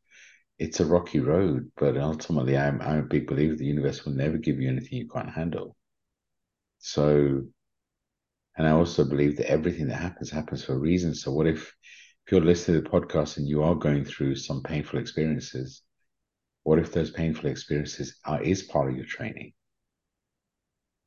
it's 0.59 0.79
a 0.81 0.85
rocky 0.85 1.19
road, 1.19 1.71
but 1.77 1.97
ultimately 1.97 2.57
I'm 2.57 2.81
I'm 2.81 2.99
a 2.99 3.03
big 3.03 3.27
believer 3.27 3.55
the 3.55 3.65
universe 3.65 4.05
will 4.05 4.13
never 4.13 4.37
give 4.37 4.59
you 4.59 4.69
anything 4.69 4.99
you 4.99 5.07
can't 5.09 5.29
handle. 5.29 5.75
So 6.79 7.45
and 8.57 8.67
I 8.67 8.71
also 8.71 9.05
believe 9.05 9.37
that 9.37 9.49
everything 9.49 9.87
that 9.87 10.01
happens 10.01 10.29
happens 10.29 10.63
for 10.63 10.73
a 10.73 10.77
reason. 10.79 11.15
So 11.15 11.31
what 11.31 11.47
if 11.47 11.73
if 12.25 12.31
you're 12.31 12.41
listening 12.41 12.83
to 12.83 12.89
the 12.89 12.89
podcast 12.89 13.37
and 13.37 13.47
you 13.47 13.63
are 13.63 13.75
going 13.75 14.05
through 14.05 14.35
some 14.35 14.61
painful 14.61 14.99
experiences, 14.99 15.81
what 16.63 16.79
if 16.79 16.91
those 16.91 17.11
painful 17.11 17.49
experiences 17.49 18.17
are 18.25 18.41
is 18.41 18.63
part 18.63 18.89
of 18.89 18.95
your 18.95 19.05
training? 19.05 19.53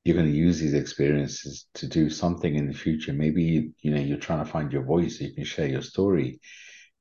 you're 0.04 0.16
going 0.16 0.30
to 0.30 0.36
use 0.36 0.58
these 0.58 0.74
experiences 0.74 1.66
to 1.74 1.86
do 1.86 2.10
something 2.10 2.56
in 2.56 2.66
the 2.66 2.74
future. 2.74 3.12
Maybe 3.12 3.72
you 3.80 3.90
know 3.90 4.00
you're 4.00 4.18
trying 4.18 4.44
to 4.44 4.50
find 4.50 4.72
your 4.72 4.82
voice 4.82 5.18
so 5.18 5.24
you 5.24 5.34
can 5.34 5.44
share 5.44 5.68
your 5.68 5.82
story. 5.82 6.40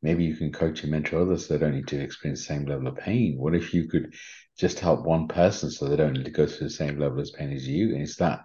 Maybe 0.03 0.23
you 0.23 0.35
can 0.35 0.51
coach 0.51 0.83
and 0.83 0.91
mentor 0.91 1.21
others 1.21 1.47
so 1.47 1.53
they 1.53 1.59
don't 1.59 1.75
need 1.75 1.87
to 1.87 1.99
experience 1.99 2.41
the 2.41 2.53
same 2.53 2.65
level 2.65 2.87
of 2.87 2.97
pain. 2.97 3.37
What 3.37 3.55
if 3.55 3.73
you 3.73 3.87
could 3.87 4.13
just 4.57 4.79
help 4.79 5.03
one 5.03 5.27
person 5.27 5.71
so 5.71 5.87
they 5.87 5.95
don't 5.95 6.13
need 6.13 6.25
to 6.25 6.31
go 6.31 6.45
through 6.45 6.67
the 6.67 6.73
same 6.73 6.99
level 6.99 7.19
of 7.19 7.29
pain 7.35 7.51
as 7.51 7.67
you? 7.67 7.93
And 7.93 8.03
it's 8.03 8.17
that 8.17 8.41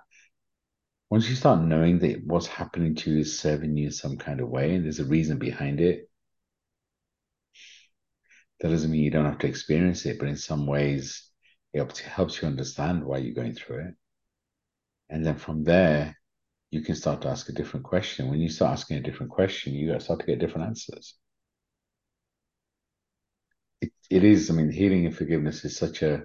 once 1.10 1.28
you 1.28 1.34
start 1.34 1.62
knowing 1.62 1.98
that 2.00 2.24
what's 2.24 2.46
happening 2.46 2.94
to 2.96 3.10
you 3.10 3.20
is 3.20 3.38
serving 3.38 3.76
you 3.76 3.86
in 3.86 3.92
some 3.92 4.16
kind 4.16 4.40
of 4.40 4.48
way 4.48 4.74
and 4.74 4.84
there's 4.84 5.00
a 5.00 5.04
reason 5.04 5.38
behind 5.38 5.80
it, 5.80 6.10
that 8.60 8.68
doesn't 8.68 8.90
mean 8.90 9.02
you 9.02 9.10
don't 9.10 9.26
have 9.26 9.38
to 9.38 9.46
experience 9.48 10.06
it, 10.06 10.18
but 10.18 10.28
in 10.28 10.36
some 10.36 10.66
ways 10.66 11.30
it 11.72 11.98
helps 11.98 12.40
you 12.40 12.48
understand 12.48 13.04
why 13.04 13.18
you're 13.18 13.34
going 13.34 13.54
through 13.54 13.88
it. 13.88 13.94
And 15.10 15.24
then 15.24 15.36
from 15.36 15.64
there, 15.64 16.16
you 16.70 16.80
can 16.80 16.94
start 16.94 17.22
to 17.22 17.28
ask 17.28 17.48
a 17.48 17.52
different 17.52 17.84
question. 17.84 18.28
When 18.28 18.40
you 18.40 18.48
start 18.48 18.72
asking 18.72 18.98
a 18.98 19.02
different 19.02 19.30
question, 19.30 19.74
you 19.74 19.98
start 20.00 20.20
to 20.20 20.26
get 20.26 20.38
different 20.38 20.66
answers. 20.66 21.14
It, 23.80 23.92
it 24.10 24.24
is, 24.24 24.50
I 24.50 24.54
mean, 24.54 24.70
healing 24.70 25.06
and 25.06 25.16
forgiveness 25.16 25.64
is 25.64 25.76
such 25.76 26.02
a, 26.02 26.24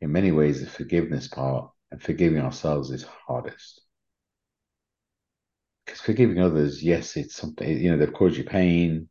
in 0.00 0.12
many 0.12 0.32
ways, 0.32 0.60
the 0.60 0.66
forgiveness 0.66 1.28
part 1.28 1.70
and 1.90 2.02
forgiving 2.02 2.42
ourselves 2.42 2.90
is 2.90 3.04
hardest. 3.04 3.80
Because 5.86 6.00
forgiving 6.00 6.40
others, 6.40 6.82
yes, 6.82 7.16
it's 7.16 7.36
something, 7.36 7.68
you 7.80 7.90
know, 7.90 7.98
they've 7.98 8.12
caused 8.12 8.36
you 8.36 8.44
pain. 8.44 9.08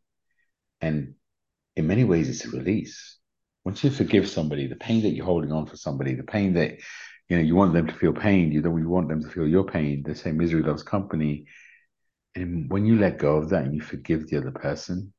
And 0.84 1.14
in 1.78 1.88
many 1.88 2.04
ways, 2.04 2.28
it's 2.28 2.44
a 2.46 2.50
release. 2.58 3.18
Once 3.64 3.86
you 3.86 3.90
forgive 3.90 4.28
somebody, 4.28 4.68
the 4.68 4.76
pain 4.76 5.02
that 5.04 5.12
you're 5.12 5.26
holding 5.26 5.54
on 5.54 5.66
for 5.66 5.78
somebody, 5.78 6.14
the 6.14 6.24
pain 6.24 6.54
that 6.56 6.72
you 7.30 7.38
know, 7.38 7.42
you 7.42 7.56
want 7.56 7.74
them 7.74 7.88
to 7.88 7.94
feel 7.94 8.12
pain. 8.12 8.52
You 8.52 8.62
don't 8.62 8.78
you 8.78 8.90
want 8.90 9.08
them 9.08 9.24
to 9.24 9.30
feel 9.30 9.48
your 9.48 9.64
pain. 9.64 10.04
They 10.06 10.14
say 10.14 10.34
misery 10.34 10.62
loves 10.62 10.84
company. 10.84 11.46
And 12.36 12.70
when 12.70 12.86
you 12.86 12.98
let 13.00 13.18
go 13.18 13.38
of 13.38 13.50
that 13.50 13.64
and 13.64 13.74
you 13.74 13.80
forgive 13.80 14.28
the 14.28 14.38
other 14.38 14.52
person, 14.52 15.14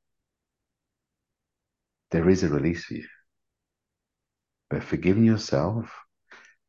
there 2.10 2.28
is 2.28 2.42
a 2.42 2.50
release 2.50 2.84
for 2.84 2.94
you. 2.94 3.06
But 4.68 4.84
forgiving 4.84 5.24
yourself, 5.24 5.90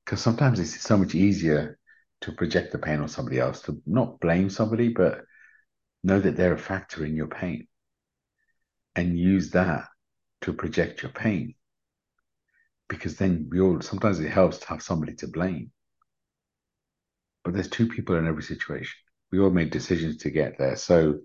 because 0.05 0.21
sometimes 0.21 0.57
it's 0.61 0.79
so 0.79 0.97
much 0.97 1.15
easier 1.15 1.77
to 2.21 2.31
project 2.31 2.71
the 2.71 2.79
pain 2.79 3.01
on 3.01 3.09
somebody 3.09 3.39
else, 3.39 3.61
to 3.63 3.81
not 3.85 4.21
blame 4.21 4.49
somebody, 4.49 4.87
but 4.87 5.25
know 6.01 6.21
that 6.21 6.37
they're 6.37 6.53
a 6.53 6.57
factor 6.71 7.03
in 7.03 7.17
your 7.17 7.27
pain 7.27 7.67
and 8.95 9.17
use 9.17 9.51
that 9.51 9.87
to 10.41 10.53
project 10.53 11.01
your 11.01 11.11
pain 11.11 11.55
because 12.87 13.17
then 13.17 13.47
we 13.51 13.59
all 13.59 13.81
sometimes 13.81 14.19
it 14.19 14.29
helps 14.29 14.59
to 14.59 14.67
have 14.67 14.81
somebody 14.81 15.13
to 15.15 15.27
blame. 15.27 15.71
But 17.43 17.53
there's 17.53 17.69
two 17.69 17.87
people 17.87 18.15
in 18.15 18.27
every 18.27 18.43
situation. 18.43 18.95
We 19.31 19.39
all 19.39 19.49
made 19.49 19.69
decisions 19.71 20.17
to 20.17 20.29
get 20.29 20.57
there. 20.57 20.75
So 20.75 21.19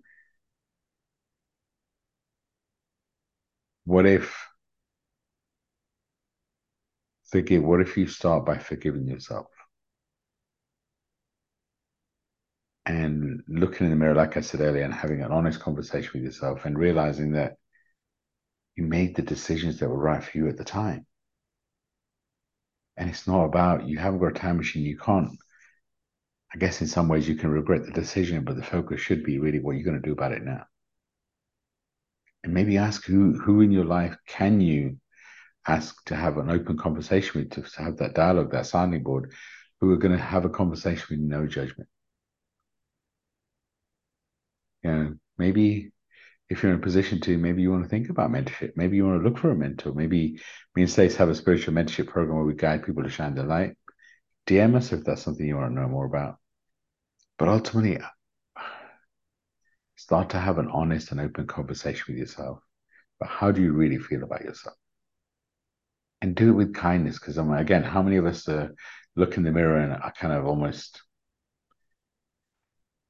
what 3.84 4.06
if 4.06 4.34
forgive 7.30 7.62
what 7.62 7.80
if 7.80 7.96
you 7.96 8.06
start 8.06 8.44
by 8.44 8.58
forgiving 8.58 9.06
yourself? 9.06 9.46
And 12.86 13.42
looking 13.48 13.86
in 13.86 13.90
the 13.90 13.96
mirror, 13.96 14.14
like 14.14 14.36
I 14.36 14.40
said 14.40 14.60
earlier, 14.60 14.84
and 14.84 14.92
having 14.92 15.22
an 15.22 15.30
honest 15.30 15.60
conversation 15.60 16.10
with 16.14 16.24
yourself 16.24 16.64
and 16.64 16.78
realizing 16.78 17.32
that 17.32 17.56
you 18.80 18.86
made 18.86 19.14
the 19.14 19.22
decisions 19.22 19.78
that 19.78 19.88
were 19.90 19.98
right 19.98 20.24
for 20.24 20.38
you 20.38 20.48
at 20.48 20.56
the 20.56 20.64
time. 20.64 21.06
And 22.96 23.10
it's 23.10 23.26
not 23.26 23.44
about 23.44 23.86
you 23.86 23.98
haven't 23.98 24.20
got 24.20 24.36
a 24.36 24.40
time 24.40 24.56
machine. 24.56 24.84
You 24.84 24.96
can't. 24.96 25.38
I 26.52 26.58
guess 26.58 26.80
in 26.80 26.86
some 26.86 27.06
ways 27.06 27.28
you 27.28 27.36
can 27.36 27.50
regret 27.50 27.84
the 27.84 27.92
decision, 27.92 28.42
but 28.42 28.56
the 28.56 28.62
focus 28.62 29.00
should 29.00 29.22
be 29.22 29.38
really 29.38 29.60
what 29.60 29.72
you're 29.72 29.84
going 29.84 30.00
to 30.00 30.06
do 30.06 30.12
about 30.12 30.32
it 30.32 30.42
now. 30.42 30.64
And 32.42 32.54
maybe 32.54 32.78
ask 32.78 33.04
who 33.04 33.38
who 33.38 33.60
in 33.60 33.70
your 33.70 33.84
life 33.84 34.16
can 34.26 34.60
you 34.60 34.98
ask 35.68 36.02
to 36.06 36.16
have 36.16 36.38
an 36.38 36.50
open 36.50 36.78
conversation 36.78 37.40
with, 37.40 37.50
to, 37.50 37.82
have 37.82 37.98
that 37.98 38.14
dialogue, 38.14 38.50
that 38.52 38.66
sounding 38.66 39.02
board, 39.02 39.32
who 39.80 39.92
are 39.92 39.98
going 39.98 40.16
to 40.16 40.22
have 40.22 40.46
a 40.46 40.48
conversation 40.48 41.06
with 41.10 41.20
no 41.20 41.46
judgment. 41.46 41.88
Know, 44.82 45.16
maybe 45.36 45.92
if 46.50 46.62
you're 46.62 46.72
in 46.72 46.78
a 46.78 46.82
position 46.82 47.20
to, 47.20 47.38
maybe 47.38 47.62
you 47.62 47.70
want 47.70 47.84
to 47.84 47.88
think 47.88 48.10
about 48.10 48.32
mentorship. 48.32 48.72
Maybe 48.74 48.96
you 48.96 49.06
want 49.06 49.22
to 49.22 49.28
look 49.28 49.38
for 49.38 49.52
a 49.52 49.56
mentor. 49.56 49.92
Maybe 49.92 50.40
me 50.74 50.82
and 50.82 50.90
Stace 50.90 51.14
have 51.16 51.28
a 51.28 51.34
spiritual 51.34 51.74
mentorship 51.74 52.08
program 52.08 52.36
where 52.36 52.44
we 52.44 52.54
guide 52.54 52.84
people 52.84 53.04
to 53.04 53.08
shine 53.08 53.36
their 53.36 53.46
light. 53.46 53.76
DM 54.48 54.74
us 54.74 54.92
if 54.92 55.04
that's 55.04 55.22
something 55.22 55.46
you 55.46 55.56
want 55.56 55.70
to 55.70 55.80
know 55.80 55.86
more 55.86 56.06
about. 56.06 56.38
But 57.38 57.48
ultimately, 57.48 57.98
start 59.94 60.30
to 60.30 60.40
have 60.40 60.58
an 60.58 60.68
honest 60.68 61.12
and 61.12 61.20
open 61.20 61.46
conversation 61.46 62.04
with 62.08 62.18
yourself. 62.18 62.58
But 63.20 63.28
how 63.28 63.52
do 63.52 63.62
you 63.62 63.72
really 63.72 63.98
feel 63.98 64.24
about 64.24 64.42
yourself? 64.42 64.76
And 66.20 66.34
do 66.34 66.48
it 66.50 66.54
with 66.54 66.74
kindness, 66.74 67.20
because 67.20 67.38
I'm 67.38 67.52
again, 67.52 67.84
how 67.84 68.02
many 68.02 68.16
of 68.16 68.26
us 68.26 68.48
uh, 68.48 68.68
look 69.14 69.36
in 69.36 69.44
the 69.44 69.52
mirror 69.52 69.78
and 69.78 69.92
are 69.92 70.12
kind 70.18 70.32
of 70.32 70.46
almost 70.46 71.00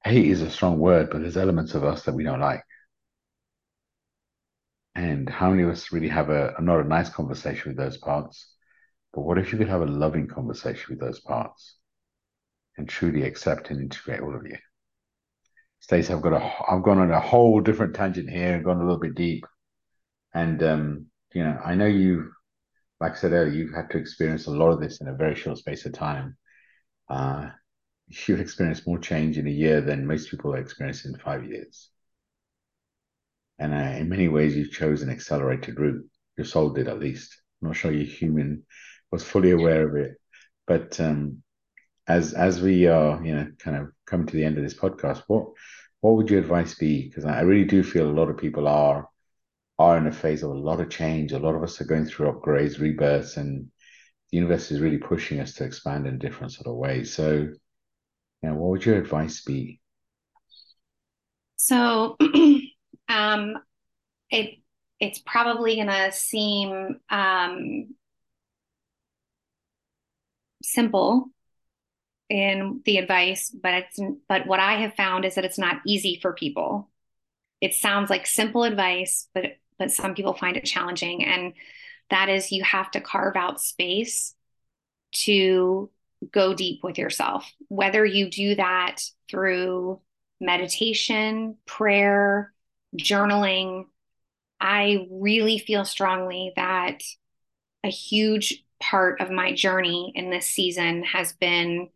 hate 0.05 0.26
is 0.26 0.43
a 0.43 0.51
strong 0.51 0.78
word, 0.78 1.09
but 1.11 1.22
there's 1.22 1.38
elements 1.38 1.74
of 1.74 1.84
us 1.84 2.03
that 2.03 2.14
we 2.14 2.22
don't 2.22 2.41
like 2.41 2.62
and 5.20 5.28
how 5.28 5.50
many 5.50 5.62
of 5.64 5.68
us 5.68 5.92
really 5.92 6.08
have 6.08 6.30
a, 6.30 6.54
not 6.60 6.80
a 6.80 6.88
nice 6.88 7.10
conversation 7.10 7.70
with 7.70 7.76
those 7.76 7.98
parts? 7.98 8.54
But 9.12 9.20
what 9.20 9.36
if 9.36 9.52
you 9.52 9.58
could 9.58 9.68
have 9.68 9.82
a 9.82 9.86
loving 9.86 10.26
conversation 10.26 10.86
with 10.88 10.98
those 10.98 11.20
parts 11.20 11.76
and 12.78 12.88
truly 12.88 13.24
accept 13.24 13.70
and 13.70 13.80
integrate 13.80 14.22
all 14.22 14.34
of 14.34 14.46
you? 14.46 14.56
Stacey, 15.80 16.14
I've 16.14 16.22
got 16.22 16.32
a 16.32 16.72
I've 16.72 16.82
gone 16.82 16.98
on 16.98 17.10
a 17.10 17.20
whole 17.20 17.60
different 17.60 17.94
tangent 17.94 18.30
here, 18.30 18.54
and 18.54 18.64
gone 18.64 18.78
a 18.78 18.82
little 18.82 18.98
bit 18.98 19.14
deep. 19.14 19.44
And 20.32 20.62
um, 20.62 21.06
you 21.34 21.44
know, 21.44 21.58
I 21.62 21.74
know 21.74 21.86
you've 21.86 22.30
like 22.98 23.12
I 23.12 23.16
said 23.16 23.32
earlier, 23.32 23.52
you've 23.52 23.74
had 23.74 23.90
to 23.90 23.98
experience 23.98 24.46
a 24.46 24.50
lot 24.50 24.70
of 24.70 24.80
this 24.80 25.02
in 25.02 25.08
a 25.08 25.14
very 25.14 25.34
short 25.34 25.58
space 25.58 25.84
of 25.84 25.92
time. 25.92 26.36
Uh, 27.10 27.50
you've 28.08 28.40
experienced 28.40 28.86
more 28.86 28.98
change 28.98 29.36
in 29.36 29.46
a 29.46 29.50
year 29.50 29.82
than 29.82 30.06
most 30.06 30.30
people 30.30 30.54
experience 30.54 31.04
in 31.04 31.14
five 31.18 31.44
years. 31.44 31.90
And 33.61 33.74
uh, 33.74 33.98
in 33.98 34.08
many 34.08 34.28
ways, 34.28 34.56
you've 34.56 34.72
chosen 34.72 35.08
an 35.08 35.14
accelerated 35.14 35.78
route. 35.78 36.04
Your 36.36 36.46
soul 36.46 36.70
did, 36.70 36.88
at 36.88 36.98
least. 36.98 37.40
I'm 37.61 37.68
not 37.68 37.76
sure 37.76 37.92
your 37.92 38.06
human 38.06 38.64
was 39.12 39.22
fully 39.22 39.50
aware 39.50 39.86
of 39.86 39.96
it, 39.96 40.16
but 40.66 40.98
um, 40.98 41.42
as 42.08 42.32
as 42.32 42.61
we 42.61 42.86
are, 42.86 43.22
you 43.24 43.34
know, 43.34 43.46
kind 43.58 43.76
of 43.76 43.90
coming 44.06 44.26
to 44.26 44.36
the 44.36 44.44
end 44.44 44.56
of 44.56 44.64
this 44.64 44.74
podcast, 44.74 45.22
what 45.26 45.48
what 46.00 46.16
would 46.16 46.30
your 46.30 46.40
advice 46.40 46.74
be? 46.74 47.06
Because 47.06 47.26
I 47.26 47.42
really 47.42 47.66
do 47.66 47.82
feel 47.82 48.08
a 48.08 48.18
lot 48.18 48.30
of 48.30 48.38
people 48.38 48.66
are 48.66 49.08
are 49.78 49.98
in 49.98 50.06
a 50.06 50.12
phase 50.12 50.42
of 50.42 50.50
a 50.50 50.54
lot 50.54 50.80
of 50.80 50.90
change. 50.90 51.32
A 51.32 51.38
lot 51.38 51.54
of 51.54 51.62
us 51.62 51.80
are 51.80 51.84
going 51.84 52.06
through 52.06 52.32
upgrades, 52.32 52.80
rebirths, 52.80 53.36
and 53.36 53.66
the 54.30 54.38
universe 54.38 54.70
is 54.70 54.80
really 54.80 54.98
pushing 54.98 55.40
us 55.40 55.54
to 55.54 55.64
expand 55.64 56.06
in 56.06 56.18
different 56.18 56.52
sort 56.52 56.66
of 56.66 56.76
ways. 56.76 57.12
So, 57.12 57.32
you 57.32 57.58
know, 58.42 58.54
what 58.54 58.70
would 58.70 58.84
your 58.84 58.98
advice 58.98 59.42
be? 59.42 59.80
So, 61.56 62.16
um, 63.11 63.56
it 64.30 64.58
it's 65.00 65.18
probably 65.18 65.76
going 65.76 65.88
to 65.88 66.12
seem 66.12 67.00
um, 67.08 67.94
simple 70.62 71.30
in 72.28 72.82
the 72.84 72.98
advice, 72.98 73.50
but 73.50 73.74
it's 73.74 74.00
but 74.28 74.46
what 74.46 74.61
I 74.61 74.74
have 74.82 74.94
found 74.94 75.24
is 75.24 75.34
that 75.34 75.44
it's 75.44 75.58
not 75.58 75.80
easy 75.86 76.18
for 76.22 76.32
people. 76.32 76.88
It 77.61 77.74
sounds 77.74 78.08
like 78.08 78.26
simple 78.26 78.62
advice, 78.62 79.28
but 79.34 79.56
but 79.78 79.90
some 79.90 80.14
people 80.14 80.34
find 80.34 80.56
it 80.56 80.64
challenging. 80.64 81.24
And 81.24 81.54
that 82.11 82.28
is 82.28 82.52
you 82.52 82.62
have 82.62 82.90
to 82.92 83.00
carve 83.00 83.36
out 83.36 83.61
space 83.61 84.34
to 85.12 85.90
go 86.30 86.54
deep 86.54 86.84
with 86.84 86.98
yourself, 86.98 87.50
whether 87.68 88.04
you 88.04 88.30
do 88.30 88.54
that 88.54 89.02
through 89.28 90.00
meditation, 90.40 91.56
prayer, 91.66 92.52
journaling. 92.99 93.84
I 94.61 95.07
really 95.11 95.59
feel 95.59 95.84
strongly 95.84 96.53
that 96.57 97.03
a 97.84 97.88
huge 97.88 98.64
part 98.80 99.20
of 99.20 99.30
my 99.30 99.55
journey 99.55 100.12
in 100.14 100.30
this 100.30 100.47
season 100.47 101.05
has 101.05 101.32
been 101.34 101.88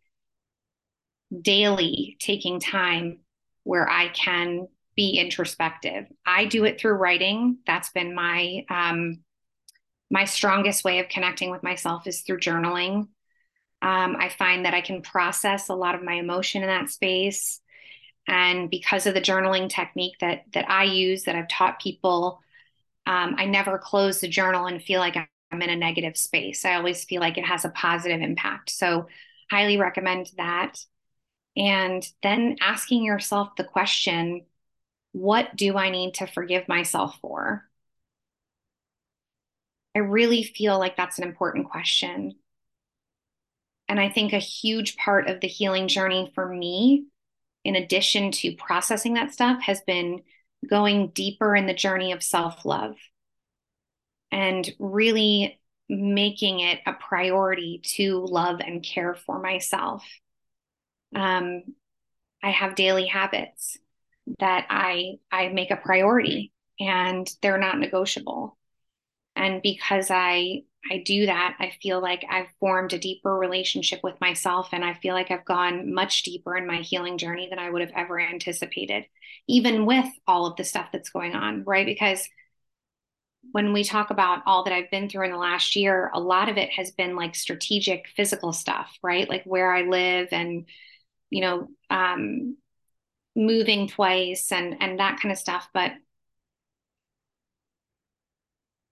daily 1.41 2.17
taking 2.19 2.59
time 2.59 3.19
where 3.63 3.89
I 3.89 4.09
can 4.09 4.67
be 4.95 5.17
introspective. 5.17 6.05
I 6.25 6.45
do 6.45 6.63
it 6.65 6.79
through 6.79 6.93
writing. 6.93 7.57
That's 7.67 7.89
been 7.89 8.15
my 8.15 8.65
um, 8.69 9.23
my 10.09 10.25
strongest 10.25 10.83
way 10.83 10.99
of 10.99 11.09
connecting 11.09 11.49
with 11.49 11.63
myself 11.63 12.07
is 12.07 12.21
through 12.21 12.39
journaling. 12.39 13.07
Um, 13.81 14.15
I 14.17 14.29
find 14.29 14.65
that 14.65 14.73
I 14.73 14.81
can 14.81 15.01
process 15.01 15.69
a 15.69 15.75
lot 15.75 15.95
of 15.95 16.03
my 16.03 16.13
emotion 16.13 16.61
in 16.61 16.69
that 16.69 16.89
space, 16.89 17.59
and 18.27 18.69
because 18.69 19.05
of 19.05 19.13
the 19.13 19.21
journaling 19.21 19.69
technique 19.69 20.17
that 20.19 20.45
that 20.53 20.69
I 20.69 20.83
use, 20.83 21.23
that 21.23 21.35
I've 21.35 21.47
taught 21.47 21.79
people, 21.79 22.41
um, 23.05 23.35
I 23.37 23.45
never 23.45 23.77
close 23.77 24.21
the 24.21 24.27
journal 24.27 24.65
and 24.65 24.81
feel 24.81 24.99
like 24.99 25.15
I'm 25.51 25.61
in 25.61 25.69
a 25.69 25.75
negative 25.75 26.17
space. 26.17 26.65
I 26.65 26.75
always 26.75 27.03
feel 27.05 27.21
like 27.21 27.37
it 27.37 27.45
has 27.45 27.65
a 27.65 27.69
positive 27.69 28.21
impact. 28.21 28.71
So, 28.71 29.07
highly 29.51 29.77
recommend 29.77 30.31
that. 30.37 30.83
And 31.57 32.07
then 32.23 32.57
asking 32.61 33.03
yourself 33.03 33.55
the 33.55 33.63
question 33.63 34.45
what 35.13 35.55
do 35.55 35.77
I 35.77 35.91
need 35.91 36.15
to 36.15 36.27
forgive 36.27 36.67
myself 36.67 37.17
for? 37.21 37.63
I 39.95 39.99
really 39.99 40.43
feel 40.43 40.77
like 40.77 40.97
that's 40.97 41.17
an 41.19 41.23
important 41.23 41.69
question. 41.69 42.35
And 43.87 43.97
I 43.97 44.09
think 44.09 44.33
a 44.33 44.39
huge 44.39 44.97
part 44.97 45.29
of 45.29 45.39
the 45.39 45.47
healing 45.47 45.87
journey 45.87 46.31
for 46.35 46.45
me, 46.45 47.05
in 47.65 47.75
addition 47.75 48.31
to 48.31 48.55
processing 48.55 49.15
that 49.15 49.33
stuff, 49.33 49.61
has 49.63 49.81
been 49.81 50.21
going 50.69 51.09
deeper 51.09 51.55
in 51.55 51.65
the 51.65 51.73
journey 51.73 52.13
of 52.13 52.23
self 52.23 52.63
love 52.63 52.95
and 54.31 54.69
really 54.79 55.59
making 55.89 56.59
it 56.61 56.79
a 56.85 56.93
priority 56.93 57.81
to 57.83 58.19
love 58.19 58.59
and 58.59 58.83
care 58.83 59.15
for 59.15 59.39
myself. 59.39 60.05
Um, 61.13 61.63
I 62.41 62.51
have 62.51 62.75
daily 62.75 63.07
habits 63.07 63.77
that 64.39 64.67
I 64.69 65.15
I 65.31 65.49
make 65.49 65.71
a 65.71 65.75
priority 65.75 66.51
and 66.79 67.27
they're 67.41 67.57
not 67.57 67.79
negotiable. 67.79 68.57
And 69.35 69.61
because 69.61 70.07
I 70.11 70.63
I 70.91 70.99
do 70.99 71.25
that, 71.25 71.55
I 71.59 71.71
feel 71.81 71.99
like 71.99 72.23
I've 72.29 72.49
formed 72.59 72.93
a 72.93 72.99
deeper 72.99 73.35
relationship 73.35 74.01
with 74.03 74.21
myself 74.21 74.69
and 74.71 74.85
I 74.85 74.93
feel 74.93 75.15
like 75.15 75.31
I've 75.31 75.43
gone 75.45 75.91
much 75.95 76.21
deeper 76.23 76.55
in 76.55 76.67
my 76.67 76.77
healing 76.81 77.17
journey 77.17 77.47
than 77.49 77.57
I 77.57 77.71
would 77.71 77.81
have 77.81 77.91
ever 77.95 78.19
anticipated, 78.19 79.05
even 79.47 79.87
with 79.87 80.05
all 80.27 80.45
of 80.45 80.55
the 80.57 80.63
stuff 80.63 80.89
that's 80.93 81.09
going 81.09 81.33
on, 81.33 81.63
right? 81.63 81.87
Because 81.87 82.29
when 83.51 83.73
we 83.73 83.83
talk 83.83 84.09
about 84.09 84.41
all 84.45 84.63
that 84.63 84.73
I've 84.73 84.91
been 84.91 85.07
through 85.09 85.25
in 85.25 85.31
the 85.31 85.37
last 85.37 85.75
year, 85.75 86.09
a 86.13 86.19
lot 86.19 86.49
of 86.49 86.57
it 86.57 86.71
has 86.71 86.91
been 86.91 87.15
like 87.15 87.35
strategic 87.35 88.07
physical 88.15 88.51
stuff, 88.51 88.97
right? 89.01 89.29
Like 89.29 89.43
where 89.45 89.71
I 89.71 89.83
live 89.83 90.29
and, 90.31 90.65
you 91.29 91.41
know, 91.41 91.69
um, 91.89 92.57
moving 93.35 93.87
twice 93.87 94.51
and 94.51 94.77
and 94.81 94.99
that 94.99 95.19
kind 95.21 95.31
of 95.31 95.37
stuff 95.39 95.69
but 95.73 95.93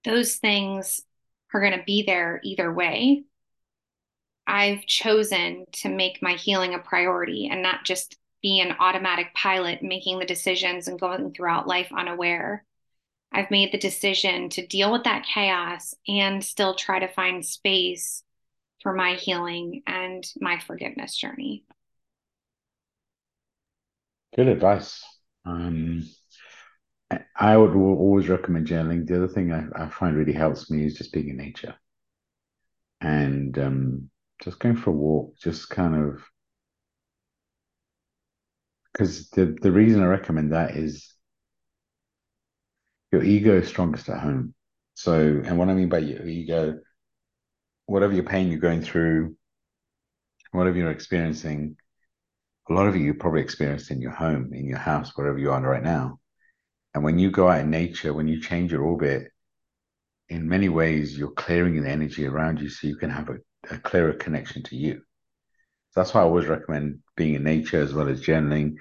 those 0.03 0.35
things 0.35 1.01
are 1.53 1.61
going 1.61 1.77
to 1.77 1.83
be 1.85 2.03
there 2.03 2.39
either 2.43 2.71
way. 2.73 3.23
I've 4.45 4.85
chosen 4.85 5.65
to 5.73 5.89
make 5.89 6.21
my 6.21 6.33
healing 6.33 6.73
a 6.73 6.79
priority 6.79 7.47
and 7.49 7.61
not 7.61 7.85
just 7.85 8.17
be 8.41 8.59
an 8.59 8.75
automatic 8.79 9.33
pilot 9.33 9.81
making 9.81 10.19
the 10.19 10.25
decisions 10.25 10.87
and 10.87 10.99
going 10.99 11.33
throughout 11.33 11.67
life 11.67 11.89
unaware. 11.95 12.65
I've 13.31 13.49
made 13.49 13.71
the 13.71 13.77
decision 13.77 14.49
to 14.49 14.67
deal 14.67 14.91
with 14.91 15.05
that 15.05 15.25
chaos 15.25 15.95
and 16.07 16.43
still 16.43 16.75
try 16.75 16.99
to 16.99 17.07
find 17.07 17.45
space 17.45 18.21
for 18.81 18.93
my 18.93 19.13
healing 19.13 19.81
and 19.87 20.29
my 20.39 20.59
forgiveness 20.59 21.15
journey. 21.15 21.63
Good 24.35 24.49
advice. 24.49 25.03
Um, 25.45 26.03
I 27.35 27.57
would 27.57 27.75
always 27.75 28.29
recommend 28.29 28.67
journaling. 28.67 29.07
The 29.07 29.17
other 29.17 29.27
thing 29.27 29.51
I, 29.51 29.85
I 29.85 29.89
find 29.89 30.15
really 30.15 30.33
helps 30.33 30.69
me 30.69 30.85
is 30.85 30.95
just 30.95 31.13
being 31.13 31.29
in 31.29 31.37
nature 31.37 31.75
and 33.01 33.57
um, 33.59 34.09
just 34.41 34.59
going 34.59 34.77
for 34.77 34.91
a 34.91 34.93
walk, 34.93 35.37
just 35.37 35.69
kind 35.69 35.95
of 35.95 36.23
because 38.91 39.29
the, 39.29 39.57
the 39.61 39.71
reason 39.71 40.03
I 40.03 40.05
recommend 40.05 40.53
that 40.53 40.75
is 40.75 41.13
your 43.11 43.23
ego 43.23 43.57
is 43.57 43.67
strongest 43.67 44.09
at 44.09 44.19
home. 44.19 44.53
So, 44.93 45.41
and 45.43 45.57
what 45.57 45.69
I 45.69 45.73
mean 45.73 45.89
by 45.89 45.99
your 45.99 46.25
ego, 46.27 46.79
whatever 47.87 48.13
your 48.13 48.23
pain 48.23 48.49
you're 48.49 48.59
going 48.59 48.81
through, 48.81 49.35
whatever 50.51 50.77
you're 50.77 50.91
experiencing, 50.91 51.75
a 52.69 52.73
lot 52.73 52.87
of 52.87 52.95
you 52.95 53.13
probably 53.15 53.41
experienced 53.41 53.91
in 53.91 53.99
your 53.99 54.11
home, 54.11 54.51
in 54.53 54.65
your 54.65 54.77
house, 54.77 55.11
wherever 55.15 55.37
you 55.37 55.51
are 55.51 55.61
right 55.61 55.83
now. 55.83 56.19
And 56.93 57.03
when 57.03 57.17
you 57.19 57.31
go 57.31 57.49
out 57.49 57.61
in 57.61 57.69
nature, 57.69 58.13
when 58.13 58.27
you 58.27 58.39
change 58.39 58.71
your 58.71 58.83
orbit, 58.83 59.31
in 60.29 60.47
many 60.47 60.69
ways, 60.69 61.17
you're 61.17 61.31
clearing 61.31 61.81
the 61.81 61.89
energy 61.89 62.25
around 62.25 62.61
you 62.61 62.69
so 62.69 62.87
you 62.87 62.95
can 62.95 63.09
have 63.09 63.29
a, 63.29 63.37
a 63.71 63.77
clearer 63.77 64.13
connection 64.13 64.63
to 64.63 64.75
you. 64.75 65.01
So 65.91 65.99
that's 65.99 66.13
why 66.13 66.21
I 66.21 66.23
always 66.23 66.47
recommend 66.47 66.99
being 67.15 67.35
in 67.35 67.43
nature 67.43 67.81
as 67.81 67.93
well 67.93 68.09
as 68.09 68.21
journaling. 68.21 68.75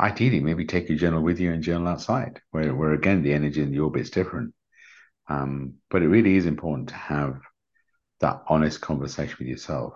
Ideally, 0.00 0.40
maybe 0.40 0.64
take 0.64 0.88
your 0.88 0.98
journal 0.98 1.22
with 1.22 1.40
you 1.40 1.52
and 1.52 1.62
journal 1.62 1.88
outside, 1.88 2.40
where, 2.50 2.74
where 2.74 2.92
again, 2.92 3.22
the 3.22 3.32
energy 3.32 3.62
in 3.62 3.70
the 3.70 3.80
orbit 3.80 4.02
is 4.02 4.10
different. 4.10 4.54
Um, 5.28 5.74
but 5.90 6.02
it 6.02 6.08
really 6.08 6.36
is 6.36 6.46
important 6.46 6.88
to 6.90 6.94
have 6.94 7.40
that 8.20 8.42
honest 8.48 8.80
conversation 8.80 9.36
with 9.38 9.48
yourself. 9.48 9.94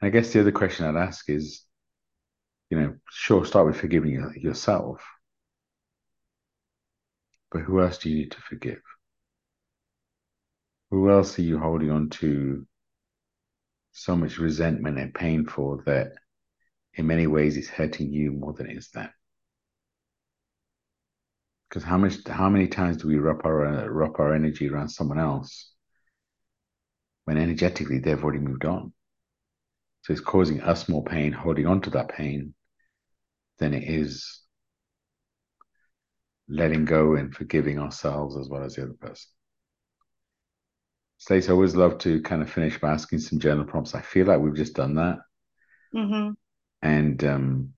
And 0.00 0.08
I 0.08 0.10
guess 0.10 0.32
the 0.32 0.40
other 0.40 0.52
question 0.52 0.86
I'd 0.86 0.96
ask 0.96 1.28
is, 1.28 1.64
you 2.70 2.78
know, 2.78 2.94
sure, 3.10 3.44
start 3.44 3.66
with 3.66 3.76
forgiving 3.76 4.32
yourself. 4.36 5.02
But 7.50 7.62
who 7.62 7.80
else 7.80 7.98
do 7.98 8.10
you 8.10 8.16
need 8.16 8.32
to 8.32 8.40
forgive? 8.40 8.82
Who 10.90 11.10
else 11.10 11.38
are 11.38 11.42
you 11.42 11.58
holding 11.58 11.90
on 11.90 12.10
to 12.10 12.66
so 13.92 14.16
much 14.16 14.38
resentment 14.38 14.98
and 14.98 15.14
pain 15.14 15.46
for 15.46 15.82
that 15.86 16.12
in 16.94 17.06
many 17.06 17.26
ways 17.26 17.56
it's 17.56 17.68
hurting 17.68 18.12
you 18.12 18.32
more 18.32 18.52
than 18.52 18.70
it 18.70 18.76
is 18.76 18.90
them? 18.90 19.10
Because 21.68 21.84
how 21.84 21.98
much 21.98 22.26
how 22.26 22.48
many 22.48 22.68
times 22.68 22.98
do 22.98 23.08
we 23.08 23.18
wrap 23.18 23.44
our 23.44 23.90
wrap 23.90 24.18
our 24.18 24.34
energy 24.34 24.68
around 24.68 24.88
someone 24.88 25.18
else 25.18 25.72
when 27.24 27.36
energetically 27.36 27.98
they've 27.98 28.22
already 28.22 28.38
moved 28.38 28.64
on? 28.64 28.92
So 30.02 30.12
it's 30.12 30.22
causing 30.22 30.62
us 30.62 30.88
more 30.88 31.04
pain, 31.04 31.32
holding 31.32 31.66
on 31.66 31.82
to 31.82 31.90
that 31.90 32.08
pain, 32.08 32.54
than 33.58 33.74
it 33.74 33.84
is 33.84 34.40
letting 36.48 36.84
go 36.84 37.14
and 37.14 37.34
forgiving 37.34 37.78
ourselves 37.78 38.36
as 38.36 38.48
well 38.48 38.64
as 38.64 38.74
the 38.74 38.82
other 38.84 38.94
person. 38.94 39.28
Stacey, 41.18 41.48
I 41.48 41.52
always 41.52 41.74
love 41.74 41.98
to 41.98 42.22
kind 42.22 42.42
of 42.42 42.50
finish 42.50 42.78
by 42.78 42.92
asking 42.92 43.18
some 43.18 43.40
journal 43.40 43.64
prompts. 43.64 43.94
I 43.94 44.00
feel 44.00 44.26
like 44.26 44.40
we've 44.40 44.54
just 44.54 44.74
done 44.74 44.94
that. 44.94 45.18
Mm-hmm. 45.94 46.30
And 46.82 47.24
um, 47.24 47.72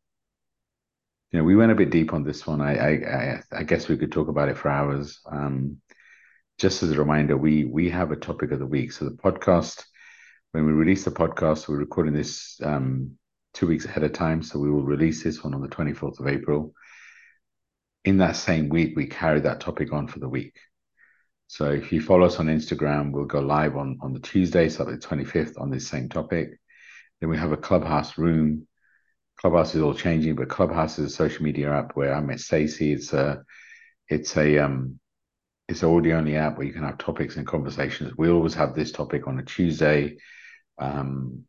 you 1.30 1.38
know, 1.38 1.44
we 1.44 1.56
went 1.56 1.72
a 1.72 1.76
bit 1.76 1.90
deep 1.90 2.12
on 2.12 2.24
this 2.24 2.46
one. 2.46 2.60
I, 2.60 2.74
I, 2.74 3.42
I 3.52 3.62
guess 3.62 3.88
we 3.88 3.96
could 3.96 4.12
talk 4.12 4.28
about 4.28 4.48
it 4.48 4.58
for 4.58 4.68
hours. 4.68 5.20
Um, 5.30 5.78
just 6.58 6.82
as 6.82 6.90
a 6.90 6.98
reminder, 6.98 7.36
we 7.36 7.64
we 7.64 7.88
have 7.88 8.10
a 8.10 8.16
topic 8.16 8.52
of 8.52 8.58
the 8.58 8.66
week. 8.66 8.92
So 8.92 9.06
the 9.06 9.12
podcast, 9.12 9.84
when 10.52 10.66
we 10.66 10.72
release 10.72 11.04
the 11.04 11.10
podcast, 11.10 11.68
we're 11.68 11.78
recording 11.78 12.12
this 12.12 12.60
um, 12.62 13.12
two 13.54 13.66
weeks 13.66 13.86
ahead 13.86 14.02
of 14.02 14.12
time. 14.12 14.42
So 14.42 14.58
we 14.58 14.70
will 14.70 14.82
release 14.82 15.22
this 15.22 15.42
one 15.42 15.54
on 15.54 15.62
the 15.62 15.68
24th 15.68 16.20
of 16.20 16.26
April. 16.26 16.74
In 18.04 18.18
that 18.18 18.36
same 18.36 18.68
week, 18.68 18.94
we 18.96 19.06
carry 19.06 19.40
that 19.40 19.60
topic 19.60 19.92
on 19.92 20.08
for 20.08 20.18
the 20.18 20.28
week. 20.28 20.56
So 21.48 21.70
if 21.70 21.92
you 21.92 22.00
follow 22.00 22.26
us 22.26 22.38
on 22.38 22.46
Instagram, 22.46 23.12
we'll 23.12 23.24
go 23.24 23.40
live 23.40 23.76
on, 23.76 23.98
on 24.00 24.12
the 24.12 24.20
Tuesday, 24.20 24.68
so 24.68 24.84
the 24.84 24.96
25th, 24.96 25.60
on 25.60 25.70
this 25.70 25.88
same 25.88 26.08
topic. 26.08 26.58
Then 27.20 27.28
we 27.28 27.36
have 27.36 27.52
a 27.52 27.56
clubhouse 27.56 28.16
room 28.16 28.66
Clubhouse 29.40 29.74
is 29.74 29.80
all 29.80 29.94
changing, 29.94 30.34
but 30.34 30.50
Clubhouse 30.50 30.98
is 30.98 31.06
a 31.06 31.16
social 31.16 31.42
media 31.42 31.72
app 31.72 31.96
where 31.96 32.14
I 32.14 32.20
met 32.20 32.40
Stacey. 32.40 32.92
It's 32.92 33.14
a 33.14 33.42
it's 34.08 34.36
a 34.36 34.58
um 34.58 35.00
it's 35.66 35.82
an 35.82 35.88
audio 35.88 36.18
only 36.18 36.36
app 36.36 36.58
where 36.58 36.66
you 36.66 36.74
can 36.74 36.82
have 36.84 36.98
topics 36.98 37.36
and 37.36 37.46
conversations. 37.46 38.12
We 38.18 38.28
always 38.28 38.52
have 38.54 38.74
this 38.74 38.92
topic 38.92 39.26
on 39.26 39.38
a 39.38 39.44
Tuesday. 39.44 40.18
Um, 40.78 41.44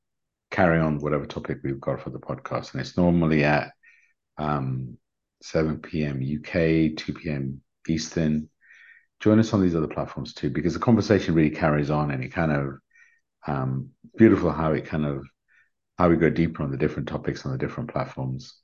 carry 0.52 0.80
on 0.80 1.00
whatever 1.00 1.26
topic 1.26 1.58
we've 1.64 1.82
got 1.82 2.02
for 2.02 2.12
the 2.12 2.20
podcast, 2.20 2.72
and 2.72 2.80
it's 2.80 2.96
normally 2.96 3.44
at 3.44 3.72
um 4.38 4.98
7 5.42 5.80
p.m. 5.80 6.22
UK, 6.22 6.96
2 6.96 7.14
p.m. 7.14 7.62
Eastern. 7.88 8.50
Join 9.20 9.40
us 9.40 9.54
on 9.54 9.62
these 9.62 9.76
other 9.76 9.88
platforms 9.88 10.34
too, 10.34 10.50
because 10.50 10.74
the 10.74 10.80
conversation 10.80 11.36
really 11.36 11.50
carries 11.50 11.90
on, 11.90 12.12
and 12.12 12.24
it 12.24 12.30
kind 12.30 12.52
of 12.52 12.74
um, 13.48 13.90
beautiful 14.18 14.52
how 14.52 14.74
it 14.74 14.86
kind 14.86 15.06
of 15.06 15.26
how 15.98 16.10
we 16.10 16.16
go 16.16 16.30
deeper 16.30 16.64
on 16.64 16.72
the 16.72 16.78
different 16.78 17.08
topics 17.08 17.46
on 17.46 17.52
the 17.52 17.58
different 17.58 17.92
platforms. 17.92 18.56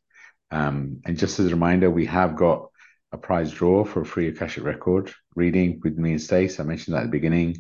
Um, 0.50 1.02
and 1.06 1.18
just 1.18 1.40
as 1.40 1.48
a 1.48 1.52
reminder, 1.52 1.92
we 1.92 2.06
have 2.06 2.36
got 2.36 2.70
a 3.12 3.18
prize 3.18 3.52
draw 3.52 3.84
for 3.86 4.02
a 4.02 4.06
free 4.06 4.28
Akashic 4.28 4.64
record 4.64 5.14
reading 5.36 5.80
with 5.84 5.98
me 5.98 6.12
and 6.12 6.22
Stace. 6.22 6.60
I 6.60 6.64
mentioned 6.64 6.96
that 6.96 7.02
at 7.02 7.06
the 7.06 7.12
beginning. 7.12 7.58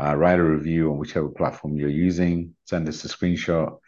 Uh, 0.00 0.14
write 0.16 0.38
a 0.38 0.42
review 0.42 0.90
on 0.90 0.98
whichever 0.98 1.28
platform 1.28 1.76
you're 1.76 1.90
using. 1.90 2.54
Send 2.64 2.88
us 2.88 3.04
a 3.04 3.08
screenshot 3.08 3.78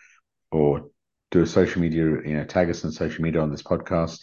or 0.50 0.90
do 1.30 1.42
a 1.42 1.46
social 1.46 1.80
media, 1.80 2.04
you 2.04 2.36
know, 2.36 2.44
tag 2.44 2.68
us 2.68 2.84
on 2.84 2.92
social 2.92 3.22
media 3.22 3.40
on 3.40 3.50
this 3.50 3.62
podcast, 3.62 4.22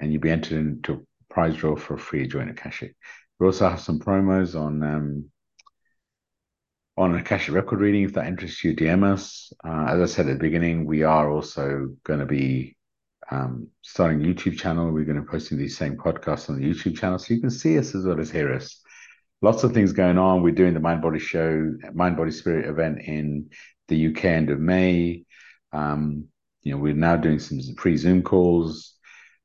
and 0.00 0.12
you'll 0.12 0.20
be 0.20 0.30
entered 0.30 0.58
into 0.58 0.92
a 0.94 1.32
prize 1.32 1.56
draw 1.56 1.76
for 1.76 1.94
a 1.94 1.98
free 1.98 2.26
joint 2.26 2.50
Akashic. 2.50 2.94
We 3.38 3.46
also 3.46 3.68
have 3.68 3.80
some 3.80 4.00
promos 4.00 4.58
on 4.58 4.82
um, 4.82 5.30
on 6.96 7.14
Akashic 7.14 7.54
record 7.54 7.80
reading. 7.80 8.02
If 8.02 8.14
that 8.14 8.26
interests 8.26 8.64
you, 8.64 8.74
DM 8.74 9.04
us. 9.04 9.52
Uh, 9.64 9.86
as 9.88 10.00
I 10.00 10.06
said 10.06 10.26
at 10.28 10.34
the 10.34 10.44
beginning, 10.44 10.84
we 10.84 11.04
are 11.04 11.30
also 11.30 11.94
going 12.04 12.18
to 12.20 12.26
be 12.26 12.76
um, 13.30 13.68
starting 13.82 14.20
YouTube 14.20 14.58
channel. 14.58 14.90
We're 14.90 15.04
going 15.04 15.16
to 15.16 15.22
be 15.22 15.28
posting 15.28 15.58
these 15.58 15.76
same 15.76 15.96
podcasts 15.96 16.48
on 16.48 16.60
the 16.60 16.68
YouTube 16.68 16.98
channel, 16.98 17.18
so 17.18 17.34
you 17.34 17.40
can 17.40 17.50
see 17.50 17.78
us 17.78 17.94
as 17.94 18.04
well 18.04 18.20
as 18.20 18.30
hear 18.30 18.52
us. 18.52 18.80
Lots 19.40 19.62
of 19.62 19.72
things 19.72 19.92
going 19.92 20.18
on. 20.18 20.42
We're 20.42 20.50
doing 20.50 20.74
the 20.74 20.80
Mind 20.80 21.00
Body 21.00 21.20
Show, 21.20 21.72
Mind 21.92 22.16
Body 22.16 22.32
Spirit 22.32 22.66
event 22.66 23.00
in 23.02 23.50
the 23.86 24.08
UK 24.08 24.24
end 24.24 24.50
of 24.50 24.58
May. 24.58 25.24
Um, 25.72 26.24
you 26.62 26.72
know, 26.72 26.78
we're 26.78 26.94
now 26.94 27.16
doing 27.16 27.38
some 27.38 27.60
pre 27.76 27.96
Zoom 27.96 28.22
calls 28.22 28.97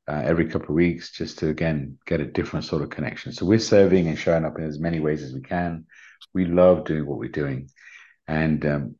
uh, 0.06 0.22
every 0.24 0.46
couple 0.46 0.68
of 0.68 0.74
weeks 0.74 1.12
just 1.12 1.38
to 1.38 1.48
again 1.48 1.98
get 2.06 2.20
a 2.20 2.26
different 2.26 2.64
sort 2.64 2.82
of 2.82 2.90
connection. 2.90 3.32
So 3.32 3.46
we're 3.46 3.58
serving 3.58 4.08
and 4.08 4.18
showing 4.18 4.44
up 4.44 4.58
in 4.58 4.64
as 4.64 4.78
many 4.78 5.00
ways 5.00 5.22
as 5.22 5.32
we 5.32 5.40
can. 5.40 5.86
We 6.34 6.44
love 6.44 6.84
doing 6.84 7.06
what 7.06 7.18
we're 7.18 7.30
doing. 7.30 7.70
And 8.26 8.64
um, 8.66 8.96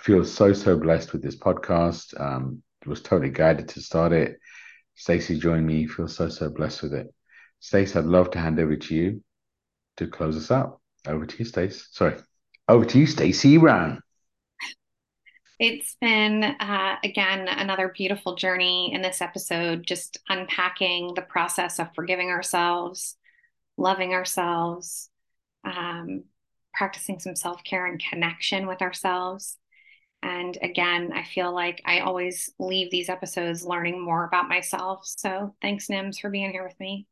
feel 0.00 0.24
so 0.24 0.52
so 0.52 0.76
blessed 0.76 1.12
with 1.12 1.22
this 1.22 1.36
podcast. 1.36 2.18
Um, 2.20 2.62
was 2.86 3.00
totally 3.00 3.30
guided 3.30 3.68
to 3.68 3.80
start 3.80 4.12
it. 4.12 4.38
Stacey 4.94 5.38
joined 5.38 5.66
me. 5.66 5.86
Feel 5.86 6.08
so 6.08 6.28
so 6.28 6.50
blessed 6.50 6.82
with 6.82 6.94
it. 6.94 7.12
Stacey 7.60 7.98
I'd 7.98 8.04
love 8.04 8.30
to 8.32 8.38
hand 8.38 8.60
over 8.60 8.76
to 8.76 8.94
you 8.94 9.22
to 9.96 10.06
close 10.06 10.36
us 10.36 10.50
out 10.50 10.80
over 11.06 11.26
to 11.26 11.38
you 11.38 11.44
Stacey 11.44 11.82
sorry. 11.90 12.16
Over 12.68 12.84
to 12.84 12.98
you 12.98 13.06
Stacey 13.06 13.56
Brown 13.56 14.00
it's 15.58 15.96
been, 16.00 16.42
uh, 16.44 16.96
again, 17.04 17.48
another 17.48 17.92
beautiful 17.94 18.34
journey 18.34 18.92
in 18.92 19.02
this 19.02 19.20
episode, 19.20 19.86
just 19.86 20.18
unpacking 20.28 21.14
the 21.14 21.22
process 21.22 21.78
of 21.78 21.94
forgiving 21.94 22.30
ourselves, 22.30 23.16
loving 23.76 24.12
ourselves, 24.12 25.10
um, 25.64 26.24
practicing 26.74 27.20
some 27.20 27.36
self 27.36 27.62
care 27.64 27.86
and 27.86 28.02
connection 28.10 28.66
with 28.66 28.82
ourselves. 28.82 29.58
And 30.22 30.56
again, 30.62 31.12
I 31.14 31.22
feel 31.22 31.54
like 31.54 31.82
I 31.84 32.00
always 32.00 32.50
leave 32.58 32.90
these 32.90 33.08
episodes 33.08 33.64
learning 33.64 34.02
more 34.02 34.24
about 34.24 34.48
myself. 34.48 35.02
So 35.04 35.54
thanks, 35.60 35.88
Nims, 35.88 36.18
for 36.18 36.30
being 36.30 36.50
here 36.50 36.64
with 36.64 36.78
me. 36.80 37.06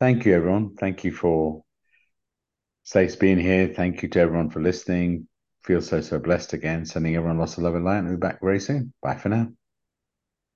Thank 0.00 0.26
you, 0.26 0.34
everyone. 0.34 0.74
Thank 0.76 1.02
you 1.02 1.12
for 1.12 1.64
Stace 2.88 3.16
being 3.16 3.38
here. 3.38 3.68
Thank 3.68 4.02
you 4.02 4.08
to 4.08 4.20
everyone 4.20 4.48
for 4.48 4.62
listening. 4.62 5.28
Feel 5.62 5.82
so, 5.82 6.00
so 6.00 6.18
blessed 6.18 6.54
again. 6.54 6.86
Sending 6.86 7.16
everyone 7.16 7.36
lots 7.36 7.58
of 7.58 7.64
love 7.64 7.74
and 7.74 7.84
light. 7.84 8.00
We'll 8.00 8.12
be 8.12 8.16
back 8.16 8.40
very 8.40 8.60
soon. 8.60 8.94
Bye 9.02 9.16
for 9.16 9.28
now. 9.28 9.48